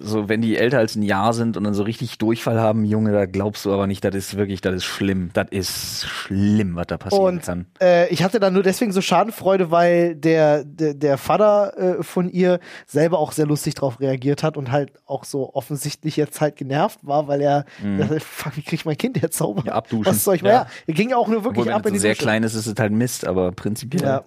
so, 0.00 0.28
wenn 0.28 0.40
die 0.40 0.56
älter 0.56 0.78
als 0.78 0.96
ein 0.96 1.02
Jahr 1.02 1.32
sind 1.32 1.56
und 1.56 1.64
dann 1.64 1.74
so 1.74 1.82
richtig 1.82 2.18
Durchfall 2.18 2.58
haben, 2.60 2.84
Junge, 2.84 3.12
da 3.12 3.26
glaubst 3.26 3.64
du 3.64 3.72
aber 3.72 3.86
nicht, 3.86 4.04
das 4.04 4.14
ist 4.14 4.36
wirklich, 4.36 4.60
das 4.60 4.74
ist 4.74 4.84
schlimm. 4.84 5.30
Das 5.32 5.46
ist 5.50 6.06
schlimm, 6.06 6.76
was 6.76 6.86
da 6.86 6.98
passieren 6.98 7.24
Und 7.36 7.42
kann. 7.44 7.66
äh, 7.80 8.08
ich 8.08 8.22
hatte 8.22 8.40
dann 8.40 8.52
nur 8.54 8.62
deswegen 8.62 8.92
so 8.92 9.00
Schadenfreude, 9.00 9.70
weil 9.70 10.14
der, 10.14 10.64
der, 10.64 10.94
der 10.94 11.18
Vater 11.18 11.98
äh, 11.98 12.02
von 12.02 12.28
ihr 12.28 12.60
selber 12.86 13.18
auch 13.18 13.32
sehr 13.32 13.46
lustig 13.46 13.74
drauf 13.74 14.00
reagiert 14.00 14.42
hat 14.42 14.56
und 14.56 14.70
halt 14.70 14.92
auch 15.06 15.24
so 15.24 15.54
offensichtlich 15.54 16.16
jetzt 16.16 16.40
halt 16.40 16.56
genervt 16.56 17.00
war, 17.02 17.28
weil 17.28 17.40
er, 17.40 17.64
dachte, 17.98 18.20
fuck, 18.20 18.56
wie 18.56 18.62
krieg 18.62 18.74
ich 18.74 18.84
mein 18.84 18.96
Kind 18.96 19.20
jetzt 19.20 19.36
sauber? 19.36 19.62
Mhm. 19.62 19.66
Ja, 19.68 19.74
abduschen. 19.74 20.06
Was 20.06 20.24
soll 20.24 20.36
ich 20.36 20.42
mal? 20.42 20.48
Ja. 20.48 20.54
Ja. 20.62 20.66
er 20.86 20.94
ging 20.94 21.10
ja 21.10 21.16
auch 21.16 21.28
nur 21.28 21.44
wirklich 21.44 21.60
Obwohl, 21.60 21.66
wenn 21.66 21.72
ab 21.74 21.86
in 21.86 21.90
so 21.90 21.94
die 21.94 21.98
sehr 22.00 22.12
Dusche. 22.12 22.22
klein 22.22 22.42
ist, 22.42 22.54
ist 22.54 22.66
es 22.66 22.74
halt 22.78 22.92
Mist, 22.92 23.26
aber 23.26 23.52
prinzipiell. 23.52 24.02
Ja. 24.02 24.24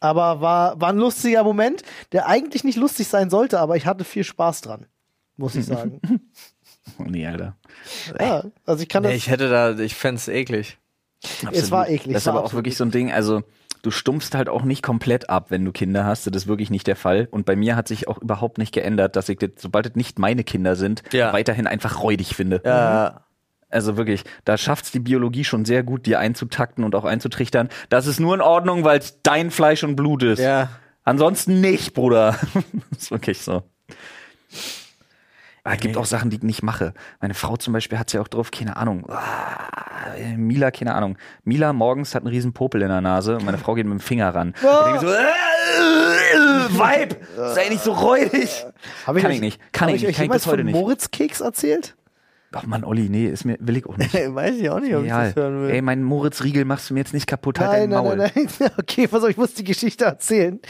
Aber 0.00 0.40
war, 0.42 0.78
war 0.80 0.90
ein 0.90 0.98
lustiger 0.98 1.44
Moment, 1.44 1.82
der 2.12 2.26
eigentlich 2.26 2.62
nicht 2.64 2.76
lustig 2.76 3.08
sein 3.08 3.30
sollte, 3.30 3.58
aber 3.58 3.76
ich 3.76 3.86
hatte 3.86 4.04
viel 4.04 4.24
Spaß 4.24 4.60
dran, 4.60 4.84
muss 5.36 5.54
ich 5.54 5.66
sagen. 5.66 6.00
Oh, 6.98 7.04
nee, 7.04 7.26
Alter. 7.26 7.56
ja, 8.20 8.44
also 8.66 8.82
ich 8.82 8.90
kann 8.90 9.02
das. 9.02 9.10
nee, 9.10 9.16
ich 9.16 9.30
hätte 9.30 9.48
da, 9.48 9.76
ich 9.78 9.94
fände 9.94 10.16
es 10.18 10.28
eklig. 10.28 10.76
Es 11.50 11.70
war 11.70 11.88
eklig, 11.88 12.12
Das 12.12 12.22
ist 12.22 12.26
war 12.26 12.34
aber 12.34 12.40
auch 12.40 12.44
absolut 12.44 12.58
wirklich 12.66 12.76
so 12.76 12.84
ein 12.84 12.90
Ding, 12.90 13.10
also 13.10 13.42
du 13.80 13.90
stumpfst 13.90 14.34
halt 14.34 14.50
auch 14.50 14.62
nicht 14.64 14.82
komplett 14.82 15.30
ab, 15.30 15.46
wenn 15.48 15.64
du 15.64 15.72
Kinder 15.72 16.04
hast. 16.04 16.26
Das 16.26 16.36
ist 16.36 16.46
wirklich 16.46 16.68
nicht 16.70 16.86
der 16.86 16.96
Fall. 16.96 17.26
Und 17.30 17.46
bei 17.46 17.56
mir 17.56 17.74
hat 17.74 17.88
sich 17.88 18.06
auch 18.06 18.20
überhaupt 18.20 18.58
nicht 18.58 18.72
geändert, 18.72 19.16
dass 19.16 19.30
ich, 19.30 19.38
das, 19.38 19.50
sobald 19.56 19.86
es 19.86 19.94
nicht 19.96 20.18
meine 20.18 20.44
Kinder 20.44 20.76
sind, 20.76 21.02
Ja. 21.12 21.32
weiterhin 21.32 21.66
einfach 21.66 22.02
räudig 22.02 22.34
finde. 22.36 22.60
Ja, 22.66 23.24
Also 23.70 23.96
wirklich, 23.96 24.22
da 24.44 24.58
schafft's 24.58 24.92
die 24.92 25.00
Biologie 25.00 25.44
schon 25.44 25.64
sehr 25.64 25.82
gut, 25.84 26.04
dir 26.04 26.18
einzutakten 26.18 26.84
und 26.84 26.94
auch 26.94 27.04
einzutrichtern. 27.06 27.70
Das 27.88 28.06
ist 28.06 28.20
nur 28.20 28.34
in 28.34 28.42
Ordnung, 28.42 28.84
weil 28.84 28.98
es 28.98 29.20
dein 29.22 29.50
Fleisch 29.50 29.82
und 29.84 29.96
Blut 29.96 30.22
ist. 30.22 30.38
ja. 30.38 30.68
Ansonsten 31.02 31.60
nicht, 31.62 31.94
Bruder. 31.94 32.38
ist 32.96 33.10
wirklich 33.10 33.40
so. 33.40 33.62
Aber 35.64 35.74
es 35.74 35.80
gibt 35.80 35.96
auch 35.96 36.04
Sachen, 36.04 36.28
die 36.30 36.36
ich 36.36 36.42
nicht 36.42 36.62
mache. 36.62 36.92
Meine 37.20 37.32
Frau 37.34 37.56
zum 37.56 37.72
Beispiel 37.72 37.98
hat 37.98 38.12
ja 38.12 38.20
auch 38.20 38.28
drauf, 38.28 38.50
keine 38.50 38.76
Ahnung. 38.76 39.06
Ah, 39.08 40.12
Mila, 40.36 40.70
keine 40.70 40.94
Ahnung. 40.94 41.16
Mila 41.44 41.72
morgens 41.72 42.14
hat 42.14 42.22
einen 42.22 42.28
riesen 42.34 42.52
Popel 42.52 42.82
in 42.82 42.88
der 42.88 43.00
Nase 43.00 43.36
und 43.36 43.44
meine 43.46 43.56
Frau 43.58 43.74
geht 43.74 43.86
mit 43.86 43.92
dem 43.98 44.00
Finger 44.00 44.34
ran. 44.34 44.54
Ah. 44.62 44.92
Ich 44.94 45.00
denke 45.00 45.06
so, 45.06 45.12
äh, 45.12 46.68
Vibe, 46.70 47.16
sei 47.54 47.68
nicht 47.68 47.82
so 47.82 47.92
räudig. 47.92 48.64
Hab 49.06 49.16
Kann 49.16 49.26
euch- 49.26 49.34
ich 49.36 49.40
nicht. 49.40 49.60
Kann 49.72 49.88
hab 49.88 49.96
ich 49.96 50.02
nicht. 50.06 50.16
Kann 50.16 50.26
ich 50.26 50.30
bis 50.32 50.46
heute 50.46 50.64
nicht. 50.64 50.74
Moritz-Keks 50.74 51.40
erzählt? 51.40 51.96
Ach 52.52 52.64
Mann, 52.66 52.84
Olli, 52.84 53.08
nee, 53.08 53.26
ist 53.26 53.44
mir, 53.44 53.56
will 53.60 53.76
ich 53.78 53.86
auch 53.86 53.96
nicht. 53.96 54.12
Weiß 54.34 54.54
ich 54.56 54.70
auch 54.70 54.78
nicht, 54.80 54.94
ob 54.94 55.02
ich 55.04 55.10
das 55.10 55.34
hören 55.34 55.62
will. 55.62 55.70
Ey, 55.70 55.82
mein 55.82 56.02
Moritz-Riegel 56.04 56.64
machst 56.64 56.90
du 56.90 56.94
mir 56.94 57.00
jetzt 57.00 57.12
nicht 57.14 57.26
kaputt, 57.26 57.58
halt 57.58 57.70
Nein, 57.70 57.80
dein 57.90 57.90
nein, 57.90 58.04
Maul. 58.04 58.16
nein, 58.16 58.48
nein. 58.60 58.70
Okay, 58.78 59.08
pass 59.08 59.22
auf, 59.24 59.30
ich 59.30 59.36
muss 59.36 59.54
die 59.54 59.64
Geschichte 59.64 60.04
erzählen. 60.04 60.60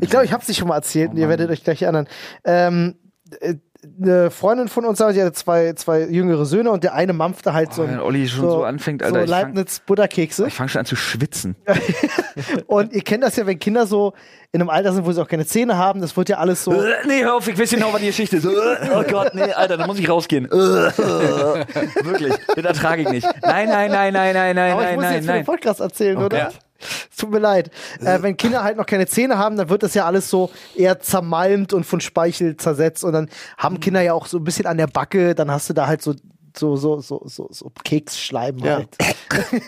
ich 0.00 0.08
glaube, 0.08 0.24
ich 0.24 0.32
habe 0.32 0.44
sie 0.44 0.54
schon 0.54 0.68
mal 0.68 0.76
erzählt 0.76 1.10
und 1.10 1.16
ihr 1.18 1.28
werdet 1.28 1.50
euch 1.50 1.62
gleich 1.64 1.82
erinnern. 1.82 2.06
Ähm, 2.44 2.94
äh, 3.40 3.56
eine 4.00 4.30
Freundin 4.30 4.68
von 4.68 4.84
uns, 4.84 4.98
die 4.98 5.04
hatte 5.04 5.32
zwei, 5.32 5.72
zwei 5.74 6.02
jüngere 6.02 6.44
Söhne 6.44 6.70
und 6.70 6.84
der 6.84 6.94
eine 6.94 7.12
mampfte 7.12 7.52
halt 7.52 7.72
so, 7.72 7.82
Oh, 7.82 7.84
ein- 7.84 7.92
wenn 7.92 8.00
Olli 8.00 8.28
schon 8.28 8.48
so 8.50 8.64
anfängt, 8.64 9.02
Alter, 9.02 9.18
so 9.20 9.24
ich 9.24 9.30
fang- 9.30 9.40
Leibniz 9.48 9.80
Butterkekse. 9.80 10.46
Ich 10.46 10.54
fange 10.54 10.68
schon 10.68 10.80
an 10.80 10.86
zu 10.86 10.96
schwitzen. 10.96 11.56
Und 12.66 12.92
ihr 12.92 13.02
kennt 13.02 13.22
das 13.22 13.36
ja, 13.36 13.46
wenn 13.46 13.58
Kinder 13.58 13.86
so 13.86 14.12
in 14.52 14.60
einem 14.60 14.70
Alter 14.70 14.92
sind, 14.92 15.04
wo 15.06 15.12
sie 15.12 15.20
auch 15.22 15.28
keine 15.28 15.46
Zähne 15.46 15.76
haben, 15.76 16.00
das 16.00 16.16
wird 16.16 16.28
ja 16.28 16.38
alles 16.38 16.64
so. 16.64 16.72
Äh, 16.72 16.94
nee, 17.06 17.22
hör 17.22 17.34
auf, 17.36 17.46
ich 17.48 17.58
weiß 17.58 17.70
genau, 17.70 17.92
was 17.92 18.00
die 18.00 18.06
Geschichte 18.08 18.36
ist. 18.38 18.46
Oh 18.94 19.02
Gott, 19.08 19.34
nee, 19.34 19.52
Alter, 19.52 19.76
da 19.76 19.86
muss 19.86 19.98
ich 19.98 20.08
rausgehen. 20.08 20.48
Wirklich, 20.50 22.34
das 22.54 22.64
ertrage 22.64 23.02
ich 23.02 23.08
nicht. 23.10 23.26
Nein, 23.42 23.68
nein, 23.68 23.90
nein, 23.90 24.12
nein, 24.12 24.34
nein, 24.34 24.56
nein, 24.56 24.72
Aber 24.72 24.82
ich 24.82 24.86
nein, 24.88 24.94
muss 24.96 25.04
nein, 25.04 25.14
jetzt 25.14 25.24
für 25.26 25.32
den 25.32 25.36
nein. 25.38 25.44
Podcast 25.44 25.80
erzählen, 25.80 26.16
oder? 26.18 26.44
Gott. 26.44 26.58
Tut 27.16 27.30
mir 27.30 27.38
leid. 27.38 27.70
Äh, 28.00 28.22
wenn 28.22 28.36
Kinder 28.36 28.62
halt 28.64 28.76
noch 28.76 28.86
keine 28.86 29.06
Zähne 29.06 29.38
haben, 29.38 29.56
dann 29.56 29.68
wird 29.68 29.82
das 29.82 29.94
ja 29.94 30.04
alles 30.06 30.28
so 30.30 30.50
eher 30.74 31.00
zermalmt 31.00 31.72
und 31.72 31.84
von 31.84 32.00
Speichel 32.00 32.56
zersetzt. 32.56 33.04
Und 33.04 33.12
dann 33.12 33.28
haben 33.58 33.80
Kinder 33.80 34.00
ja 34.00 34.12
auch 34.14 34.26
so 34.26 34.38
ein 34.38 34.44
bisschen 34.44 34.66
an 34.66 34.76
der 34.76 34.86
Backe, 34.86 35.34
dann 35.34 35.50
hast 35.50 35.68
du 35.70 35.74
da 35.74 35.86
halt 35.86 36.02
so, 36.02 36.14
so, 36.56 36.76
so, 36.76 37.00
so, 37.00 37.22
so, 37.26 37.48
so 37.50 37.72
Keksschleim 37.84 38.58
Ja. 38.58 38.76
halt. 38.76 38.96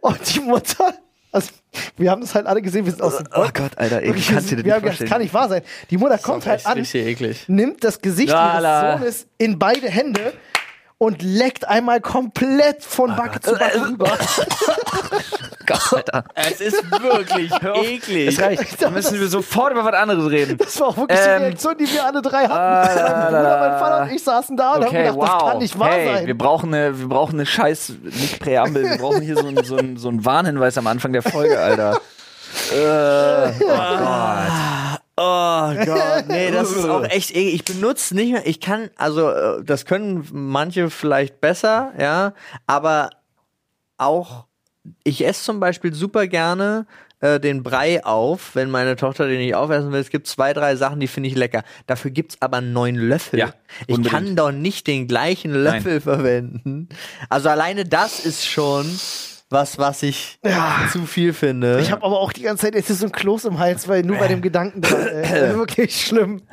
Und 0.00 0.34
die 0.34 0.40
Mutter, 0.40 0.92
also 1.32 1.50
wir 1.96 2.10
haben 2.10 2.20
das 2.20 2.34
halt 2.34 2.46
alle 2.46 2.62
gesehen, 2.62 2.84
wir 2.84 2.92
sind 2.92 3.02
aus 3.02 3.16
dem 3.18 3.26
Oh 3.34 3.48
Gott, 3.52 3.76
Alter, 3.76 4.02
ich 4.02 4.28
kannst 4.28 4.50
dir 4.50 4.56
nicht 4.56 4.64
gedacht, 4.64 4.82
das 4.82 4.88
vorstellen. 4.88 5.10
kann 5.10 5.20
nicht 5.22 5.34
wahr 5.34 5.48
sein. 5.48 5.62
Die 5.90 5.96
Mutter 5.96 6.18
kommt 6.18 6.46
halt 6.46 6.64
an, 6.66 6.86
nimmt 7.48 7.84
das 7.84 8.00
Gesicht 8.00 8.28
ihres. 8.28 9.00
Sohnes 9.00 9.26
in 9.38 9.58
beide 9.58 9.88
Hände 9.88 10.32
und 10.98 11.22
leckt 11.22 11.68
einmal 11.68 12.00
komplett 12.00 12.82
von 12.82 13.14
Backe 13.16 13.40
zu 13.40 13.52
Backe 13.52 13.80
rüber. 13.88 14.10
Gott, 15.66 15.92
Alter. 15.92 16.24
Es 16.34 16.60
ist 16.60 16.90
wirklich 16.90 17.50
eklig. 17.74 18.28
Es 18.28 18.40
reicht. 18.40 18.80
Da 18.80 18.88
müssen 18.88 19.18
wir 19.18 19.26
sofort 19.28 19.72
über 19.72 19.84
was 19.84 19.94
anderes 19.94 20.30
reden. 20.30 20.56
Das 20.58 20.78
war 20.80 20.88
auch 20.88 20.96
wirklich 20.96 21.18
die 21.18 21.28
Ähm, 21.28 21.42
Reaktion, 21.42 21.76
die 21.76 21.92
wir 21.92 22.06
alle 22.06 22.22
drei 22.22 22.44
hatten. 22.44 22.52
Ah, 22.52 23.20
mein 23.20 23.26
Bruder, 23.26 23.68
mein 23.68 23.78
Vater 23.80 24.02
und 24.04 24.10
ich 24.12 24.22
saßen 24.22 24.56
da 24.56 24.74
und 24.74 24.84
haben 24.84 24.86
Okay, 24.88 24.98
gedacht, 25.02 25.16
wow. 25.16 25.28
das 25.42 25.50
kann 25.50 25.58
nicht 25.58 25.78
wahr 25.78 25.90
hey, 25.90 26.06
sein. 26.14 26.26
Wir 26.28 26.38
brauchen 26.38 26.72
eine, 26.72 26.98
wir 26.98 27.08
brauchen 27.08 27.34
eine 27.34 27.46
Scheiß, 27.46 27.92
nicht 28.02 28.38
Präambel, 28.38 28.84
wir 28.88 28.98
brauchen 28.98 29.22
hier 29.22 29.36
so 29.36 29.46
einen 29.48 29.64
so 29.64 29.76
einen- 29.76 29.96
so 29.96 30.08
einen 30.08 30.24
Warnhinweis 30.24 30.78
am 30.78 30.86
Anfang 30.86 31.12
der 31.12 31.22
Folge, 31.22 31.58
Alter. 31.58 31.96
äh, 32.72 33.52
oh 33.60 33.64
Gott. 33.98 34.85
Oh 35.18 35.72
Gott, 35.84 36.28
nee, 36.28 36.50
das 36.50 36.72
ist 36.72 36.88
auch 36.88 37.04
echt 37.08 37.30
eklig. 37.30 37.54
Ich 37.54 37.64
benutze 37.64 38.14
nicht 38.14 38.32
mehr, 38.32 38.46
ich 38.46 38.60
kann, 38.60 38.90
also 38.96 39.30
äh, 39.30 39.64
das 39.64 39.86
können 39.86 40.28
manche 40.30 40.90
vielleicht 40.90 41.40
besser, 41.40 41.92
ja, 41.98 42.34
aber 42.66 43.10
auch, 43.96 44.44
ich 45.04 45.24
esse 45.24 45.42
zum 45.42 45.58
Beispiel 45.58 45.94
super 45.94 46.26
gerne 46.26 46.86
äh, 47.20 47.40
den 47.40 47.62
Brei 47.62 48.04
auf, 48.04 48.54
wenn 48.54 48.70
meine 48.70 48.94
Tochter 48.96 49.26
den 49.26 49.38
nicht 49.38 49.54
aufessen 49.54 49.90
will. 49.90 50.00
Es 50.00 50.10
gibt 50.10 50.26
zwei, 50.26 50.52
drei 50.52 50.76
Sachen, 50.76 51.00
die 51.00 51.06
finde 51.06 51.30
ich 51.30 51.34
lecker. 51.34 51.62
Dafür 51.86 52.10
gibt's 52.10 52.36
aber 52.40 52.60
neun 52.60 52.94
Löffel. 52.94 53.38
Ja, 53.38 53.54
ich 53.86 54.02
kann 54.02 54.36
doch 54.36 54.52
nicht 54.52 54.86
den 54.86 55.08
gleichen 55.08 55.52
Löffel 55.52 56.02
verwenden. 56.02 56.90
Also 57.30 57.48
alleine 57.48 57.86
das 57.86 58.20
ist 58.20 58.46
schon 58.46 58.86
was, 59.48 59.78
was 59.78 60.02
ich 60.02 60.38
zu 60.92 61.06
viel 61.06 61.32
finde. 61.32 61.78
Ich 61.80 61.92
habe 61.92 62.04
aber 62.04 62.18
auch 62.18 62.32
die 62.32 62.42
ganze 62.42 62.62
Zeit 62.66 62.74
jetzt 62.74 62.88
so 62.88 63.06
ein 63.06 63.12
Kloß 63.12 63.44
im 63.44 63.58
Hals, 63.58 63.86
weil 63.86 64.02
nur 64.02 64.18
bei 64.18 64.26
dem 64.28 64.42
Gedanken 64.42 64.80
dran, 64.82 65.06
ey. 65.06 65.54
Wirklich 65.56 66.04
schlimm. 66.04 66.42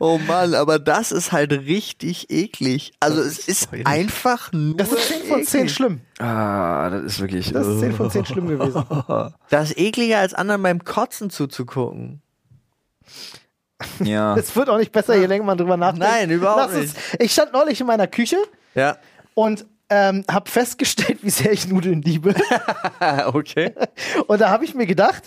Oh 0.00 0.18
Mann, 0.26 0.54
aber 0.54 0.78
das 0.78 1.12
ist 1.12 1.32
halt 1.32 1.52
richtig 1.52 2.30
eklig. 2.30 2.92
Also 2.98 3.20
es 3.20 3.38
ist 3.46 3.68
einfach 3.84 4.52
nur 4.52 4.76
Das 4.76 4.90
ist 4.92 5.08
10 5.08 5.22
von 5.28 5.44
10 5.44 5.60
eklig. 5.60 5.74
schlimm. 5.74 6.00
Ah, 6.18 6.90
das 6.90 7.04
ist 7.04 7.20
wirklich. 7.20 7.52
Das 7.52 7.66
ist 7.66 7.80
10 7.80 7.92
von 7.92 8.10
10 8.10 8.24
schlimm 8.26 8.48
gewesen. 8.48 8.84
Das 9.50 9.70
ist 9.70 9.78
ekliger 9.78 10.18
als 10.18 10.34
anderen 10.34 10.62
beim 10.62 10.84
Kotzen 10.84 11.30
zuzugucken. 11.30 12.20
Ja. 14.02 14.36
Es 14.36 14.54
wird 14.56 14.68
auch 14.70 14.78
nicht 14.78 14.92
besser, 14.92 15.14
je 15.16 15.26
länger 15.26 15.44
man 15.44 15.56
drüber 15.58 15.76
nachdenkt. 15.76 16.06
Nein, 16.08 16.30
überhaupt 16.30 16.72
Lass 16.72 16.76
uns- 16.82 16.94
Ich 17.18 17.32
stand 17.32 17.52
neulich 17.52 17.80
in 17.80 17.86
meiner 17.86 18.06
Küche 18.08 18.36
Ja. 18.74 18.98
und 19.34 19.66
ähm, 19.88 20.24
habe 20.30 20.48
festgestellt, 20.48 21.18
wie 21.22 21.30
sehr 21.30 21.52
ich 21.52 21.66
Nudeln 21.66 22.02
liebe. 22.02 22.34
okay. 23.26 23.74
Und 24.28 24.40
da 24.40 24.50
habe 24.50 24.64
ich 24.64 24.74
mir 24.74 24.86
gedacht, 24.86 25.24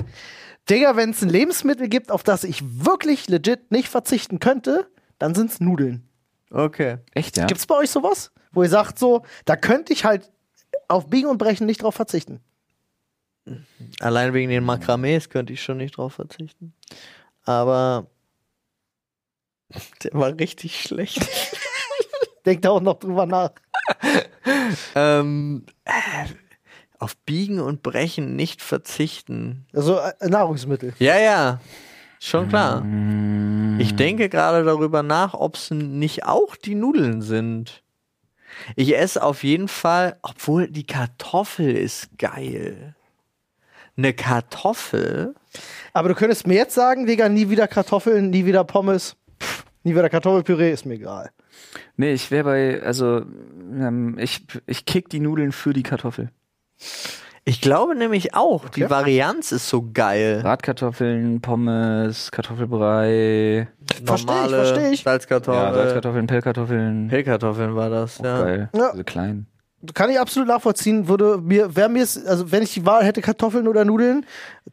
Digga, 0.70 0.96
wenn 0.96 1.10
es 1.10 1.22
ein 1.22 1.30
Lebensmittel 1.30 1.90
gibt, 1.90 2.12
auf 2.12 2.24
das 2.24 2.46
ich 2.46 2.64
wirklich 2.64 3.28
legit 3.28 3.72
nicht 3.72 3.90
verzichten 3.90 4.40
könnte, 4.40 4.88
dann 5.20 5.36
sind's 5.36 5.60
Nudeln. 5.60 6.08
Okay. 6.50 7.00
Echt, 7.14 7.36
ja? 7.36 7.46
Gibt's 7.46 7.66
bei 7.66 7.76
euch 7.76 7.90
sowas? 7.90 8.32
Wo 8.52 8.64
ihr 8.64 8.70
sagt 8.70 8.98
so, 9.00 9.24
da 9.46 9.56
könnte 9.58 9.92
ich 9.92 10.06
halt 10.06 10.32
auf 10.88 11.08
Biegen 11.08 11.30
und 11.30 11.38
Brechen 11.38 11.66
nicht 11.66 11.84
drauf 11.84 11.96
verzichten. 11.96 12.40
Allein 14.00 14.34
wegen 14.34 14.50
den 14.50 14.64
Makramees 14.64 15.30
könnte 15.30 15.52
ich 15.52 15.62
schon 15.62 15.78
nicht 15.78 15.98
drauf 15.98 16.14
verzichten. 16.14 16.74
Aber 17.44 18.08
der 20.04 20.14
war 20.14 20.38
richtig 20.38 20.82
schlecht. 20.82 21.28
Denkt 22.46 22.66
da 22.66 22.72
auch 22.72 22.82
noch 22.82 23.00
drüber 23.00 23.26
nach. 23.26 23.52
ähm, 24.96 25.66
äh, 25.86 25.92
auf 27.00 27.18
Biegen 27.18 27.60
und 27.60 27.84
Brechen 27.84 28.36
nicht 28.36 28.62
verzichten. 28.62 29.66
Also 29.74 29.98
äh, 29.98 30.28
Nahrungsmittel. 30.28 30.94
Ja, 31.00 31.20
ja. 31.20 31.60
Schon 32.20 32.48
klar. 32.48 32.82
Mm. 32.82 33.80
Ich 33.82 33.96
denke 33.96 34.30
gerade 34.30 34.64
darüber 34.64 35.04
nach, 35.04 35.34
ob 35.34 35.56
es 35.56 35.72
nicht 35.72 36.26
auch 36.26 36.56
die 36.56 36.76
Nudeln 36.76 37.22
sind. 37.22 37.84
Ich 38.76 38.98
esse 38.98 39.22
auf 39.22 39.44
jeden 39.44 39.68
Fall, 39.68 40.18
obwohl 40.22 40.70
die 40.70 40.86
Kartoffel 40.86 41.76
ist 41.76 42.18
geil. 42.18 42.96
Eine 43.98 44.14
Kartoffel? 44.14 45.36
Aber 45.92 46.10
du 46.10 46.16
könntest 46.16 46.48
mir 46.48 46.56
jetzt 46.56 46.74
sagen, 46.74 47.06
Digga, 47.06 47.30
nie 47.30 47.50
wieder 47.50 47.68
Kartoffeln, 47.68 48.30
nie 48.30 48.46
wieder 48.46 48.64
Pommes, 48.64 49.16
pff, 49.42 49.66
nie 49.84 49.92
wieder 49.92 50.10
Kartoffelpüree, 50.10 50.72
ist 50.72 50.86
mir 50.86 50.96
egal. 50.96 51.32
Nee, 51.98 52.14
ich 52.14 52.32
wäre 52.32 52.44
bei, 52.44 52.82
also, 52.84 53.18
ähm, 53.18 54.18
ich, 54.20 54.46
ich 54.66 54.86
kick 54.86 55.10
die 55.10 55.20
Nudeln 55.20 55.52
für 55.52 55.74
die 55.74 55.84
Kartoffel. 55.84 56.30
Ich 57.46 57.60
glaube 57.60 57.94
nämlich 57.96 58.36
auch, 58.36 58.70
die 58.70 58.84
Okay. 58.86 58.90
Varianz 58.90 59.52
ist 59.52 59.68
so 59.68 59.90
geil. 59.94 60.40
Bratkartoffeln, 60.42 61.42
Pommes, 61.42 62.32
Kartoffelbrei, 62.32 63.68
Versteh 63.86 64.04
ich, 64.04 64.26
Normale 64.26 64.66
versteh 64.66 64.90
ich. 64.94 65.04
Salzkartoffeln. 65.04 65.64
ja, 65.66 65.74
Salzkartoffeln, 65.74 66.28
Pellkartoffeln. 66.28 67.08
Pellkartoffeln 67.10 67.76
war 67.76 67.90
das, 67.90 68.20
Auch 68.22 68.26
ja. 68.26 68.42
geil. 68.44 68.70
Ja. 68.74 68.92
Diese 68.94 69.04
kleinen. 69.04 69.48
Kann 69.94 70.10
ich 70.10 70.18
absolut 70.18 70.48
nachvollziehen, 70.48 71.10
würde 71.10 71.38
mir, 71.40 71.76
wäre 71.76 71.90
mir 71.90 72.04
also 72.04 72.50
wenn 72.54 72.64
ich 72.64 72.74
die 72.74 72.86
Wahl 72.86 73.04
hätte, 73.04 73.22
Kartoffeln 73.22 73.68
oder 73.68 73.84
Nudeln, 73.84 74.26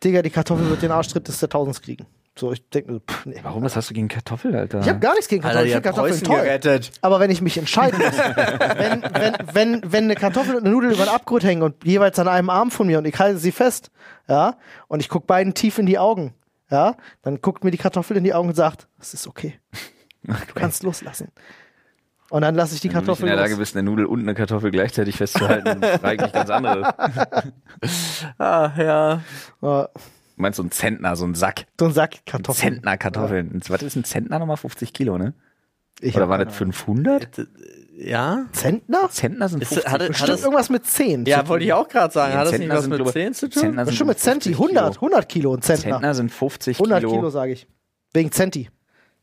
Digga, 0.04 0.22
die 0.22 0.30
Kartoffel 0.30 0.70
wird 0.70 0.82
den 0.82 0.92
Arschtritt 0.92 1.26
des 1.26 1.40
Jahrtausends 1.40 1.82
kriegen. 1.82 2.06
So, 2.40 2.52
ich 2.52 2.66
denke 2.70 2.92
mir, 2.92 3.00
pff, 3.00 3.26
nee. 3.26 3.38
Warum, 3.42 3.62
was 3.64 3.76
hast 3.76 3.90
du 3.90 3.94
gegen 3.94 4.08
Kartoffel, 4.08 4.56
Alter? 4.56 4.80
Ich 4.80 4.88
habe 4.88 4.98
gar 4.98 5.12
nichts 5.12 5.28
gegen 5.28 5.44
Alter, 5.44 5.58
Kartoffeln, 5.58 5.66
die 5.66 5.68
ich 5.68 5.74
finde 5.74 5.90
Kartoffeln 5.90 6.24
toll. 6.24 6.42
gerettet. 6.42 6.92
Aber 7.02 7.20
wenn 7.20 7.30
ich 7.30 7.42
mich 7.42 7.58
entscheiden 7.58 7.98
muss, 7.98 8.16
wenn, 8.16 9.02
wenn, 9.02 9.36
wenn, 9.52 9.92
wenn 9.92 10.04
eine 10.04 10.14
Kartoffel 10.14 10.54
und 10.54 10.62
eine 10.64 10.70
Nudel 10.70 10.92
über 10.92 11.04
den 11.04 11.10
Abgrund 11.10 11.44
hängen 11.44 11.60
und 11.60 11.84
jeweils 11.84 12.18
an 12.18 12.28
einem 12.28 12.48
Arm 12.48 12.70
von 12.70 12.86
mir 12.86 12.96
und 12.96 13.04
ich 13.04 13.18
halte 13.18 13.38
sie 13.38 13.52
fest, 13.52 13.90
ja, 14.26 14.56
und 14.88 15.00
ich 15.00 15.10
gucke 15.10 15.26
beiden 15.26 15.52
tief 15.52 15.76
in 15.78 15.84
die 15.84 15.98
Augen, 15.98 16.32
ja, 16.70 16.96
dann 17.20 17.42
guckt 17.42 17.62
mir 17.62 17.72
die 17.72 17.76
Kartoffel 17.76 18.16
in 18.16 18.24
die 18.24 18.32
Augen 18.32 18.48
und 18.48 18.54
sagt, 18.54 18.88
es 18.98 19.12
ist 19.12 19.26
okay. 19.26 19.60
Du 20.22 20.34
kannst 20.54 20.82
loslassen. 20.82 21.28
Und 22.30 22.40
dann 22.40 22.54
lasse 22.54 22.74
ich 22.74 22.80
die 22.80 22.88
Wenn 22.88 22.94
du 22.94 22.98
nicht 23.00 23.06
Kartoffel 23.06 23.28
in 23.28 23.36
der 23.36 23.44
Lage 23.44 23.56
bist, 23.56 23.76
eine 23.76 23.82
Nudel 23.82 24.06
und 24.06 24.20
eine 24.20 24.34
Kartoffel 24.34 24.70
gleichzeitig 24.70 25.18
festzuhalten, 25.18 25.82
frage 25.82 26.14
ich 26.14 26.22
mich 26.22 26.32
ganz 26.32 26.48
anderes. 26.48 26.88
Ah, 28.38 28.72
ja. 28.78 29.90
Äh, 30.40 30.40
Du 30.40 30.42
meinst 30.42 30.56
so 30.56 30.62
ein 30.62 30.70
Zentner, 30.70 31.16
so 31.16 31.26
ein 31.26 31.34
Sack. 31.34 31.66
so 31.78 31.86
ein 31.86 31.92
Sack 31.92 32.14
Ein 32.14 32.24
Kartoffeln. 32.24 32.72
Zentner 32.74 32.96
Kartoffeln. 32.96 33.60
Was 33.68 33.82
ist 33.82 33.96
ein 33.96 34.04
Zentner 34.04 34.38
nochmal? 34.38 34.56
50 34.56 34.92
Kilo, 34.94 35.18
ne? 35.18 35.34
Ich 36.00 36.16
Oder 36.16 36.30
war 36.30 36.42
das 36.42 36.54
500? 36.56 37.46
Ja? 37.98 38.46
Zentner? 38.52 39.10
Zentner 39.10 39.50
sind 39.50 39.62
Ist, 39.62 39.68
50 39.74 39.92
hat, 39.92 40.00
hat 40.00 40.08
Bestimmt 40.08 40.28
das, 40.30 40.40
irgendwas 40.42 40.70
mit 40.70 40.86
10. 40.86 41.26
ja, 41.26 41.46
wollte 41.46 41.66
ich 41.66 41.74
auch 41.74 41.86
gerade 41.88 42.10
sagen. 42.14 42.32
Nee, 42.32 42.38
Hat 42.38 42.44
das 42.46 42.52
nicht 42.52 42.60
Zentner 42.60 42.74
was 42.76 42.80
sind, 42.84 42.90
mit 42.90 42.98
glaube- 42.98 43.12
10 43.12 43.34
zu 43.34 43.50
tun? 43.50 43.60
Zentner 43.60 43.84
sind 43.84 43.90
Bestimmt 43.90 44.08
mit 44.08 44.18
Centi. 44.18 44.54
50 44.54 44.66
Kilo. 44.68 44.80
100, 44.80 44.96
100 44.96 45.28
Kilo 45.28 45.54
ein 45.54 45.60
Zentner. 45.62 45.92
Zentner 45.92 46.14
sind 46.14 46.32
50 46.32 46.76
100 46.78 47.00
Kilo. 47.00 47.12
Kilo, 47.12 47.28
sage 47.30 47.52
ich. 47.52 47.66
Wegen 48.14 48.32
Centi. 48.32 48.70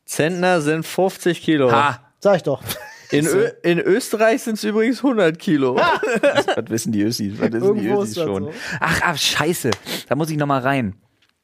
Zentner 0.06 0.62
sind 0.62 0.86
50 0.86 1.42
Kilo. 1.42 1.72
Ha! 1.72 2.00
Sag 2.20 2.36
ich 2.38 2.44
doch. 2.44 2.62
In, 3.10 3.26
Ö 3.26 3.48
in 3.64 3.80
Österreich 3.80 4.44
sind 4.44 4.56
es 4.56 4.64
übrigens 4.64 4.98
100 4.98 5.40
Kilo. 5.40 5.76
Was 5.78 6.70
wissen 6.70 6.92
die 6.92 7.02
Össis? 7.02 7.34
Was 7.40 7.52
wissen 7.52 7.60
die 7.62 7.66
Irgendwo 7.86 8.02
Össis 8.04 8.10
ist 8.10 8.18
das 8.18 8.26
schon? 8.26 8.44
so. 8.44 8.52
Ach, 8.82 9.02
ach, 9.04 9.18
scheiße. 9.18 9.72
Da 10.10 10.16
muss 10.16 10.30
ich 10.30 10.38
nochmal 10.38 10.62
rein. 10.62 10.94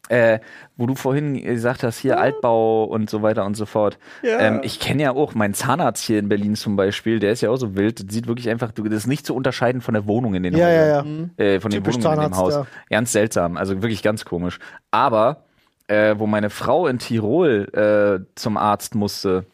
Äh, 0.10 0.40
wo 0.76 0.86
du 0.86 0.96
vorhin 0.96 1.42
gesagt 1.42 1.82
hast, 1.82 1.98
hier 1.98 2.20
Altbau 2.20 2.84
und 2.84 3.10
so 3.10 3.22
weiter 3.22 3.46
und 3.46 3.56
so 3.56 3.66
fort. 3.66 3.98
Ja. 4.22 4.38
Ähm, 4.40 4.60
ich 4.62 4.82
kenne 4.82 5.04
ja 5.04 5.12
auch 5.12 5.34
meinen 5.34 5.54
Zahnarzt 5.54 6.04
hier 6.04 6.20
in 6.20 6.28
Berlin 6.28 6.56
zum 6.58 6.76
Beispiel, 6.76 7.20
der 7.20 7.32
ist 7.32 7.40
ja 7.42 7.50
auch 7.50 7.56
so 7.56 7.76
wild. 7.78 8.12
Sieht 8.12 8.28
wirklich 8.28 8.50
einfach, 8.50 8.74
du- 8.74 8.84
das 8.84 8.94
ist 9.00 9.08
nicht 9.08 9.26
zu 9.26 9.34
unterscheiden 9.34 9.80
von 9.80 9.94
der 9.94 10.06
Wohnung 10.06 10.34
in 10.36 10.44
den 10.44 10.58
Ja, 10.58 10.70
ja, 10.70 10.82
Häusern. 10.98 11.32
ja. 11.38 11.46
Äh, 11.46 11.60
von 11.62 11.72
Typisch 11.72 11.96
den 11.96 12.04
Wohnungen 12.04 12.26
in 12.26 12.32
dem 12.32 12.38
Haus. 12.38 12.54
Zahnarzt, 12.54 12.72
Ganz 12.90 13.12
seltsam, 13.14 13.56
also 13.56 13.82
wirklich 13.82 14.04
ganz 14.04 14.26
komisch. 14.26 14.60
Aber 14.92 15.46
äh, 15.88 16.16
wo 16.18 16.28
meine 16.28 16.50
Frau 16.50 16.88
in 16.88 17.00
Tirol 17.00 17.70
äh, 17.74 18.26
zum 18.36 18.58
Arzt 18.58 18.96
musste, 18.96 19.46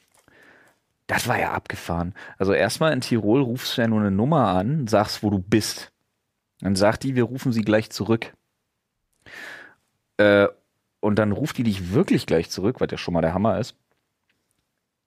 das 1.06 1.28
war 1.28 1.40
ja 1.40 1.52
abgefahren. 1.52 2.14
Also 2.40 2.54
erstmal 2.54 2.92
in 2.94 3.02
Tirol 3.02 3.42
rufst 3.42 3.78
du 3.78 3.82
ja 3.82 3.88
nur 3.88 4.00
eine 4.00 4.12
Nummer 4.12 4.48
an, 4.48 4.88
sagst, 4.88 5.22
wo 5.22 5.30
du 5.30 5.38
bist. 5.40 5.92
Dann 6.62 6.76
sagt 6.76 7.04
die, 7.04 7.16
wir 7.16 7.24
rufen 7.24 7.52
sie 7.52 7.62
gleich 7.62 7.90
zurück. 7.92 8.34
Äh, 10.20 10.50
und 11.00 11.18
dann 11.18 11.32
ruft 11.32 11.58
die 11.58 11.64
dich 11.64 11.94
wirklich 11.94 12.26
gleich 12.26 12.50
zurück, 12.50 12.82
was 12.82 12.90
ja 12.92 12.98
schon 12.98 13.14
mal 13.14 13.22
der 13.22 13.34
Hammer 13.34 13.58
ist. 13.58 13.76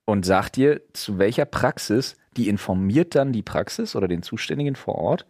Und 0.05 0.25
sagt 0.25 0.55
dir, 0.55 0.81
zu 0.93 1.19
welcher 1.19 1.45
Praxis, 1.45 2.17
die 2.35 2.49
informiert 2.49 3.15
dann 3.15 3.31
die 3.31 3.43
Praxis 3.43 3.95
oder 3.95 4.07
den 4.07 4.23
Zuständigen 4.23 4.75
vor 4.75 4.95
Ort. 4.95 5.27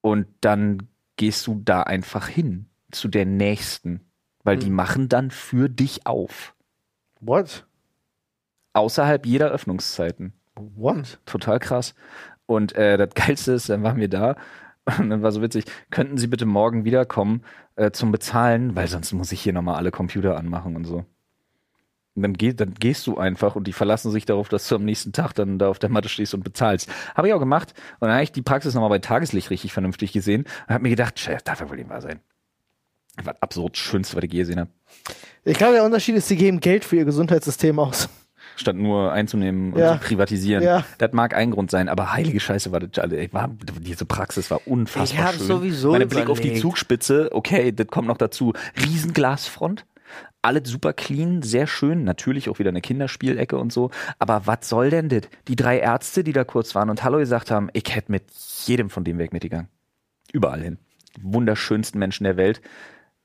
Und 0.00 0.26
dann 0.40 0.88
gehst 1.16 1.46
du 1.46 1.60
da 1.64 1.82
einfach 1.82 2.28
hin, 2.28 2.66
zu 2.92 3.08
der 3.08 3.26
nächsten. 3.26 4.00
Weil 4.42 4.56
die 4.56 4.70
machen 4.70 5.08
dann 5.08 5.30
für 5.30 5.68
dich 5.68 6.06
auf. 6.06 6.54
What? 7.20 7.66
Außerhalb 8.72 9.26
jeder 9.26 9.50
Öffnungszeiten. 9.50 10.32
What? 10.54 11.18
Total 11.26 11.58
krass. 11.58 11.94
Und 12.46 12.74
äh, 12.74 12.96
das 12.96 13.12
Geilste 13.14 13.52
ist, 13.52 13.68
dann 13.68 13.82
waren 13.82 13.98
wir 13.98 14.08
da 14.08 14.36
und 14.86 15.10
dann 15.10 15.22
war 15.22 15.32
so 15.32 15.42
witzig, 15.42 15.64
könnten 15.90 16.18
Sie 16.18 16.26
bitte 16.26 16.46
morgen 16.46 16.84
wiederkommen 16.84 17.42
äh, 17.76 17.90
zum 17.90 18.12
Bezahlen, 18.12 18.76
weil 18.76 18.88
sonst 18.88 19.12
muss 19.12 19.32
ich 19.32 19.40
hier 19.40 19.52
nochmal 19.52 19.76
alle 19.76 19.90
Computer 19.90 20.36
anmachen 20.36 20.76
und 20.76 20.84
so. 20.84 21.04
Und 22.16 22.22
dann, 22.22 22.32
geh, 22.34 22.52
dann 22.52 22.74
gehst 22.74 23.06
du 23.06 23.18
einfach 23.18 23.54
und 23.54 23.66
die 23.66 23.72
verlassen 23.72 24.10
sich 24.10 24.26
darauf, 24.26 24.48
dass 24.48 24.68
du 24.68 24.74
am 24.74 24.84
nächsten 24.84 25.12
Tag 25.12 25.32
dann 25.32 25.58
da 25.58 25.68
auf 25.68 25.78
der 25.78 25.90
Matte 25.90 26.08
stehst 26.08 26.34
und 26.34 26.42
bezahlst. 26.42 26.90
Habe 27.14 27.28
ich 27.28 27.34
auch 27.34 27.38
gemacht. 27.38 27.72
Und 28.00 28.08
dann 28.08 28.12
habe 28.12 28.24
ich 28.24 28.32
die 28.32 28.42
Praxis 28.42 28.74
nochmal 28.74 28.90
bei 28.90 28.98
Tageslicht 28.98 29.50
richtig 29.50 29.72
vernünftig 29.72 30.12
gesehen 30.12 30.44
und 30.66 30.74
habe 30.74 30.82
mir 30.82 30.90
gedacht, 30.90 31.20
Chef, 31.20 31.42
darf 31.42 31.60
ja 31.60 31.70
wohl 31.70 31.76
nicht 31.76 31.88
wahr 31.88 32.02
sein. 32.02 32.20
Das 33.16 33.40
absurd 33.40 33.76
Schönste, 33.76 34.16
was 34.16 34.24
ich 34.24 34.32
je 34.32 34.40
gesehen 34.40 34.60
habe. 34.60 34.70
Ich 35.44 35.56
glaube, 35.56 35.74
der 35.74 35.84
Unterschied 35.84 36.16
ist, 36.16 36.28
sie 36.28 36.36
geben 36.36 36.60
Geld 36.60 36.84
für 36.84 36.96
ihr 36.96 37.04
Gesundheitssystem 37.04 37.78
aus. 37.78 38.08
Statt 38.60 38.76
nur 38.76 39.12
einzunehmen 39.12 39.72
und 39.72 39.78
Ja. 39.80 39.94
zu 40.00 40.06
privatisieren. 40.06 40.62
Ja. 40.62 40.84
Das 40.98 41.12
mag 41.12 41.34
ein 41.34 41.50
Grund 41.50 41.70
sein, 41.70 41.88
aber 41.88 42.12
heilige 42.12 42.38
Scheiße 42.40 42.70
war 42.72 42.80
das, 42.80 43.10
ey, 43.10 43.32
war, 43.32 43.50
diese 43.80 44.04
Praxis 44.04 44.50
war 44.50 44.60
unfassbar 44.66 45.04
Ich 45.04 45.18
hab 45.18 45.34
schön. 45.34 45.46
sowieso 45.46 45.92
Meine 45.92 46.06
Blick 46.06 46.28
auf 46.28 46.40
die. 46.40 46.54
Zugspitze, 46.54 47.30
okay, 47.32 47.72
das 47.72 47.86
kommt 47.88 48.08
noch 48.08 48.18
dazu. 48.18 48.52
Riesenglasfront. 49.04 49.86
Alles 50.42 50.68
super 50.70 50.92
clean, 50.92 51.42
sehr 51.42 51.66
schön. 51.66 52.04
Natürlich 52.04 52.48
auch 52.48 52.58
wieder 52.58 52.70
eine 52.70 52.80
Kinderspielecke 52.80 53.58
und 53.58 53.72
so. 53.72 53.90
Aber 54.18 54.46
was 54.46 54.68
soll 54.68 54.90
denn 54.90 55.08
das? 55.08 55.22
Die 55.48 55.56
drei 55.56 55.78
Ärzte, 55.78 56.24
die 56.24 56.32
da 56.32 56.44
kurz 56.44 56.74
waren 56.74 56.88
und 56.90 57.04
Hallo 57.04 57.18
gesagt 57.18 57.50
haben, 57.50 57.68
ich 57.74 57.94
hätte 57.94 58.10
mit 58.10 58.24
jedem 58.66 58.88
von 58.90 59.04
dem 59.04 59.18
Weg 59.18 59.32
mitgegangen. 59.32 59.68
Überall 60.32 60.62
hin. 60.62 60.78
Die 61.16 61.22
wunderschönsten 61.24 61.98
Menschen 61.98 62.24
der 62.24 62.36
Welt. 62.36 62.60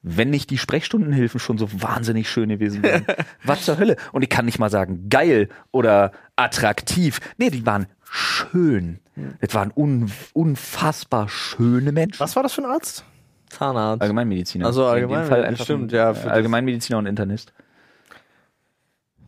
Wenn 0.08 0.30
nicht 0.30 0.51
die 0.51 0.60
Sprechstundenhilfen 0.60 1.39
schon 1.39 1.58
so 1.58 1.68
wahnsinnig 1.82 2.30
schön 2.30 2.49
gewesen 2.49 2.84
wären. 2.84 3.06
Was 3.43 3.66
zur 3.66 3.80
Hölle? 3.80 3.95
Und 4.12 4.22
ich 4.22 4.30
kann 4.30 4.45
nicht 4.45 4.60
mal 4.60 4.70
sagen 4.70 5.10
geil 5.10 5.49
oder 5.72 6.12
attraktiv. 6.36 7.20
Nee, 7.38 7.49
die 7.49 7.66
waren 7.66 7.88
schön. 8.12 8.99
Das 9.41 9.56
waren 9.56 9.72
un 9.76 10.12
unfassbar 10.34 11.28
schöne 11.28 11.91
Menschen. 11.91 12.20
Was 12.20 12.36
war 12.36 12.43
das 12.43 12.53
für 12.53 12.62
ein 12.62 12.70
Arzt? 12.70 13.03
Zahnarzt. 13.49 14.03
Allgemeinmediziner. 14.03 14.68
Ach 14.68 14.74
so, 14.74 14.84
In 14.84 14.88
dem 14.88 14.93
Allgemein- 15.12 15.26
Fall 15.28 15.43
einfach 15.43 15.64
stimmt, 15.64 15.91
ja, 15.91 16.12
Allgemeinmediziner 16.12 16.99
und 16.99 17.08
Internist. 17.08 17.51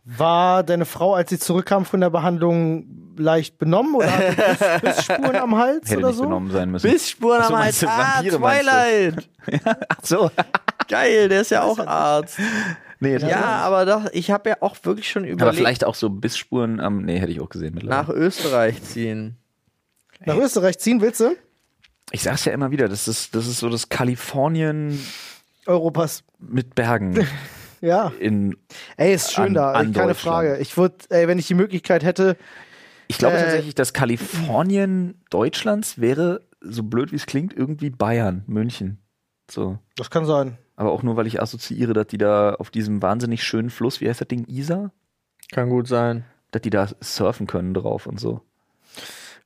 War 0.04 0.62
deine 0.62 0.84
Frau, 0.86 1.14
als 1.14 1.28
sie 1.30 1.38
zurückkam 1.38 1.84
von 1.84 2.00
der 2.00 2.10
Behandlung, 2.10 2.86
leicht 3.18 3.58
benommen 3.58 3.94
oder 3.94 4.10
hatte 4.10 4.80
Biss, 4.80 4.96
Bissspuren 4.96 5.36
am 5.36 5.56
Hals 5.56 5.90
Hätte 5.90 5.98
oder 5.98 6.06
nicht 6.08 6.16
so? 6.16 6.22
benommen 6.22 6.50
sein 6.52 6.70
müssen. 6.70 6.90
Bissspuren 6.90 7.42
am 7.42 7.58
Hals. 7.58 7.84
Ah, 7.84 8.22
Vampire? 8.22 8.36
Twilight. 8.38 9.28
Ach 9.88 9.96
so. 10.02 10.30
Geil, 10.88 11.28
der 11.28 11.42
ist 11.42 11.50
ja 11.50 11.62
auch 11.62 11.78
Arzt. 11.78 12.38
nee, 13.00 13.18
das 13.18 13.30
Ja, 13.30 13.44
aber 13.44 13.84
doch, 13.86 14.06
ich 14.12 14.30
habe 14.30 14.50
ja 14.50 14.56
auch 14.60 14.76
wirklich 14.82 15.10
schon 15.10 15.22
aber 15.24 15.32
überlegt, 15.32 15.56
vielleicht 15.58 15.84
auch 15.84 15.94
so 15.94 16.08
Bissspuren 16.10 16.80
am. 16.80 17.02
Nee, 17.02 17.18
hätte 17.18 17.32
ich 17.32 17.40
auch 17.40 17.48
gesehen 17.48 17.74
mittlerweile. 17.74 18.02
nach 18.02 18.08
Österreich 18.08 18.82
ziehen. 18.82 19.36
Nach 20.24 20.36
Österreich 20.36 20.78
ziehen 20.78 21.00
willst 21.00 21.20
du? 21.20 21.36
Ich 22.10 22.22
sag's 22.22 22.44
ja 22.46 22.52
immer 22.52 22.70
wieder, 22.70 22.88
das 22.88 23.06
ist, 23.06 23.34
das 23.34 23.46
ist 23.46 23.58
so 23.58 23.68
das 23.68 23.88
Kalifornien 23.90 24.98
Europass. 25.66 26.24
mit 26.38 26.74
Bergen 26.74 27.26
Ja. 27.80 28.10
in 28.18 28.56
Ey, 28.96 29.14
ist 29.14 29.32
schön 29.32 29.44
An- 29.48 29.54
da, 29.54 29.72
an 29.72 29.92
keine. 29.92 30.14
Frage. 30.14 30.56
Ich 30.58 30.76
würde, 30.76 30.96
ey, 31.10 31.28
wenn 31.28 31.38
ich 31.38 31.46
die 31.46 31.54
Möglichkeit 31.54 32.02
hätte, 32.02 32.36
Ich 33.06 33.18
glaube 33.18 33.36
Äh, 33.36 33.42
tatsächlich, 33.42 33.74
dass 33.76 33.92
Kalifornien 33.92 35.20
Deutschlands 35.30 35.98
wäre, 36.00 36.48
so 36.60 36.82
blöd 36.82 37.12
wie 37.12 37.16
es 37.16 37.26
klingt, 37.26 37.52
irgendwie 37.56 37.90
Bayern, 37.90 38.42
München. 38.48 38.98
So. 39.50 39.78
das 39.96 40.10
kann 40.10 40.24
sein. 40.26 40.58
Aber 40.78 40.92
auch 40.92 41.02
nur, 41.02 41.16
weil 41.16 41.26
ich 41.26 41.42
assoziiere, 41.42 41.92
dass 41.92 42.06
die 42.06 42.18
da 42.18 42.54
auf 42.54 42.70
diesem 42.70 43.02
wahnsinnig 43.02 43.42
schönen 43.42 43.68
Fluss, 43.68 44.00
wie 44.00 44.08
heißt 44.08 44.20
das 44.20 44.28
Ding, 44.28 44.46
Isar? 44.46 44.92
Kann 45.50 45.70
gut 45.70 45.88
sein. 45.88 46.24
Dass 46.52 46.62
die 46.62 46.70
da 46.70 46.86
surfen 47.00 47.48
können 47.48 47.74
drauf 47.74 48.06
und 48.06 48.20
so. 48.20 48.42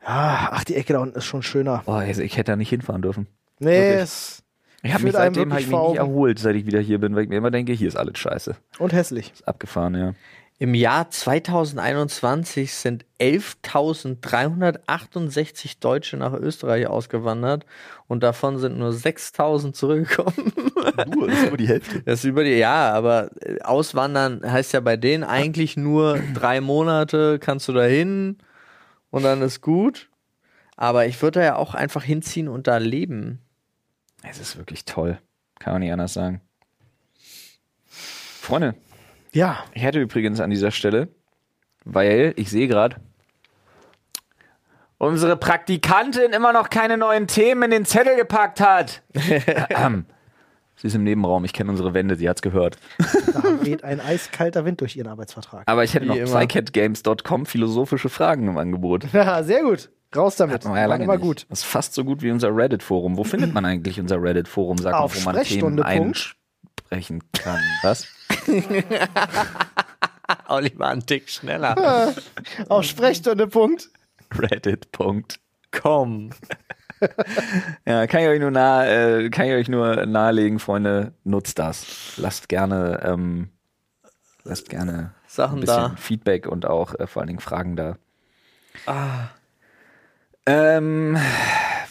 Ja, 0.07 0.51
ach, 0.53 0.65
die 0.65 0.75
Ecke 0.75 0.93
da 0.93 0.99
unten 0.99 1.17
ist 1.17 1.25
schon 1.25 1.43
schöner. 1.43 1.85
Boah, 1.87 2.01
also 2.01 2.21
ich 2.21 2.37
hätte 2.37 2.53
da 2.53 2.57
nicht 2.57 2.69
hinfahren 2.69 3.01
dürfen. 3.01 3.29
Nee, 3.61 3.95
es 3.95 4.43
Ich 4.83 4.93
habe 4.93 5.05
mich 5.05 5.15
seitdem 5.15 5.51
halt 5.55 5.67
mich 5.67 5.75
nicht 5.75 5.97
erholt, 5.97 6.39
seit 6.39 6.55
ich 6.55 6.67
wieder 6.67 6.81
hier 6.81 6.99
bin, 6.99 7.17
weil 7.17 7.23
ich 7.23 7.31
mir 7.31 7.39
immer 7.39 7.51
denke, 7.51 7.73
hier 7.73 7.89
ist 7.89 7.97
alles 7.97 8.19
scheiße. 8.19 8.55
und 8.79 8.93
hässlich. 8.93 9.33
Ist 9.33 9.49
abgefahren, 9.49 9.95
ja. 9.95 10.15
Im 10.63 10.75
Jahr 10.75 11.11
2021 11.11 12.73
sind 12.73 13.05
11.368 13.19 15.81
Deutsche 15.81 16.17
nach 16.17 16.33
Österreich 16.35 16.87
ausgewandert 16.87 17.67
und 18.07 18.23
davon 18.23 18.59
sind 18.59 18.79
nur 18.79 18.91
6.000 18.91 19.73
zurückgekommen. 19.73 20.53
Du, 21.11 21.27
das 21.27 21.37
ist 21.37 21.49
über 21.49 21.57
die 21.57 21.67
Hälfte. 21.67 22.03
Das 22.05 22.21
ist 22.21 22.27
über 22.27 22.45
die, 22.45 22.53
ja, 22.53 22.93
aber 22.93 23.31
äh, 23.41 23.61
auswandern 23.63 24.41
heißt 24.45 24.73
ja 24.73 24.79
bei 24.79 24.97
denen 24.97 25.25
eigentlich 25.25 25.77
nur 25.77 26.21
drei 26.33 26.61
Monate 26.61 27.41
kannst 27.41 27.67
du 27.67 27.73
da 27.73 27.83
hin 27.83 28.39
und 29.11 29.25
dann 29.25 29.43
ist 29.43 29.63
gut. 29.63 30.11
Aber 30.77 31.07
ich 31.07 31.21
würde 31.23 31.41
da 31.41 31.45
ja 31.45 31.57
auch 31.57 31.75
einfach 31.75 32.05
hinziehen 32.05 32.47
und 32.47 32.69
da 32.69 32.77
leben. 32.77 33.41
Es 34.23 34.39
ist 34.39 34.57
wirklich 34.57 34.85
toll. 34.85 35.19
Kann 35.59 35.73
man 35.73 35.83
nicht 35.83 35.93
anders 35.93 36.13
sagen. 36.13 36.41
Freunde, 37.89 38.77
Ja, 39.33 39.65
ich 39.73 39.83
hätte 39.83 40.01
übrigens 40.01 40.41
an 40.41 40.51
dieser 40.51 40.71
Stelle, 40.71 41.09
weil 41.85 42.35
ich 42.37 42.51
sehe 42.51 42.69
gerade, 42.69 42.97
unsere 44.99 45.37
Praktikantin 45.37 46.33
immer 46.33 46.53
noch 46.53 46.71
keine 46.71 46.97
neuen 46.97 47.27
Themen 47.27 47.65
in 47.65 47.71
den 47.71 47.85
Zettel 47.85 48.17
gepackt 48.17 48.61
hat. 48.61 49.03
Sie 50.77 50.89
ist 50.89 50.95
im 50.95 51.05
Nebenraum, 51.05 51.45
ich 51.45 51.53
kenne 51.53 51.71
unsere 51.71 51.95
Wände, 51.95 52.17
sie 52.17 52.29
hat's 52.29 52.43
gehört. 52.43 52.77
da 52.99 53.65
weht 53.65 53.85
ein 53.85 54.01
eiskalter 54.01 54.65
Wind 54.65 54.81
durch 54.81 54.97
ihren 54.97 55.07
Arbeitsvertrag. 55.07 55.63
Aber 55.67 55.85
ich 55.85 55.95
hätte 55.95 56.07
Wie 56.07 56.21
noch 56.21 56.25
psycatgames.com 56.25 57.47
philosophische 57.47 58.09
Fragen 58.09 58.49
im 58.49 58.59
Angebot. 58.59 59.07
Ja, 59.13 59.45
sehr 59.45 59.63
gut. 59.63 59.91
Raus 60.17 60.37
damit. 60.37 60.65
Wir 60.65 60.71
ja 60.71 60.77
War 60.77 60.89
lange 60.89 61.07
nicht. 61.07 61.21
gut. 61.21 61.47
Das 61.49 61.61
ist 61.61 61.65
fast 61.67 61.95
so 61.95 62.05
gut 62.05 62.21
wie 62.23 62.31
unser 62.33 62.55
Reddit-Forum. 62.55 63.17
Wo 63.17 63.23
findet 63.23 63.55
man 63.55 63.65
eigentlich 63.65 64.01
unser 64.01 64.21
Reddit-Forum? 64.21 64.79
Sag 64.79 64.95
Auf 64.95 65.25
mal, 65.25 65.35
wo 65.35 65.39
man 65.39 65.45
Themen 65.45 65.83
einsprechen 65.83 67.23
kann. 67.33 67.61
Was? 67.83 68.09
Oliver 70.49 70.89
ein 70.89 71.07
Tick 71.07 71.29
schneller. 71.29 72.15
Auf 72.69 72.85
Sprechstunde, 72.85 73.47
Punkt. 73.47 73.91
Reddit. 74.35 74.91
Punkt. 74.93 75.39
Komm. 75.71 76.31
Ja, 77.85 78.07
kann 78.07 78.21
ich 78.21 78.29
euch 78.29 78.39
nur 78.39 78.53
nahe, 78.53 79.25
äh, 79.25 79.31
kann 79.31 79.47
ich 79.47 79.55
euch 79.55 79.69
nur 79.69 80.07
nahelegen, 80.07 80.61
Freunde, 80.61 81.15
nutzt 81.25 81.59
das. 81.59 82.13
Lasst 82.17 82.49
gerne, 82.49 83.01
ähm, 83.05 83.49
lasst 84.45 84.69
gerne 84.69 84.93
ein 84.93 85.11
Sachen 85.27 85.59
bisschen 85.59 85.77
da. 85.77 85.97
Feedback 85.97 86.47
und 86.47 86.65
auch 86.65 86.95
äh, 86.95 87.09
vor 87.09 87.23
allen 87.23 87.27
Dingen 87.27 87.41
Fragen 87.41 87.75
da. 87.75 87.97
Ah, 88.87 89.31
Ähm, 90.47 91.19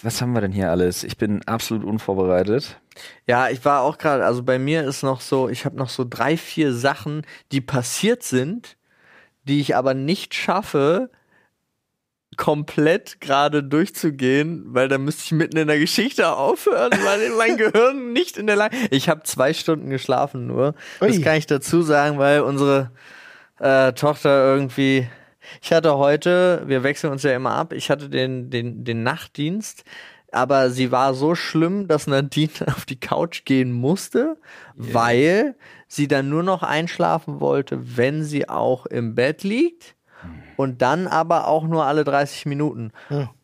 was 0.04 0.22
haben 0.22 0.34
wir 0.34 0.42
denn 0.42 0.52
hier 0.52 0.72
alles? 0.72 1.04
Ich 1.04 1.18
bin 1.18 1.44
absolut 1.48 1.86
unvorbereitet. 1.86 2.80
Ja, 3.28 3.50
ich 3.50 3.64
war 3.66 3.82
auch 3.82 3.98
gerade, 3.98 4.26
also 4.26 4.44
bei 4.44 4.60
mir 4.60 4.84
ist 4.84 5.04
noch 5.04 5.22
so, 5.22 5.50
ich 5.50 5.66
habe 5.66 5.78
noch 5.78 5.90
so 5.90 6.06
drei, 6.08 6.38
vier 6.38 6.74
Sachen, 6.74 7.26
die 7.52 7.62
passiert 7.62 8.24
sind, 8.24 8.78
die 9.44 9.62
ich 9.62 9.76
aber 9.76 9.94
nicht 9.94 10.34
schaffe, 10.34 11.10
komplett 12.38 13.20
gerade 13.20 13.64
durchzugehen, 13.64 14.64
weil 14.68 14.88
da 14.88 14.98
müsste 14.98 15.24
ich 15.26 15.32
mitten 15.32 15.58
in 15.58 15.68
der 15.68 15.80
Geschichte 15.80 16.30
aufhören, 16.30 16.92
weil 17.04 17.30
mein 17.38 17.58
Gehirn 17.58 18.14
nicht 18.14 18.38
in 18.38 18.48
der 18.48 18.56
Lage. 18.56 18.76
Ich 18.90 19.10
habe 19.10 19.24
zwei 19.24 19.54
Stunden 19.54 19.90
geschlafen 19.90 20.48
nur. 20.48 20.74
Das 21.00 21.18
Ui. 21.18 21.22
kann 21.22 21.36
ich 21.36 21.46
dazu 21.46 21.82
sagen, 21.82 22.18
weil 22.18 22.42
unsere 22.42 22.92
äh, 23.60 23.94
Tochter 23.94 24.54
irgendwie. 24.54 25.08
Ich 25.62 25.72
hatte 25.74 25.98
heute, 25.98 26.64
wir 26.66 26.84
wechseln 26.84 27.12
uns 27.12 27.24
ja 27.24 27.36
immer 27.36 27.52
ab, 27.52 27.74
ich 27.74 27.90
hatte 27.90 28.10
den, 28.10 28.50
den, 28.50 28.84
den 28.84 29.04
Nachtdienst 29.04 29.84
aber 30.32 30.70
sie 30.70 30.92
war 30.92 31.14
so 31.14 31.36
schlimm, 31.36 31.88
dass 31.88 32.08
Nadine 32.08 32.52
auf 32.68 32.86
die 32.86 33.00
Couch 33.00 33.46
gehen 33.46 33.72
musste, 33.72 34.38
weil 34.76 35.56
sie 35.88 36.08
dann 36.08 36.30
nur 36.30 36.44
noch 36.44 36.64
einschlafen 36.64 37.40
wollte, 37.40 37.98
wenn 37.98 38.24
sie 38.24 38.48
auch 38.48 38.86
im 38.86 39.14
Bett 39.14 39.44
liegt 39.44 39.96
und 40.56 40.82
dann 40.82 41.08
aber 41.08 41.48
auch 41.48 41.66
nur 41.66 41.86
alle 41.86 42.04
30 42.04 42.46
Minuten. 42.46 42.92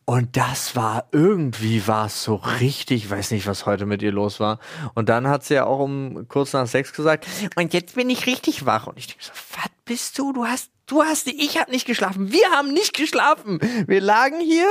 Und 0.08 0.38
das 0.38 0.74
war 0.74 1.04
irgendwie 1.12 1.86
war 1.86 2.06
es 2.06 2.22
so 2.22 2.36
richtig, 2.36 3.04
ich 3.04 3.10
weiß 3.10 3.30
nicht, 3.30 3.46
was 3.46 3.66
heute 3.66 3.84
mit 3.84 4.00
ihr 4.00 4.10
los 4.10 4.40
war. 4.40 4.58
Und 4.94 5.10
dann 5.10 5.28
hat 5.28 5.44
sie 5.44 5.52
ja 5.52 5.66
auch 5.66 5.80
um 5.80 6.26
kurz 6.28 6.54
nach 6.54 6.66
sechs 6.66 6.94
gesagt, 6.94 7.26
und 7.56 7.74
jetzt 7.74 7.94
bin 7.94 8.08
ich 8.08 8.24
richtig 8.24 8.64
wach. 8.64 8.86
Und 8.86 8.96
ich 8.96 9.08
denke 9.08 9.22
so, 9.22 9.32
was 9.32 9.68
bist 9.84 10.18
du? 10.18 10.32
Du 10.32 10.46
hast, 10.46 10.70
du 10.86 11.02
hast, 11.02 11.26
ich 11.26 11.60
habe 11.60 11.70
nicht 11.70 11.86
geschlafen. 11.86 12.32
Wir 12.32 12.46
haben 12.52 12.72
nicht 12.72 12.96
geschlafen. 12.96 13.58
Wir 13.86 14.00
lagen 14.00 14.40
hier 14.40 14.66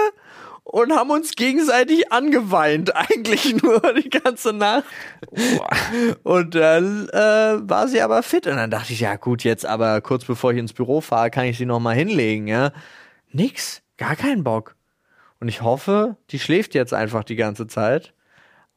und 0.63 0.91
haben 0.91 1.11
uns 1.11 1.33
gegenseitig 1.35 2.11
angeweint, 2.11 2.95
eigentlich 3.11 3.61
nur 3.61 3.79
die 3.93 4.09
ganze 4.09 4.53
Nacht. 4.53 4.85
Und 6.23 6.55
dann 6.55 7.09
äh, 7.09 7.69
war 7.69 7.87
sie 7.87 8.01
aber 8.01 8.23
fit. 8.23 8.47
Und 8.47 8.55
dann 8.55 8.71
dachte 8.71 8.91
ich, 8.91 9.01
ja 9.01 9.17
gut, 9.17 9.43
jetzt 9.43 9.67
aber 9.67 10.01
kurz 10.01 10.25
bevor 10.25 10.51
ich 10.51 10.57
ins 10.57 10.73
Büro 10.73 10.99
fahre, 10.99 11.29
kann 11.29 11.45
ich 11.45 11.59
sie 11.59 11.67
noch 11.67 11.79
mal 11.79 11.95
hinlegen, 11.95 12.47
ja. 12.47 12.71
Nix, 13.31 13.83
gar 13.97 14.15
keinen 14.15 14.43
Bock. 14.43 14.76
Und 15.39 15.47
ich 15.47 15.61
hoffe, 15.61 16.17
die 16.31 16.39
schläft 16.39 16.73
jetzt 16.75 16.93
einfach 16.93 17.23
die 17.23 17.35
ganze 17.35 17.67
Zeit. 17.67 18.13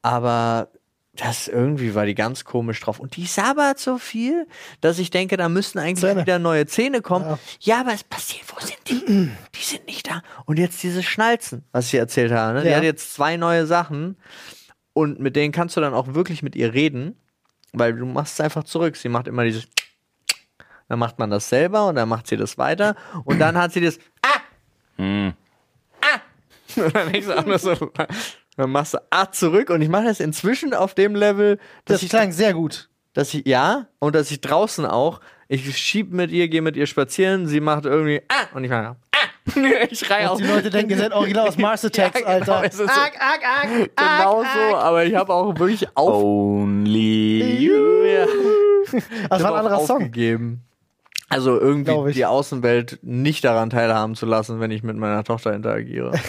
Aber 0.03 0.69
das 1.15 1.49
irgendwie 1.49 1.95
war 1.95 2.07
die 2.07 2.15
ganz 2.15 2.45
komisch 2.45 2.81
drauf. 2.81 3.01
Und 3.01 3.17
die 3.17 3.27
sabbert 3.27 3.79
so 3.79 3.99
viel, 3.99 4.47
dass 4.81 4.99
ich 4.99 5.11
denke, 5.11 5.37
da 5.37 5.49
müssten 5.49 5.79
eigentlich 5.79 6.01
Zähne. 6.01 6.23
wieder 6.23 6.39
neue 6.39 6.67
Zähne 6.67 7.03
kommen. 7.03 7.27
Ja. 7.27 7.39
Ja. 7.61 7.81
aber 7.81 7.93
es 7.93 8.05
passiert, 8.05 8.45
wo 8.55 8.61
sind 8.65 8.79
die? 8.89 9.05
die 9.55 9.63
sind 9.65 9.87
nicht 9.87 10.09
da. 10.09 10.23
Und 10.47 10.59
jetzt 10.59 10.83
diese 10.83 11.03
Schnalzen, 11.03 11.65
was 11.73 11.87
ich 11.87 11.95
erzählt 11.95 12.33
habe. 12.33 12.55
Ne? 12.55 12.63
Die 12.63 12.69
Ja. 12.69 12.77
hat 12.77 12.85
jetzt 12.85 13.13
zwei 13.15 13.37
neue 13.37 13.67
Sachen. 13.67 14.17
Und 14.93 15.21
mit 15.21 15.37
denen 15.37 15.53
kannst 15.53 15.77
du 15.77 15.81
dann 15.81 15.95
auch 15.95 16.15
wirklich 16.15 16.43
mit 16.43 16.57
ihr 16.57 16.73
reden, 16.75 17.17
weil 17.73 17.95
du 17.95 18.07
machst 18.07 18.35
es 18.35 18.41
einfach 18.41 18.65
zurück. 18.65 18.97
Sie 18.97 19.09
macht 19.09 19.29
immer 19.29 19.45
dieses. 19.45 19.67
Dann 20.89 20.99
macht 20.99 21.19
man 21.21 21.31
das 21.31 21.49
selber 21.49 21.87
und 21.87 21.95
dann 21.95 22.09
macht 22.09 22.27
sie 22.27 22.37
das 22.37 22.59
weiter. 22.59 22.97
Und 23.25 23.39
dann 23.39 23.57
hat 23.57 23.73
sie 23.73 23.81
das. 23.81 23.99
Ah! 24.23 24.40
Und 26.77 26.95
dann 26.95 27.13
denkst 27.13 27.27
du 27.29 27.39
auch 27.39 27.47
nur 27.47 27.59
so. 27.59 27.75
Dann 28.57 28.71
machst 28.71 28.95
du 28.95 28.99
A 29.11 29.31
zurück 29.31 29.71
und 29.71 29.81
ich 29.83 29.89
mache 29.89 30.05
das 30.05 30.21
inzwischen 30.21 30.75
auf 30.75 30.95
dem 30.95 31.15
Level, 31.15 31.57
dass 31.85 31.97
Das 31.97 32.03
ich 32.03 32.09
klang 32.11 32.33
sehr 32.33 32.53
gut. 32.55 32.89
dass 33.15 33.33
ich, 33.35 33.47
ja, 33.47 33.87
und 33.99 34.15
dass 34.15 34.31
ich 34.31 34.41
draußen 34.41 34.85
auch, 34.87 35.21
ich 35.49 35.77
schieb 35.79 36.13
mit 36.13 36.31
ihr, 36.31 36.49
gehe 36.49 36.63
mit 36.63 36.77
ihr 36.77 36.87
spazieren, 36.87 37.47
sie 37.47 37.61
macht 37.61 37.85
irgendwie, 37.87 38.23
ah, 38.29 38.55
und 38.55 38.65
ich 38.65 38.71
mache, 38.71 38.97
ah, 39.13 39.19
ich 39.91 39.99
schreie 39.99 40.31
auch. 40.31 40.37
Die 40.39 40.45
Leute 40.45 40.71
denken, 40.71 40.91
ihr 40.93 40.99
seid 40.99 41.13
original 41.13 41.49
aus 41.49 41.57
Mars 41.59 41.85
Attacks, 41.85 42.21
Ja, 42.21 42.39
genau, 42.39 42.53
Alter. 42.53 42.71
so- 42.77 42.85
Arg, 42.85 43.13
arg, 43.19 43.41
arg, 43.45 43.69
Genau 43.97 44.43
arg, 44.43 44.47
so, 44.55 44.77
aber 44.77 45.05
ich 45.05 45.15
habe 45.15 45.33
auch 45.33 45.59
wirklich 45.59 45.89
auf, 45.97 46.23
Only 46.23 47.57
you. 47.67 48.05
ja, 48.05 48.27
Das 49.29 49.43
war 49.43 49.53
ein 49.55 49.59
anderer 49.67 49.81
Song. 49.87 49.97
aufgegeben. 49.99 50.63
Also 51.31 51.59
irgendwie 51.59 52.11
ich. 52.11 52.17
die 52.17 52.27
Außenwelt 52.27 52.99
nicht 53.03 53.45
daran 53.45 53.71
teilhaben 53.71 54.17
zu 54.17 54.27
lassen, 54.27 54.61
wenn 54.61 54.73
ich 54.73 54.83
mit 54.83 54.97
meiner 54.97 55.25
Tochter 55.25 55.55
interagiere. 55.55 56.13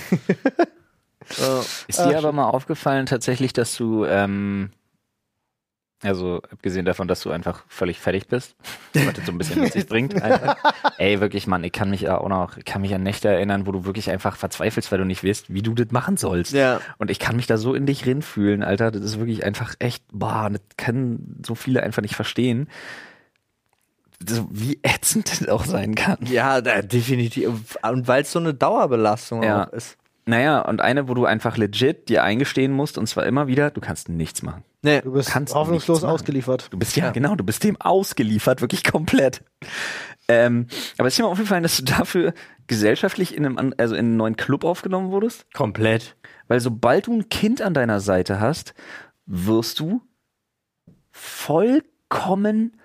Äh, 1.40 1.60
Ist 1.88 2.00
dir 2.00 2.18
aber 2.18 2.34
mal 2.34 2.50
aufgefallen 2.50 3.06
tatsächlich, 3.06 3.54
dass 3.54 3.78
du, 3.78 4.04
ähm, 4.04 4.72
also 6.04 6.42
abgesehen 6.52 6.84
davon, 6.84 7.08
dass 7.08 7.22
du 7.22 7.30
einfach 7.30 7.64
völlig 7.68 8.00
fertig 8.00 8.28
bist, 8.28 8.56
was 8.94 9.14
das 9.14 9.26
so 9.26 9.32
ein 9.32 9.38
bisschen 9.38 9.62
mit 9.62 9.72
sich 9.72 9.88
bringt. 9.88 10.22
Einfach. 10.22 10.58
Ey, 10.98 11.22
wirklich, 11.22 11.48
Mann, 11.48 11.64
ich 11.64 11.72
kann 11.72 11.90
mich 11.90 12.02
ja 12.02 12.18
auch 12.18 12.28
noch, 12.28 12.58
ich 12.58 12.66
kann 12.66 12.82
mich 12.82 12.94
an 12.94 13.04
Nächte 13.04 13.30
erinnern, 13.30 13.66
wo 13.66 13.72
du 13.72 13.86
wirklich 13.86 14.10
einfach 14.10 14.36
verzweifelst, 14.36 14.92
weil 14.92 15.00
du 15.00 15.06
nicht 15.06 15.24
weißt, 15.24 15.54
wie 15.54 15.62
du 15.62 15.74
das 15.74 15.92
machen 15.92 16.18
sollst. 16.18 16.52
Ja. 16.54 16.82
Und 16.98 17.12
ich 17.12 17.20
kann 17.20 17.36
mich 17.36 17.48
da 17.48 17.58
so 17.58 17.76
in 17.76 17.86
dich 17.86 18.06
rinfühlen, 18.06 18.64
Alter. 18.64 18.92
Das 18.92 19.04
ist 19.04 19.20
wirklich 19.20 19.46
einfach 19.46 19.76
echt, 19.80 20.04
boah, 20.12 20.50
das 20.52 20.62
können 20.76 21.42
so 21.46 21.56
viele 21.56 21.84
einfach 21.84 22.02
nicht 22.02 22.16
verstehen. 22.16 22.68
So, 24.28 24.48
wie 24.52 24.80
ätzend 24.84 25.32
das 25.32 25.48
auch 25.50 25.66
sein 25.66 25.96
kann. 25.96 26.18
ja, 26.26 26.62
da, 26.62 26.82
definitiv. 26.82 27.78
Und 27.82 28.08
weil 28.08 28.22
es 28.24 28.32
so 28.32 28.40
eine 28.40 28.54
Dauerbelastung 28.54 29.44
Ja. 29.44 29.66
auch 29.68 29.74
ist. 29.74 29.98
Naja, 30.26 30.62
und 30.62 30.82
eine, 30.82 31.10
wo 31.10 31.16
du 31.16 31.26
einfach 31.26 31.58
legit 31.58 32.08
dir 32.08 32.24
eingestehen 32.24 32.72
musst, 32.72 32.98
und 33.00 33.08
zwar 33.08 33.26
immer 33.26 33.48
wieder, 33.48 33.72
du 33.72 33.82
kannst 33.82 34.08
nichts 34.08 34.44
machen. 34.44 34.64
Nee. 34.84 35.02
Du 35.02 35.12
bist 35.14 35.30
Kannst 35.30 35.56
hoffnungslos 35.56 36.04
ausgeliefert. 36.04 36.68
Du 36.72 36.78
bist 36.78 36.96
ja, 36.96 37.10
genau, 37.12 37.36
du 37.36 37.44
bist 37.44 37.64
dem 37.64 37.80
ausgeliefert, 37.82 38.62
wirklich 38.62 38.84
komplett. 38.84 39.44
Ähm, 40.28 40.68
aber 41.00 41.08
ist 41.08 41.18
dir 41.18 41.24
mal 41.24 41.30
aufgefallen, 41.30 41.64
dass 41.64 41.78
du 41.78 41.84
dafür 41.84 42.34
gesellschaftlich 42.68 43.36
in 43.36 43.46
einem, 43.46 43.74
also 43.78 43.96
in 43.96 44.06
einen 44.06 44.18
neuen 44.18 44.38
Club 44.38 44.64
aufgenommen 44.64 45.12
wurdest? 45.12 45.52
Komplett. 45.54 46.16
Weil 46.48 46.60
sobald 46.60 47.08
du 47.08 47.14
ein 47.18 47.30
Kind 47.30 47.62
an 47.62 47.74
deiner 47.74 48.00
Seite 48.00 48.40
hast, 48.40 48.74
wirst 49.26 49.80
du 49.80 50.02
vollkommen, 51.12 52.78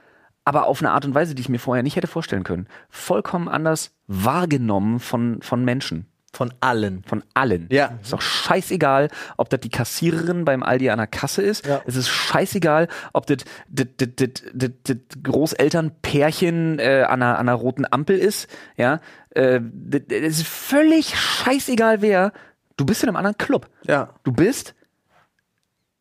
aber 0.47 0.67
auf 0.67 0.81
eine 0.81 0.93
Art 0.93 1.05
und 1.05 1.15
Weise, 1.15 1.35
die 1.35 1.43
ich 1.43 1.49
mir 1.51 1.59
vorher 1.59 1.83
nicht 1.83 1.97
hätte 1.97 2.07
vorstellen 2.07 2.45
können, 2.45 2.67
vollkommen 2.89 3.49
anders 3.49 3.91
wahrgenommen 4.07 5.01
von, 5.01 5.43
von 5.43 5.63
Menschen. 5.65 6.07
Von 6.33 6.53
allen. 6.61 7.03
Von 7.05 7.25
allen. 7.33 7.67
Ja. 7.71 7.99
Ist 8.03 8.13
doch 8.13 8.21
scheißegal, 8.21 9.09
ob 9.39 9.49
das 9.49 9.61
die 9.61 9.71
Kassiererin 9.71 10.45
beim 10.45 10.63
Aldi 10.63 10.91
an 10.91 10.99
der 10.99 11.07
Kasse 11.07 11.41
ist. 11.43 11.67
Ja. 11.67 11.81
Es 11.87 11.97
ist 11.97 12.09
scheißegal, 12.09 12.89
ob 13.15 13.27
das 13.27 13.39
das- 13.69 13.87
das- 13.97 14.09
das- 14.17 14.43
das- 14.53 14.71
das 14.85 14.97
Großelternpärchen 15.23 16.79
äh, 16.79 17.05
an, 17.09 17.23
einer, 17.23 17.39
an 17.39 17.49
einer 17.49 17.55
roten 17.55 17.85
Ampel 17.91 18.19
ist. 18.19 18.49
Ja. 18.77 19.01
Äh, 19.31 19.61
das, 19.63 20.03
das 20.09 20.21
ist 20.21 20.47
völlig 20.47 21.19
scheißegal, 21.19 22.03
wer. 22.03 22.33
Du 22.77 22.85
bist 22.85 23.03
in 23.03 23.09
einem 23.09 23.17
anderen 23.17 23.39
Club. 23.39 23.69
Ja. 23.87 24.11
Du 24.23 24.33
bist 24.33 24.75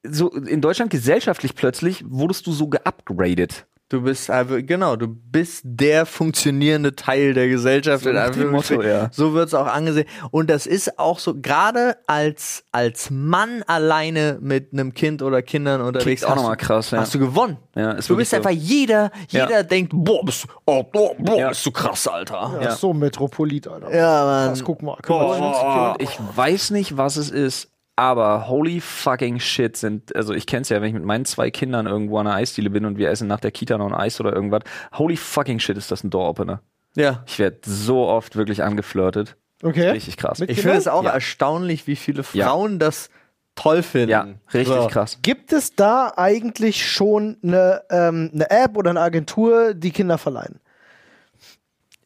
so 0.03 0.29
in 0.31 0.61
Deutschland 0.61 0.91
gesellschaftlich 0.91 1.55
plötzlich 1.55 2.03
wurdest 2.07 2.45
du 2.45 2.51
so 2.51 2.67
geupgradet. 2.67 3.65
Du 3.88 4.01
bist 4.01 4.31
also, 4.31 4.55
genau, 4.63 4.95
du 4.95 5.07
bist 5.07 5.61
der 5.63 6.07
funktionierende 6.07 6.95
Teil 6.95 7.36
der 7.36 7.47
Gesellschaft. 7.47 8.03
So 8.03 8.09
in. 8.09 8.47
Motto, 8.47 8.81
ja. 8.81 9.09
So 9.11 9.33
wird's 9.36 9.53
auch 9.53 9.67
angesehen. 9.67 10.07
Und 10.31 10.49
das 10.49 10.65
ist 10.65 10.97
auch 10.97 11.19
so, 11.19 11.36
gerade 11.39 11.95
als, 12.07 12.63
als 12.71 13.11
Mann 13.11 13.61
alleine 13.67 14.39
mit 14.41 14.73
einem 14.73 14.95
Kind 14.95 15.21
oder 15.21 15.43
Kindern 15.43 15.81
unterwegs, 15.81 16.23
auch 16.23 16.31
hast, 16.31 16.36
noch 16.38 16.43
mal 16.49 16.55
du- 16.55 16.65
krass, 16.65 16.89
ja. 16.89 16.97
hast 16.99 17.13
du 17.13 17.19
gewonnen. 17.19 17.57
Ja, 17.75 17.91
ist 17.91 18.09
du 18.09 18.15
bist 18.15 18.31
so. 18.31 18.38
einfach 18.38 18.49
jeder, 18.49 19.11
jeder 19.29 19.49
Ja. 19.51 19.63
denkt, 19.63 19.91
boah, 19.93 20.25
bist, 20.25 20.47
oh, 20.65 20.81
boah, 20.81 21.13
boah, 21.19 21.38
Ja. 21.38 21.49
bist 21.49 21.63
du 21.63 21.71
krass, 21.71 22.07
Alter. 22.07 22.57
Ja, 22.63 22.71
So 22.75 22.91
Metropolit, 22.91 23.67
Alter. 23.67 23.95
Ja, 23.95 24.25
Mann. 24.25 24.49
Das 24.49 24.63
guck 24.63 24.81
mal. 24.81 24.97
Boah. 25.05 25.95
Ich 25.99 26.17
weiß 26.36 26.71
nicht, 26.71 26.97
was 26.97 27.17
es 27.17 27.29
ist, 27.29 27.69
aber 27.95 28.47
holy 28.47 28.81
fucking 28.81 29.39
shit 29.39 29.77
sind, 29.77 30.15
also 30.15 30.33
ich 30.33 30.45
kenn's 30.47 30.69
ja, 30.69 30.81
wenn 30.81 30.89
ich 30.89 30.93
mit 30.93 31.03
meinen 31.05 31.25
zwei 31.25 31.49
Kindern 31.51 31.87
irgendwo 31.87 32.17
an 32.17 32.27
einer 32.27 32.35
Eisdiele 32.35 32.69
bin 32.69 32.85
und 32.85 32.97
wir 32.97 33.09
essen 33.09 33.27
nach 33.27 33.39
der 33.39 33.51
Kita 33.51 33.77
noch 33.77 33.87
ein 33.87 33.93
Eis 33.93 34.19
oder 34.19 34.33
irgendwas, 34.33 34.63
holy 34.97 35.15
fucking 35.17 35.59
shit 35.59 35.77
ist 35.77 35.91
das 35.91 36.03
ein 36.03 36.09
Door-Opener. 36.09 36.61
Ja. 36.95 37.23
Ich 37.27 37.39
werde 37.39 37.57
so 37.65 38.07
oft 38.07 38.35
wirklich 38.35 38.63
angeflirtet. 38.63 39.35
Okay. 39.63 39.89
Richtig 39.89 40.17
krass. 40.17 40.39
Mit 40.39 40.49
Ich 40.49 40.61
finde 40.61 40.77
es 40.77 40.87
auch 40.87 41.03
Ja. 41.03 41.11
erstaunlich, 41.11 41.87
wie 41.87 41.95
viele 41.95 42.23
Ja. 42.33 42.47
Frauen 42.47 42.79
das 42.79 43.09
toll 43.55 43.83
finden. 43.83 44.09
Ja, 44.09 44.27
richtig 44.53 44.75
So. 44.75 44.87
krass. 44.87 45.19
Gibt 45.21 45.53
es 45.53 45.75
da 45.75 46.11
eigentlich 46.17 46.85
schon 46.89 47.37
eine, 47.41 47.83
ähm, 47.89 48.31
eine 48.33 48.49
App 48.49 48.75
oder 48.77 48.89
eine 48.89 48.99
Agentur, 49.01 49.73
die 49.73 49.91
Kinder 49.91 50.17
verleihen? 50.17 50.59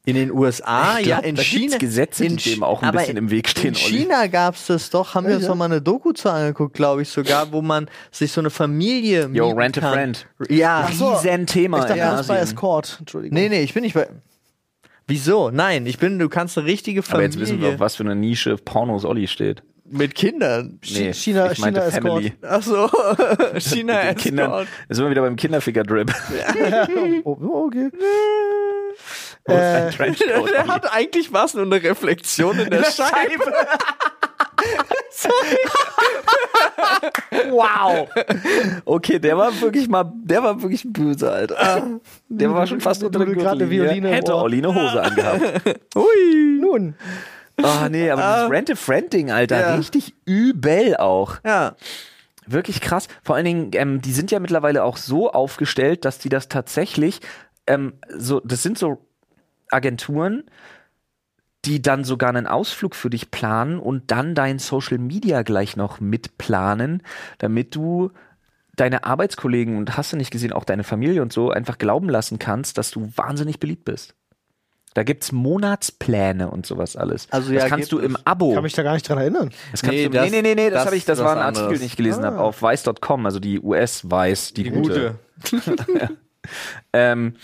In 0.09 0.15
den 0.15 0.31
USA, 0.31 0.99
Ich 0.99 1.07
ja, 1.07 1.17
glaub, 1.19 1.29
in 1.29 1.35
da 1.35 1.41
China. 1.41 1.77
Gesetze, 1.77 2.23
die 2.23 2.29
in 2.29 2.37
dem 2.37 2.59
Ch- 2.59 2.63
auch 2.63 2.81
ein 2.81 2.87
aber 2.89 2.99
bisschen 2.99 3.17
im 3.17 3.29
Weg 3.31 3.47
stehen, 3.49 3.73
In 3.75 3.75
Olli. 3.75 3.97
China 4.03 4.27
gab's 4.27 4.67
das 4.67 4.89
doch, 4.89 5.13
haben 5.15 5.27
wir 5.27 5.35
uns 5.35 5.43
Ja. 5.43 5.49
doch 5.49 5.55
mal 5.55 5.65
eine 5.65 5.81
Doku 5.81 6.11
zu 6.13 6.29
angeguckt, 6.31 6.73
glaube 6.73 7.01
ich 7.01 7.09
sogar, 7.09 7.51
wo 7.51 7.61
man 7.61 7.89
sich 8.11 8.31
so 8.31 8.41
eine 8.41 8.49
Familie 8.49 9.29
Yo, 9.33 9.49
rent 9.51 9.77
a 9.77 9.81
kann. 9.81 9.93
friend. 9.93 10.27
Ja. 10.49 10.89
So. 10.93 11.13
Riesen 11.13 11.45
Thema 11.47 11.79
Ich 11.79 11.85
dachte, 11.85 11.99
das 11.99 12.21
ist 12.21 12.27
bei. 12.27 12.37
Escort. 12.39 12.97
Entschuldigung. 12.99 13.33
Nee, 13.37 13.49
nee, 13.49 13.61
ich 13.61 13.73
bin 13.73 13.83
nicht 13.83 13.93
bei. 13.93 14.07
Wieso? 15.07 15.49
Nein, 15.49 15.85
ich 15.87 15.97
bin, 15.97 16.19
du 16.19 16.29
kannst 16.29 16.57
eine 16.57 16.67
richtige 16.67 16.99
Aber 16.99 17.07
Familie 17.07 17.27
jetzt 17.29 17.39
wissen 17.39 17.61
wir, 17.61 17.69
auf 17.69 17.79
was 17.79 17.95
für 17.95 18.03
eine 18.03 18.15
Nische 18.15 18.55
Pornos 18.57 19.05
Olli 19.05 19.27
steht. 19.27 19.63
mit 19.91 20.13
Kindern. 20.13 20.79
Nee, 20.93 21.13
China- 21.13 21.51
ich 21.51 21.57
meinte 21.57 21.81
China 21.81 21.91
Family. 21.91 22.33
Ach 22.43 22.61
so, 22.61 22.87
China 23.57 23.95
Mit 23.95 24.03
den 24.03 24.15
Kindern. 24.17 24.45
Escort. 24.51 24.67
Da 24.87 24.95
sind 24.95 25.05
wir 25.05 25.09
wieder 25.11 25.21
beim 25.21 25.35
Kinderficker-Drip. 25.35 26.13
Oh, 27.25 27.65
okay. 27.67 27.89
Ist 29.51 29.57
Äh, 29.57 29.89
Trenchcoat, 29.91 30.51
Der 30.51 30.67
hat 30.73 30.91
eigentlich 30.93 31.31
was, 31.33 31.53
nur 31.53 31.65
eine 31.65 31.81
Reflexion 31.81 32.57
in 32.59 32.69
der 32.69 32.83
Scheibe. 32.85 33.53
Wow. 37.49 38.07
Okay, 38.85 39.19
der 39.19 39.37
war 39.37 39.59
wirklich 39.61 39.87
mal, 39.87 40.11
der 40.23 40.43
war 40.43 40.61
wirklich 40.61 40.83
böse, 40.87 41.31
Alter. 41.31 41.99
Der 42.27 42.53
war 42.53 42.67
schon 42.67 42.81
fast 42.81 43.03
unter 43.03 43.19
der 43.25 43.35
gerade 43.35 43.69
Violine. 43.69 44.09
Hätte. 44.09 44.35
Olli 44.35 44.57
eine 44.59 44.73
Hose 44.73 45.01
angehabt. 45.01 45.41
Hui. 45.95 46.59
Nun, 46.61 46.95
Oh 47.61 47.89
nee, 47.89 48.09
aber 48.09 48.21
dieses 48.21 48.49
Rent-a-Friend-Ding, 48.51 49.31
Alter, 49.31 49.59
Ja. 49.59 49.75
richtig 49.75 50.15
übel 50.25 50.95
auch. 50.95 51.35
Ja. 51.45 51.75
Wirklich 52.47 52.79
krass. 52.79 53.07
Vor 53.21 53.35
allen 53.35 53.43
Dingen, 53.45 53.71
ähm, 53.73 54.01
die 54.01 54.13
sind 54.13 54.31
ja 54.31 54.39
mittlerweile 54.39 54.83
auch 54.85 54.95
so 54.95 55.29
aufgestellt, 55.31 56.05
dass 56.05 56.19
die 56.19 56.29
das 56.29 56.47
tatsächlich, 56.47 57.19
ähm, 57.67 57.93
so, 58.17 58.39
das 58.39 58.63
sind 58.63 58.77
so 58.77 59.05
Agenturen, 59.71 60.43
die 61.65 61.81
dann 61.81 62.03
sogar 62.03 62.29
einen 62.29 62.47
Ausflug 62.47 62.95
für 62.95 63.09
dich 63.09 63.31
planen 63.31 63.79
und 63.79 64.11
dann 64.11 64.33
dein 64.35 64.59
Social 64.59 64.97
Media 64.97 65.41
gleich 65.43 65.75
noch 65.75 65.99
mitplanen, 65.99 67.03
damit 67.37 67.75
du 67.75 68.11
deine 68.75 69.03
Arbeitskollegen 69.03 69.75
und 69.77 69.97
hast 69.97 70.13
du 70.13 70.17
nicht 70.17 70.31
gesehen, 70.31 70.53
auch 70.53 70.63
deine 70.63 70.85
Familie 70.85 71.21
und 71.21 71.33
so 71.33 71.51
einfach 71.51 71.77
glauben 71.77 72.07
lassen 72.07 72.39
kannst, 72.39 72.77
dass 72.77 72.91
du 72.91 73.11
wahnsinnig 73.17 73.59
beliebt 73.59 73.83
bist. 73.83 74.15
Da 74.93 75.03
gibt's 75.03 75.31
Monatspläne 75.33 76.49
und 76.49 76.65
sowas 76.65 76.95
alles. 76.95 77.27
Also 77.29 77.53
das 77.53 77.63
ja, 77.63 77.69
kannst 77.69 77.89
gibt 77.91 78.01
du 78.01 78.05
im 78.05 78.15
es. 78.15 78.25
Abo. 78.25 78.53
Kann 78.53 78.63
mich 78.63 78.73
da 78.73 78.81
gar 78.81 78.93
nicht 78.93 79.07
dran 79.07 79.17
erinnern. 79.19 79.51
Das 79.71 79.81
kannst 79.81 79.97
Nee, 79.97 80.05
du, 80.05 80.09
das- 80.11 80.31
nee, 80.31 80.41
nee, 80.41 80.55
nee, 80.55 80.69
das, 80.69 80.79
das 80.79 80.85
habe 80.87 80.95
ich, 80.95 81.05
das 81.05 81.19
ist 81.19 81.25
war 81.25 81.33
ein 81.33 81.37
was 81.39 81.45
Artikel, 81.45 81.63
anderes. 81.65 81.79
den 81.81 81.85
ich 81.87 81.95
gelesen 81.97 82.23
Ah. 82.23 82.27
habe, 82.27 82.39
auf 82.39 82.61
weiß.com, 82.61 83.25
also 83.25 83.39
die 83.39 83.59
US 83.59 84.09
Weiß, 84.09 84.53
die, 84.53 84.63
gute. 84.71 85.15
Ähm, 86.93 87.35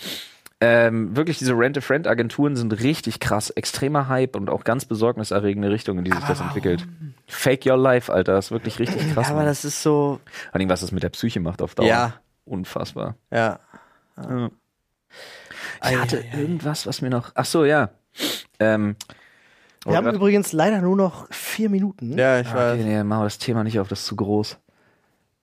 ähm, 0.60 1.14
wirklich, 1.14 1.38
diese 1.38 1.52
Rent-a-Friend-Agenturen 1.52 2.56
sind 2.56 2.72
richtig 2.80 3.20
krass, 3.20 3.50
extremer 3.50 4.08
Hype 4.08 4.36
und 4.36 4.48
auch 4.48 4.64
ganz 4.64 4.86
besorgniserregende 4.86 5.70
Richtungen, 5.70 5.98
in 5.98 6.04
die 6.06 6.12
sich 6.12 6.24
das 6.24 6.40
entwickelt. 6.40 6.86
Fake 7.26 7.66
Your 7.66 7.76
Life, 7.76 8.12
Alter, 8.12 8.38
ist 8.38 8.50
wirklich 8.50 8.78
richtig 8.78 9.12
krass. 9.12 9.26
Ja, 9.26 9.32
aber 9.32 9.40
Mann. 9.40 9.46
das 9.46 9.64
ist 9.66 9.82
so. 9.82 10.20
Vor 10.50 10.54
allem, 10.54 10.68
was 10.70 10.80
das 10.80 10.92
mit 10.92 11.02
der 11.02 11.10
Psyche 11.10 11.40
macht 11.40 11.60
auf 11.60 11.74
Dauer. 11.74 11.86
Ja. 11.86 12.14
Unfassbar. 12.46 13.16
Ja. 13.30 13.60
Ich 15.84 15.98
hatte 15.98 16.24
irgendwas, 16.32 16.86
was 16.86 17.02
mir 17.02 17.10
noch. 17.10 17.32
Ach 17.34 17.44
so, 17.44 17.64
ja. 17.64 17.90
Ähm, 18.58 18.96
Wir 19.84 19.96
haben 19.96 20.14
übrigens 20.14 20.52
leider 20.52 20.80
nur 20.80 20.96
noch 20.96 21.30
vier 21.30 21.68
Minuten. 21.68 22.16
Ja, 22.16 22.40
ich 22.40 22.46
weiß. 22.46 22.74
okay, 22.74 22.84
nee, 22.84 23.02
machen 23.04 23.20
wir 23.20 23.24
das 23.24 23.38
Thema 23.38 23.62
nicht 23.62 23.78
auf, 23.78 23.88
das 23.88 24.00
ist 24.00 24.06
zu 24.06 24.16
groß. 24.16 24.58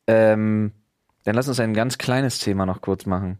Ähm, 0.08 0.72
dann 1.24 1.36
lass 1.36 1.48
uns 1.48 1.60
ein 1.60 1.74
ganz 1.74 1.98
kleines 2.00 2.40
Thema 2.40 2.66
noch 2.66 2.82
kurz 2.82 3.06
machen. 3.06 3.38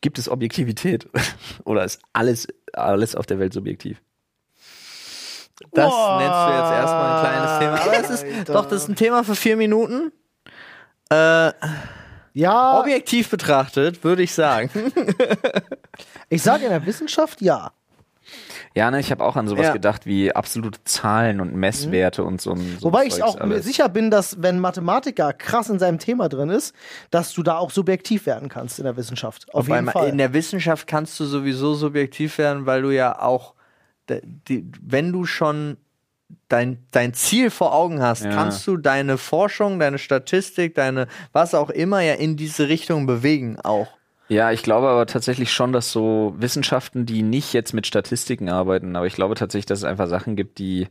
Gibt 0.00 0.18
es 0.18 0.28
Objektivität? 0.28 1.08
Oder 1.64 1.84
ist 1.84 2.00
alles, 2.12 2.48
alles 2.72 3.14
auf 3.14 3.26
der 3.26 3.38
Welt 3.38 3.52
subjektiv? 3.52 4.00
Das 5.72 5.90
Boah. 5.90 6.18
nennst 6.18 6.34
du 6.38 6.50
jetzt 6.52 6.72
erstmal 6.80 7.14
ein 7.14 7.20
kleines 7.26 7.58
Thema. 7.58 7.80
Aber 7.82 8.04
es 8.04 8.10
ist 8.10 8.24
Alter. 8.24 8.52
doch, 8.52 8.66
das 8.66 8.82
ist 8.82 8.88
ein 8.88 8.96
Thema 8.96 9.24
für 9.24 9.34
vier 9.34 9.56
Minuten. 9.56 10.12
Äh, 11.10 11.50
Ja, 12.34 12.78
objektiv 12.78 13.28
betrachtet, 13.30 14.04
würde 14.04 14.22
ich 14.22 14.32
sagen. 14.32 14.70
ich 16.28 16.42
sage 16.42 16.64
in 16.64 16.70
der 16.70 16.86
Wissenschaft 16.86 17.40
ja. 17.42 17.72
Ja, 18.78 18.90
ne, 18.90 19.00
ich 19.00 19.10
habe 19.10 19.24
auch 19.24 19.36
an 19.36 19.48
sowas 19.48 19.66
Ja. 19.66 19.72
gedacht 19.72 20.06
wie 20.06 20.32
absolute 20.32 20.78
Zahlen 20.84 21.40
und 21.40 21.54
Messwerte 21.54 22.22
und 22.24 22.40
so. 22.40 22.52
ein- 22.52 22.76
so 22.78 22.86
Wobei 22.86 23.04
ich 23.06 23.22
auch 23.22 23.34
mir 23.36 23.40
alles. 23.42 23.64
sicher 23.64 23.88
bin, 23.88 24.10
dass 24.10 24.40
wenn 24.40 24.60
Mathematiker 24.60 25.32
krass 25.32 25.68
in 25.68 25.78
seinem 25.78 25.98
Thema 25.98 26.28
drin 26.28 26.48
ist, 26.48 26.74
dass 27.10 27.32
du 27.34 27.42
da 27.42 27.56
auch 27.58 27.70
subjektiv 27.70 28.24
werden 28.26 28.48
kannst 28.48 28.78
in 28.78 28.84
der 28.84 28.96
Wissenschaft. 28.96 29.52
Auf 29.52 29.66
Wobei 29.66 29.76
jeden 29.80 29.90
Fall. 29.90 30.08
In 30.08 30.18
der 30.18 30.32
Wissenschaft 30.32 30.86
kannst 30.86 31.18
du 31.18 31.24
sowieso 31.24 31.74
subjektiv 31.74 32.38
werden, 32.38 32.66
weil 32.66 32.82
du 32.82 32.90
ja 32.90 33.20
auch, 33.20 33.54
die, 34.08 34.70
wenn 34.80 35.12
du 35.12 35.24
schon 35.26 35.76
dein, 36.48 36.86
dein 36.92 37.14
Ziel 37.14 37.50
vor 37.50 37.74
Augen 37.74 38.00
hast, 38.02 38.24
Ja. 38.24 38.30
kannst 38.30 38.66
du 38.66 38.76
deine 38.76 39.18
Forschung, 39.18 39.78
deine 39.78 39.98
Statistik, 39.98 40.74
deine 40.74 41.06
was 41.32 41.54
auch 41.54 41.70
immer 41.70 42.00
ja 42.00 42.14
in 42.14 42.36
diese 42.36 42.68
Richtung 42.68 43.06
bewegen 43.06 43.58
auch. 43.60 43.88
Ja, 44.28 44.52
ich 44.52 44.62
glaube 44.62 44.88
aber 44.88 45.06
tatsächlich 45.06 45.52
schon, 45.52 45.72
dass 45.72 45.90
so 45.90 46.34
Wissenschaften, 46.36 47.06
die 47.06 47.22
nicht 47.22 47.52
jetzt 47.54 47.72
mit 47.72 47.86
Statistiken 47.86 48.48
arbeiten, 48.48 48.94
aber 48.94 49.06
ich 49.06 49.14
glaube 49.14 49.34
tatsächlich, 49.34 49.66
dass 49.66 49.78
es 49.80 49.84
einfach 49.84 50.06
Sachen 50.06 50.36
gibt, 50.36 50.58
die, 50.58 50.88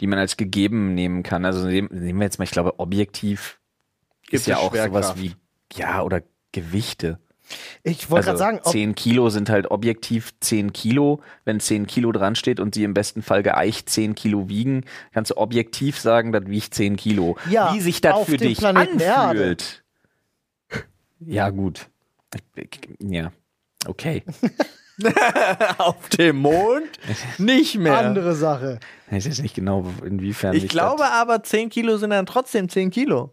die 0.00 0.06
man 0.08 0.18
als 0.18 0.36
gegeben 0.36 0.94
nehmen 0.94 1.22
kann. 1.22 1.44
Also 1.44 1.66
nehmen, 1.66 1.88
nehmen 1.92 2.18
wir 2.18 2.24
jetzt 2.24 2.38
mal, 2.38 2.44
ich 2.44 2.50
glaube, 2.50 2.78
objektiv 2.80 3.58
Gibt 4.22 4.34
ist 4.34 4.46
ja 4.46 4.58
auch 4.58 4.74
sowas 4.74 5.14
wie, 5.16 5.34
ja, 5.74 6.02
oder 6.02 6.22
Gewichte. 6.52 7.18
ich 7.84 8.10
wollte 8.10 8.30
Also 8.30 8.38
gerade 8.42 8.56
sagen, 8.56 8.60
ob, 8.64 8.72
10 8.72 8.94
Kilo 8.96 9.30
sind 9.30 9.48
halt 9.48 9.70
objektiv 9.70 10.34
10 10.40 10.72
Kilo. 10.72 11.20
Wenn 11.44 11.60
10 11.60 11.86
Kilo 11.86 12.10
dran 12.10 12.34
steht 12.34 12.58
und 12.58 12.74
sie 12.74 12.82
im 12.84 12.94
besten 12.94 13.22
Fall 13.22 13.42
geeicht 13.44 13.88
10 13.88 14.14
Kilo 14.16 14.48
wiegen, 14.48 14.84
kannst 15.12 15.30
du 15.30 15.36
objektiv 15.36 15.98
sagen, 15.98 16.32
das 16.32 16.46
wiegt 16.46 16.74
10 16.74 16.96
Kilo. 16.96 17.36
Ja, 17.48 17.72
Wie 17.74 17.80
sich 17.80 18.00
das 18.00 18.24
für 18.24 18.38
dich 18.38 18.58
Planeten 18.58 18.98
Erde. 18.98 19.20
anfühlt. 19.22 19.84
Ja, 21.20 21.50
gut. 21.50 21.88
Ja, 23.00 23.32
okay. 23.86 24.22
Auf 25.78 26.08
dem 26.08 26.38
Mond 26.38 26.88
nicht 27.38 27.78
mehr. 27.78 27.98
andere 27.98 28.34
Sache. 28.34 28.80
Ich 29.06 29.12
weiß 29.12 29.26
jetzt 29.26 29.42
nicht 29.42 29.54
genau, 29.54 29.86
inwiefern 30.04 30.56
Ich 30.56 30.68
glaube 30.68 31.04
aber, 31.06 31.42
10 31.42 31.70
Kilo 31.70 31.96
sind 31.98 32.10
dann 32.10 32.26
trotzdem 32.26 32.68
10 32.68 32.90
Kilo. 32.90 33.32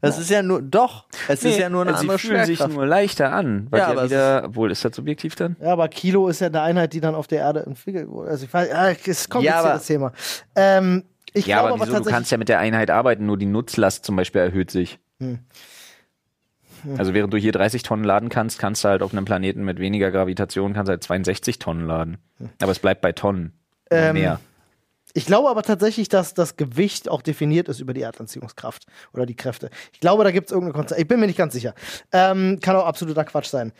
Das 0.00 0.18
ist 0.18 0.28
ja 0.28 0.42
nur, 0.42 0.60
doch, 0.60 1.06
es 1.28 1.40
das, 1.40 1.44
ist 1.44 1.58
ja 1.58 1.70
nur 1.70 1.80
eine 1.82 1.92
also 1.92 2.02
andere 2.02 2.18
sie 2.18 2.26
fühlen 2.26 2.44
sich 2.44 2.66
nur 2.66 2.84
leichter 2.84 3.32
an. 3.32 3.68
Weil 3.70 3.80
Ja, 3.80 3.86
ja, 3.86 3.92
aber 3.92 4.04
wieder, 4.04 4.42
obwohl, 4.44 4.70
ist 4.70 4.84
das 4.84 4.94
subjektiv 4.96 5.34
dann? 5.34 5.56
Ja, 5.60 5.72
aber 5.72 5.88
Kilo 5.88 6.28
ist 6.28 6.40
ja 6.40 6.48
eine 6.48 6.60
Einheit, 6.60 6.92
die 6.92 7.00
dann 7.00 7.14
auf 7.14 7.26
der 7.26 7.38
Erde 7.38 7.64
entwickelt 7.64 8.08
wurde. 8.08 8.28
Also 8.30 8.44
ich 8.44 8.52
weiß, 8.52 8.68
ja, 8.68 8.90
es 8.90 9.06
ist 9.06 9.34
ein 9.34 9.42
Ja, 9.42 9.52
kompliziertes 9.54 9.86
Thema. 9.86 10.12
Ähm, 10.56 11.04
ich 11.32 11.46
Ja, 11.46 11.56
glaube 11.60 11.68
aber 11.74 11.82
aber 11.84 11.90
wieso? 11.92 12.04
Du 12.04 12.10
kannst 12.10 12.30
ja 12.30 12.36
mit 12.36 12.50
der 12.50 12.58
Einheit 12.58 12.90
arbeiten, 12.90 13.24
nur 13.24 13.38
die 13.38 13.46
Nutzlast 13.46 14.04
zum 14.04 14.16
Beispiel 14.16 14.42
erhöht 14.42 14.70
sich. 14.70 14.98
Hm. 15.20 15.38
Also 16.98 17.14
während 17.14 17.32
du 17.32 17.38
hier 17.38 17.52
30 17.52 17.82
Tonnen 17.82 18.04
laden 18.04 18.28
kannst, 18.28 18.58
kannst 18.58 18.84
du 18.84 18.88
halt 18.88 19.02
auf 19.02 19.12
einem 19.12 19.24
Planeten 19.24 19.64
mit 19.64 19.78
weniger 19.78 20.10
Gravitation 20.10 20.74
kannst 20.74 20.88
du 20.88 20.92
halt 20.92 21.02
62 21.02 21.58
Tonnen 21.58 21.86
laden. 21.86 22.18
Aber 22.60 22.72
es 22.72 22.78
bleibt 22.78 23.00
bei 23.00 23.12
Tonnen. 23.12 23.52
Ähm, 23.90 24.14
mehr. 24.14 24.40
ich 25.12 25.26
glaube 25.26 25.50
aber 25.50 25.62
tatsächlich, 25.62 26.08
dass 26.08 26.34
das 26.34 26.56
Gewicht 26.56 27.08
auch 27.08 27.22
definiert 27.22 27.68
ist 27.68 27.80
über 27.80 27.92
die 27.92 28.02
Erdanziehungskraft 28.02 28.86
oder 29.12 29.26
die 29.26 29.36
Kräfte. 29.36 29.70
Ich 29.92 30.00
glaube, 30.00 30.24
da 30.24 30.30
gibt 30.30 30.46
es 30.46 30.52
irgendeine 30.52 30.74
Konzept. 30.74 31.00
Ich 31.00 31.06
bin 31.08 31.20
mir 31.20 31.26
nicht 31.26 31.38
ganz 31.38 31.52
sicher. 31.52 31.74
Ähm, 32.12 32.58
kann 32.60 32.76
auch 32.76 32.86
absoluter 32.86 33.24
Quatsch 33.24 33.48
sein. 33.48 33.72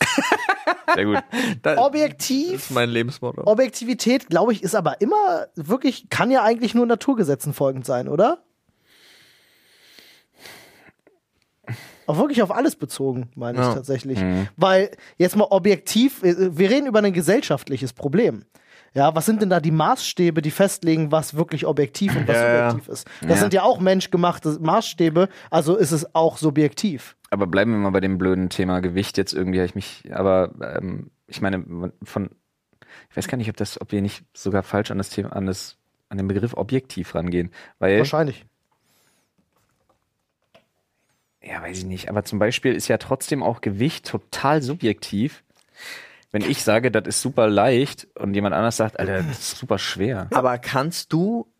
Sehr 0.94 1.04
gut. 1.04 1.18
Das 1.62 1.78
Objektiv. 1.78 2.54
ist 2.54 2.70
mein 2.70 2.90
Lebensmotto. 2.90 3.42
Objektivität, 3.44 4.28
glaube 4.28 4.52
ich, 4.52 4.62
ist 4.62 4.74
aber 4.74 5.00
immer 5.00 5.46
wirklich, 5.54 6.10
kann 6.10 6.30
ja 6.30 6.42
eigentlich 6.42 6.74
nur 6.74 6.86
Naturgesetzen 6.86 7.54
folgend 7.54 7.86
sein, 7.86 8.08
oder? 8.08 8.42
Auch 12.12 12.18
wirklich 12.18 12.42
auf 12.42 12.50
alles 12.54 12.76
bezogen, 12.76 13.30
meine 13.34 13.58
ich 13.60 13.64
Ja. 13.66 13.72
tatsächlich. 13.74 14.20
Mhm. 14.20 14.48
Weil 14.56 14.90
jetzt 15.16 15.34
mal 15.36 15.46
objektiv, 15.48 16.22
äh, 16.22 16.56
wir 16.56 16.68
reden 16.70 16.86
über 16.86 16.98
ein 16.98 17.12
gesellschaftliches 17.14 17.94
Problem. 17.94 18.44
Ja, 18.94 19.14
was 19.14 19.24
sind 19.24 19.40
denn 19.40 19.48
da 19.48 19.58
die 19.60 19.70
Maßstäbe, 19.70 20.42
die 20.42 20.50
festlegen, 20.50 21.10
was 21.10 21.34
wirklich 21.34 21.64
objektiv 21.64 22.14
und 22.14 22.28
was 22.28 22.36
Ja, 22.36 22.68
subjektiv 22.68 22.92
ist? 22.92 23.06
Das 23.22 23.30
Ja. 23.30 23.36
sind 23.36 23.54
ja 23.54 23.62
auch 23.62 23.80
menschgemachte 23.80 24.58
Maßstäbe, 24.60 25.30
also 25.50 25.76
ist 25.76 25.92
es 25.92 26.14
auch 26.14 26.36
subjektiv. 26.36 27.16
Aber 27.30 27.46
bleiben 27.46 27.70
wir 27.72 27.78
mal 27.78 27.90
bei 27.90 28.00
dem 28.00 28.18
blöden 28.18 28.50
Thema 28.50 28.80
Gewicht 28.80 29.16
jetzt 29.16 29.32
irgendwie, 29.32 29.60
ich 29.62 29.74
mich, 29.74 30.04
aber 30.12 30.52
ähm, 30.60 31.10
ich 31.26 31.40
meine, 31.40 31.64
von, 32.02 32.28
ich 33.08 33.16
weiß 33.16 33.28
gar 33.28 33.38
nicht, 33.38 33.48
ob 33.48 33.56
das, 33.56 33.80
ob 33.80 33.90
wir 33.92 34.02
nicht 34.02 34.24
sogar 34.34 34.62
falsch 34.62 34.90
an 34.90 34.98
das 34.98 35.08
Thema, 35.08 35.32
an 35.32 35.46
das, 35.46 35.78
an 36.10 36.18
den 36.18 36.28
Begriff 36.28 36.52
objektiv 36.54 37.14
rangehen. 37.14 37.50
Weil, 37.78 37.96
Wahrscheinlich. 38.00 38.44
Ja, 41.42 41.60
weiß 41.62 41.78
ich 41.78 41.84
nicht, 41.84 42.08
aber 42.08 42.24
zum 42.24 42.38
Beispiel 42.38 42.74
ist 42.74 42.88
ja 42.88 42.98
trotzdem 42.98 43.42
auch 43.42 43.60
Gewicht 43.60 44.06
total 44.06 44.62
subjektiv. 44.62 45.42
Wenn 46.30 46.42
ich 46.42 46.62
sage, 46.62 46.90
das 46.90 47.06
ist 47.06 47.20
super 47.20 47.46
leicht 47.46 48.06
und 48.14 48.32
jemand 48.34 48.54
anders 48.54 48.78
sagt, 48.78 48.98
Alter, 48.98 49.22
das 49.22 49.38
ist 49.38 49.58
super 49.58 49.78
schwer. 49.78 50.28
Aber 50.32 50.56
kannst 50.56 51.12
du 51.12 51.51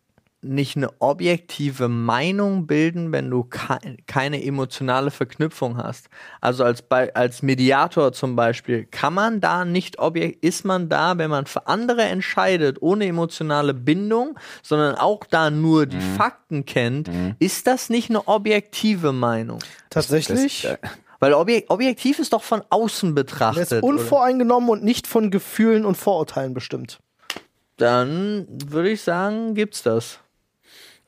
nicht 0.44 0.76
eine 0.76 0.90
objektive 1.00 1.88
Meinung 1.88 2.66
bilden, 2.66 3.12
wenn 3.12 3.30
du 3.30 3.44
kei- 3.44 3.96
keine 4.06 4.44
emotionale 4.44 5.10
Verknüpfung 5.10 5.76
hast? 5.76 6.08
Also 6.40 6.64
als, 6.64 6.84
als 6.90 7.42
Mediator 7.42 8.12
zum 8.12 8.34
Beispiel, 8.36 8.84
kann 8.84 9.14
man 9.14 9.40
da 9.40 9.64
nicht 9.64 9.98
objekt, 9.98 10.44
ist 10.44 10.64
man 10.64 10.88
da, 10.88 11.16
wenn 11.18 11.30
man 11.30 11.46
für 11.46 11.68
andere 11.68 12.02
entscheidet, 12.02 12.82
ohne 12.82 13.06
emotionale 13.06 13.72
Bindung, 13.72 14.38
sondern 14.62 14.96
auch 14.96 15.24
da 15.30 15.50
nur 15.50 15.86
die 15.86 16.00
Fakten 16.00 16.64
kennt, 16.64 17.08
ist 17.38 17.66
das 17.66 17.88
nicht 17.88 18.10
eine 18.10 18.26
objektive 18.26 19.12
Meinung? 19.12 19.60
Tatsächlich. 19.90 20.62
Das, 20.62 20.72
äh, 20.72 20.78
Weil 21.20 21.34
objek 21.34 21.66
objektiv 21.68 22.18
ist 22.18 22.32
doch 22.32 22.42
von 22.42 22.62
außen 22.68 23.14
betrachtet. 23.14 23.70
ist 23.70 23.82
unvoreingenommen 23.84 24.68
und 24.70 24.82
nicht 24.82 25.06
von 25.06 25.30
Gefühlen 25.30 25.84
und 25.84 25.96
Vorurteilen 25.96 26.52
bestimmt. 26.52 26.98
Dann 27.76 28.46
würde 28.48 28.90
ich 28.90 29.02
sagen, 29.02 29.54
gibt's 29.54 29.82
das. 29.84 30.18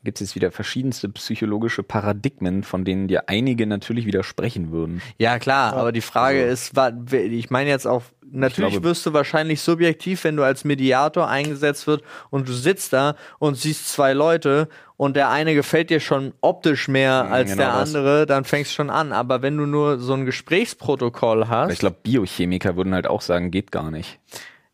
Gibt 0.04 0.20
es 0.20 0.28
jetzt 0.28 0.34
wieder 0.36 0.50
verschiedenste 0.52 1.08
psychologische 1.08 1.82
Paradigmen, 1.82 2.62
von 2.62 2.84
denen 2.84 3.08
dir 3.08 3.28
einige 3.28 3.66
natürlich 3.66 4.06
widersprechen 4.06 4.70
würden. 4.70 5.00
Ja, 5.18 5.38
klar, 5.38 5.72
aber 5.74 5.92
die 5.92 6.00
Frage 6.02 6.42
ist, 6.44 6.76
wa- 6.76 6.92
ich 7.10 7.50
meine 7.50 7.70
jetzt 7.70 7.86
auch, 7.86 8.02
natürlich 8.30 8.72
glaube- 8.74 8.88
wirst 8.88 9.06
du 9.06 9.12
wahrscheinlich 9.12 9.60
subjektiv, 9.60 10.24
wenn 10.24 10.36
du 10.36 10.42
als 10.42 10.64
Mediator 10.64 11.28
eingesetzt 11.28 11.86
wird 11.86 12.02
und 12.30 12.48
du 12.48 12.52
sitzt 12.52 12.92
da 12.92 13.16
und 13.38 13.56
siehst 13.56 13.88
zwei 13.88 14.12
Leute 14.12 14.68
und 14.96 15.16
der 15.16 15.30
eine 15.30 15.54
gefällt 15.54 15.90
dir 15.90 16.00
schon 16.00 16.34
optisch 16.40 16.86
mehr 16.88 17.24
als 17.30 17.50
genau 17.50 17.62
der 17.64 17.72
das. 17.72 17.88
andere, 17.88 18.26
dann 18.26 18.44
fängst 18.44 18.70
du 18.70 18.74
schon 18.76 18.90
an. 18.90 19.12
Aber 19.12 19.42
wenn 19.42 19.56
du 19.56 19.66
nur 19.66 19.98
so 19.98 20.12
ein 20.14 20.24
Gesprächsprotokoll 20.26 21.48
hast, 21.48 21.72
ich 21.72 21.78
glaube, 21.78 21.96
Biochemiker 22.02 22.76
würden 22.76 22.94
halt 22.94 23.06
auch 23.06 23.20
sagen, 23.22 23.50
geht 23.50 23.72
gar 23.72 23.90
nicht. 23.90 24.18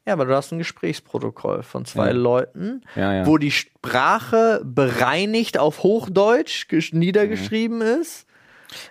Ja, 0.07 0.13
aber 0.15 0.25
du 0.25 0.35
hast 0.35 0.53
ein 0.53 0.59
Gesprächsprotokoll 0.59 1.63
von 1.63 1.85
zwei 1.85 2.07
Ja. 2.09 2.13
Leuten, 2.13 2.83
Ja, 2.97 3.13
ja. 3.15 3.27
wo 3.27 3.39
die 3.39 3.51
Sprache 3.51 4.63
bereinigt 4.65 5.59
auf 5.59 5.83
Hochdeutsch 5.83 6.67
gesch- 6.71 6.97
niedergeschrieben 6.97 7.79
Mhm. 7.79 8.01
ist. 8.01 8.27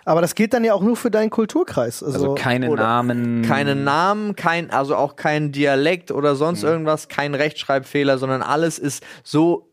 Aber 0.04 0.20
das 0.20 0.34
gilt 0.34 0.52
dann 0.52 0.62
ja 0.62 0.74
auch 0.74 0.82
nur 0.82 0.94
für 0.94 1.10
deinen 1.10 1.30
Kulturkreis. 1.30 2.02
Also, 2.02 2.14
Also 2.18 2.34
keine 2.34 2.68
Namen. 2.68 3.40
Keine 3.42 3.74
Namen, 3.74 4.36
kein, 4.36 4.70
also 4.70 4.94
auch 4.94 5.16
kein 5.16 5.52
Dialekt 5.52 6.10
oder 6.10 6.36
sonst 6.36 6.62
irgendwas, 6.62 7.08
kein 7.08 7.34
Rechtschreibfehler, 7.34 8.18
sondern 8.18 8.42
alles 8.42 8.78
ist 8.78 9.02
so 9.24 9.69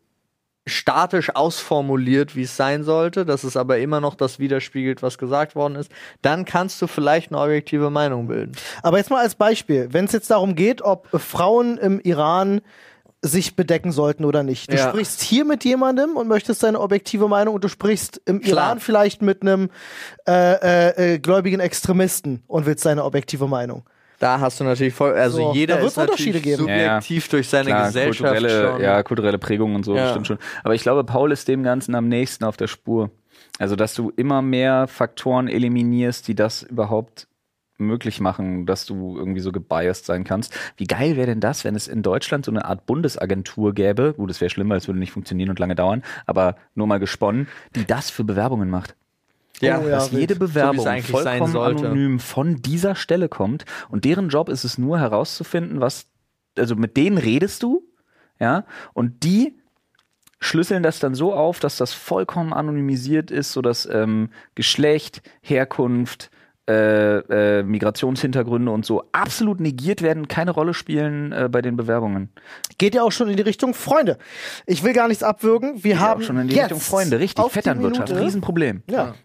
statisch 0.67 1.35
ausformuliert, 1.35 2.35
wie 2.35 2.43
es 2.43 2.55
sein 2.55 2.83
sollte, 2.83 3.25
dass 3.25 3.43
es 3.43 3.57
aber 3.57 3.79
immer 3.79 3.99
noch 4.01 4.15
das 4.15 4.37
widerspiegelt, 4.39 5.01
was 5.01 5.17
gesagt 5.17 5.55
worden 5.55 5.75
ist, 5.75 5.91
dann 6.21 6.45
kannst 6.45 6.81
du 6.81 6.87
vielleicht 6.87 7.31
eine 7.31 7.41
objektive 7.41 7.89
Meinung 7.89 8.27
bilden. 8.27 8.51
Aber 8.83 8.97
jetzt 8.97 9.09
mal 9.09 9.21
als 9.21 9.35
Beispiel, 9.35 9.87
wenn 9.91 10.05
es 10.05 10.11
jetzt 10.11 10.29
darum 10.29 10.55
geht, 10.55 10.81
ob 10.81 11.07
Frauen 11.19 11.77
im 11.77 11.99
Iran 12.01 12.61
sich 13.23 13.55
bedecken 13.55 13.91
sollten 13.91 14.25
oder 14.25 14.43
nicht. 14.43 14.71
Du 14.71 14.77
Ja. 14.77 14.89
sprichst 14.89 15.21
hier 15.21 15.43
mit 15.43 15.65
jemandem 15.65 16.15
und 16.15 16.27
möchtest 16.27 16.61
deine 16.61 16.79
objektive 16.79 17.27
Meinung 17.27 17.55
und 17.55 17.63
du 17.63 17.67
sprichst 17.67 18.21
im 18.25 18.41
Klar. 18.41 18.67
Iran 18.67 18.79
vielleicht 18.79 19.23
mit 19.23 19.41
einem 19.41 19.69
äh, 20.27 20.31
äh, 20.91 21.13
äh, 21.15 21.19
gläubigen 21.19 21.59
Extremisten 21.59 22.43
und 22.47 22.65
willst 22.67 22.85
deine 22.85 23.03
objektive 23.03 23.47
Meinung. 23.47 23.83
Da 24.19 24.39
hast 24.39 24.59
du 24.59 24.63
natürlich 24.63 24.93
voll, 24.95 25.13
also 25.13 25.37
So, 25.37 25.53
jeder 25.53 25.79
ist 25.81 25.95
natürlich 25.97 26.09
Unterschiede 26.35 26.41
geben. 26.41 26.57
subjektiv 26.63 27.29
durch 27.29 27.49
seine 27.49 27.69
Klar, 27.69 27.85
Gesellschaft 27.87 28.17
kulturelle, 28.33 28.71
schon. 28.73 28.81
ja, 28.81 29.03
kulturelle 29.03 29.37
Prägung 29.37 29.75
und 29.75 29.83
so, 29.85 29.95
Ja. 29.95 30.01
das 30.03 30.09
stimmt 30.11 30.27
schon. 30.27 30.39
Aber 30.63 30.73
ich 30.73 30.81
glaube, 30.81 31.03
Paul 31.03 31.31
ist 31.31 31.47
dem 31.47 31.61
Ganzen 31.63 31.93
am 31.93 32.07
nächsten 32.07 32.43
auf 32.43 32.57
der 32.57 32.67
Spur. 32.67 33.11
Also, 33.59 33.75
dass 33.75 33.93
du 33.93 34.11
immer 34.15 34.41
mehr 34.41 34.87
Faktoren 34.87 35.47
eliminierst, 35.47 36.27
die 36.27 36.35
das 36.35 36.63
überhaupt 36.63 37.27
möglich 37.79 38.19
machen, 38.19 38.65
dass 38.65 38.87
du 38.87 39.15
irgendwie 39.19 39.39
so 39.39 39.51
gebiased 39.51 40.05
sein 40.05 40.23
kannst. 40.23 40.51
Wie 40.77 40.85
geil 40.85 41.15
wäre 41.15 41.27
denn 41.27 41.39
das, 41.39 41.63
wenn 41.63 41.75
es 41.75 41.87
in 41.87 42.01
Deutschland 42.01 42.43
so 42.43 42.49
eine 42.51 42.65
Art 42.65 42.87
Bundesagentur 42.87 43.75
gäbe? 43.75 44.15
Gut, 44.17 44.31
es 44.31 44.41
wäre 44.41 44.49
schlimm, 44.49 44.69
weil 44.69 44.77
es 44.79 44.87
würde 44.87 44.99
nicht 44.99 45.11
funktionieren 45.11 45.51
und 45.51 45.59
lange 45.59 45.75
dauern, 45.75 46.03
aber 46.25 46.55
nur 46.73 46.87
mal 46.87 46.99
gesponnen, 46.99 47.47
die 47.75 47.85
das 47.85 48.09
für 48.09 48.23
Bewerbungen 48.23 48.71
macht. 48.71 48.95
Ja, 49.61 49.79
Oh 49.79 49.83
ja, 49.83 49.89
dass 49.95 50.11
jede 50.11 50.35
Bewerbung 50.35 50.85
So 50.85 51.11
vollkommen 51.13 51.51
sollte. 51.51 51.85
anonym 51.87 52.19
von 52.19 52.61
dieser 52.61 52.95
Stelle 52.95 53.27
kommt 53.29 53.65
und 53.89 54.05
deren 54.05 54.29
Job 54.29 54.49
ist 54.49 54.63
es 54.63 54.77
nur 54.77 54.99
herauszufinden, 54.99 55.81
was, 55.81 56.07
also 56.57 56.75
mit 56.75 56.95
denen 56.97 57.17
redest 57.17 57.63
du, 57.63 57.83
ja, 58.39 58.65
und 58.93 59.23
die 59.23 59.55
schlüsseln 60.39 60.83
das 60.83 60.99
dann 60.99 61.15
so 61.15 61.33
auf, 61.33 61.59
dass 61.59 61.77
das 61.77 61.93
vollkommen 61.93 62.53
anonymisiert 62.53 63.31
ist, 63.31 63.51
sodass 63.53 63.87
ähm, 63.91 64.29
Geschlecht, 64.53 65.21
Herkunft, 65.41 66.29
äh, 66.69 67.59
äh, 67.59 67.63
Migrationshintergründe 67.63 68.71
und 68.71 68.85
so 68.85 69.03
absolut 69.13 69.59
negiert 69.59 70.01
werden, 70.01 70.27
keine 70.27 70.51
Rolle 70.51 70.73
spielen 70.73 71.31
äh, 71.31 71.47
bei 71.49 71.61
den 71.61 71.77
Bewerbungen. 71.77 72.29
Geht 72.77 72.93
ja 72.95 73.03
auch 73.03 73.11
schon 73.11 73.29
in 73.29 73.37
die 73.37 73.43
Richtung 73.43 73.73
Freunde. 73.73 74.17
Ich 74.65 74.83
will 74.83 74.93
gar 74.93 75.07
nichts 75.07 75.23
abwürgen. 75.23 75.83
Wir 75.83 75.95
Ja, 75.95 75.99
haben 76.01 76.21
auch 76.21 76.25
schon 76.25 76.37
in 76.39 76.47
die 76.49 76.55
jetzt 76.55 76.65
Richtung 76.65 76.79
Freunde, 76.81 77.19
richtig, 77.19 77.43
auf 77.43 77.51
die 77.53 77.53
Vetternwirtschaft, 77.53 78.13
Riesenproblem. 78.13 78.83
Ja. 78.89 79.15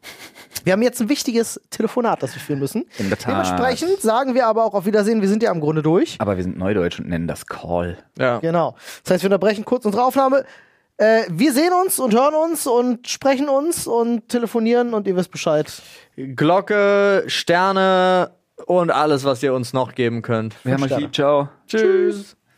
Wir 0.64 0.74
haben 0.74 0.82
jetzt 0.82 1.00
ein 1.00 1.08
wichtiges 1.08 1.60
Telefonat, 1.70 2.22
das 2.22 2.34
wir 2.34 2.40
führen 2.40 2.60
müssen. 2.60 2.84
In 2.98 3.08
der 3.08 3.18
Tat. 3.18 3.32
Dementsprechend 3.32 4.00
sagen 4.00 4.34
wir 4.34 4.46
aber 4.46 4.64
auch 4.64 4.74
auf 4.74 4.86
Wiedersehen. 4.86 5.20
Wir 5.20 5.28
sind 5.28 5.42
ja 5.42 5.50
im 5.50 5.60
Grunde 5.60 5.82
durch. 5.82 6.16
Aber 6.20 6.36
wir 6.36 6.44
sind 6.44 6.56
Neudeutsch 6.56 7.00
und 7.00 7.08
nennen 7.08 7.26
das 7.26 7.46
Call. 7.46 7.98
ja. 8.18 8.38
Genau. 8.38 8.76
Das 9.02 9.14
heißt, 9.14 9.22
wir 9.24 9.28
unterbrechen 9.28 9.64
kurz 9.64 9.84
unsere 9.84 10.04
Aufnahme. 10.04 10.44
Äh, 10.98 11.24
wir 11.28 11.52
sehen 11.52 11.72
uns 11.72 11.98
und 11.98 12.14
hören 12.14 12.34
uns 12.34 12.66
und 12.66 13.08
sprechen 13.08 13.48
uns 13.48 13.86
und 13.86 14.28
telefonieren 14.28 14.94
und 14.94 15.06
ihr 15.06 15.16
wisst 15.16 15.30
Bescheid. 15.30 15.70
Glocke, 16.16 17.24
Sterne 17.26 18.32
und 18.66 18.90
alles, 18.90 19.24
was 19.24 19.42
ihr 19.42 19.54
uns 19.54 19.72
noch 19.72 19.94
geben 19.94 20.22
könnt. 20.22 20.54
Wir 20.64 20.74
haben 20.74 20.82
euch 20.82 20.96
lieb, 20.96 21.14
ciao. 21.14 21.48
Tschüss. 21.66 22.36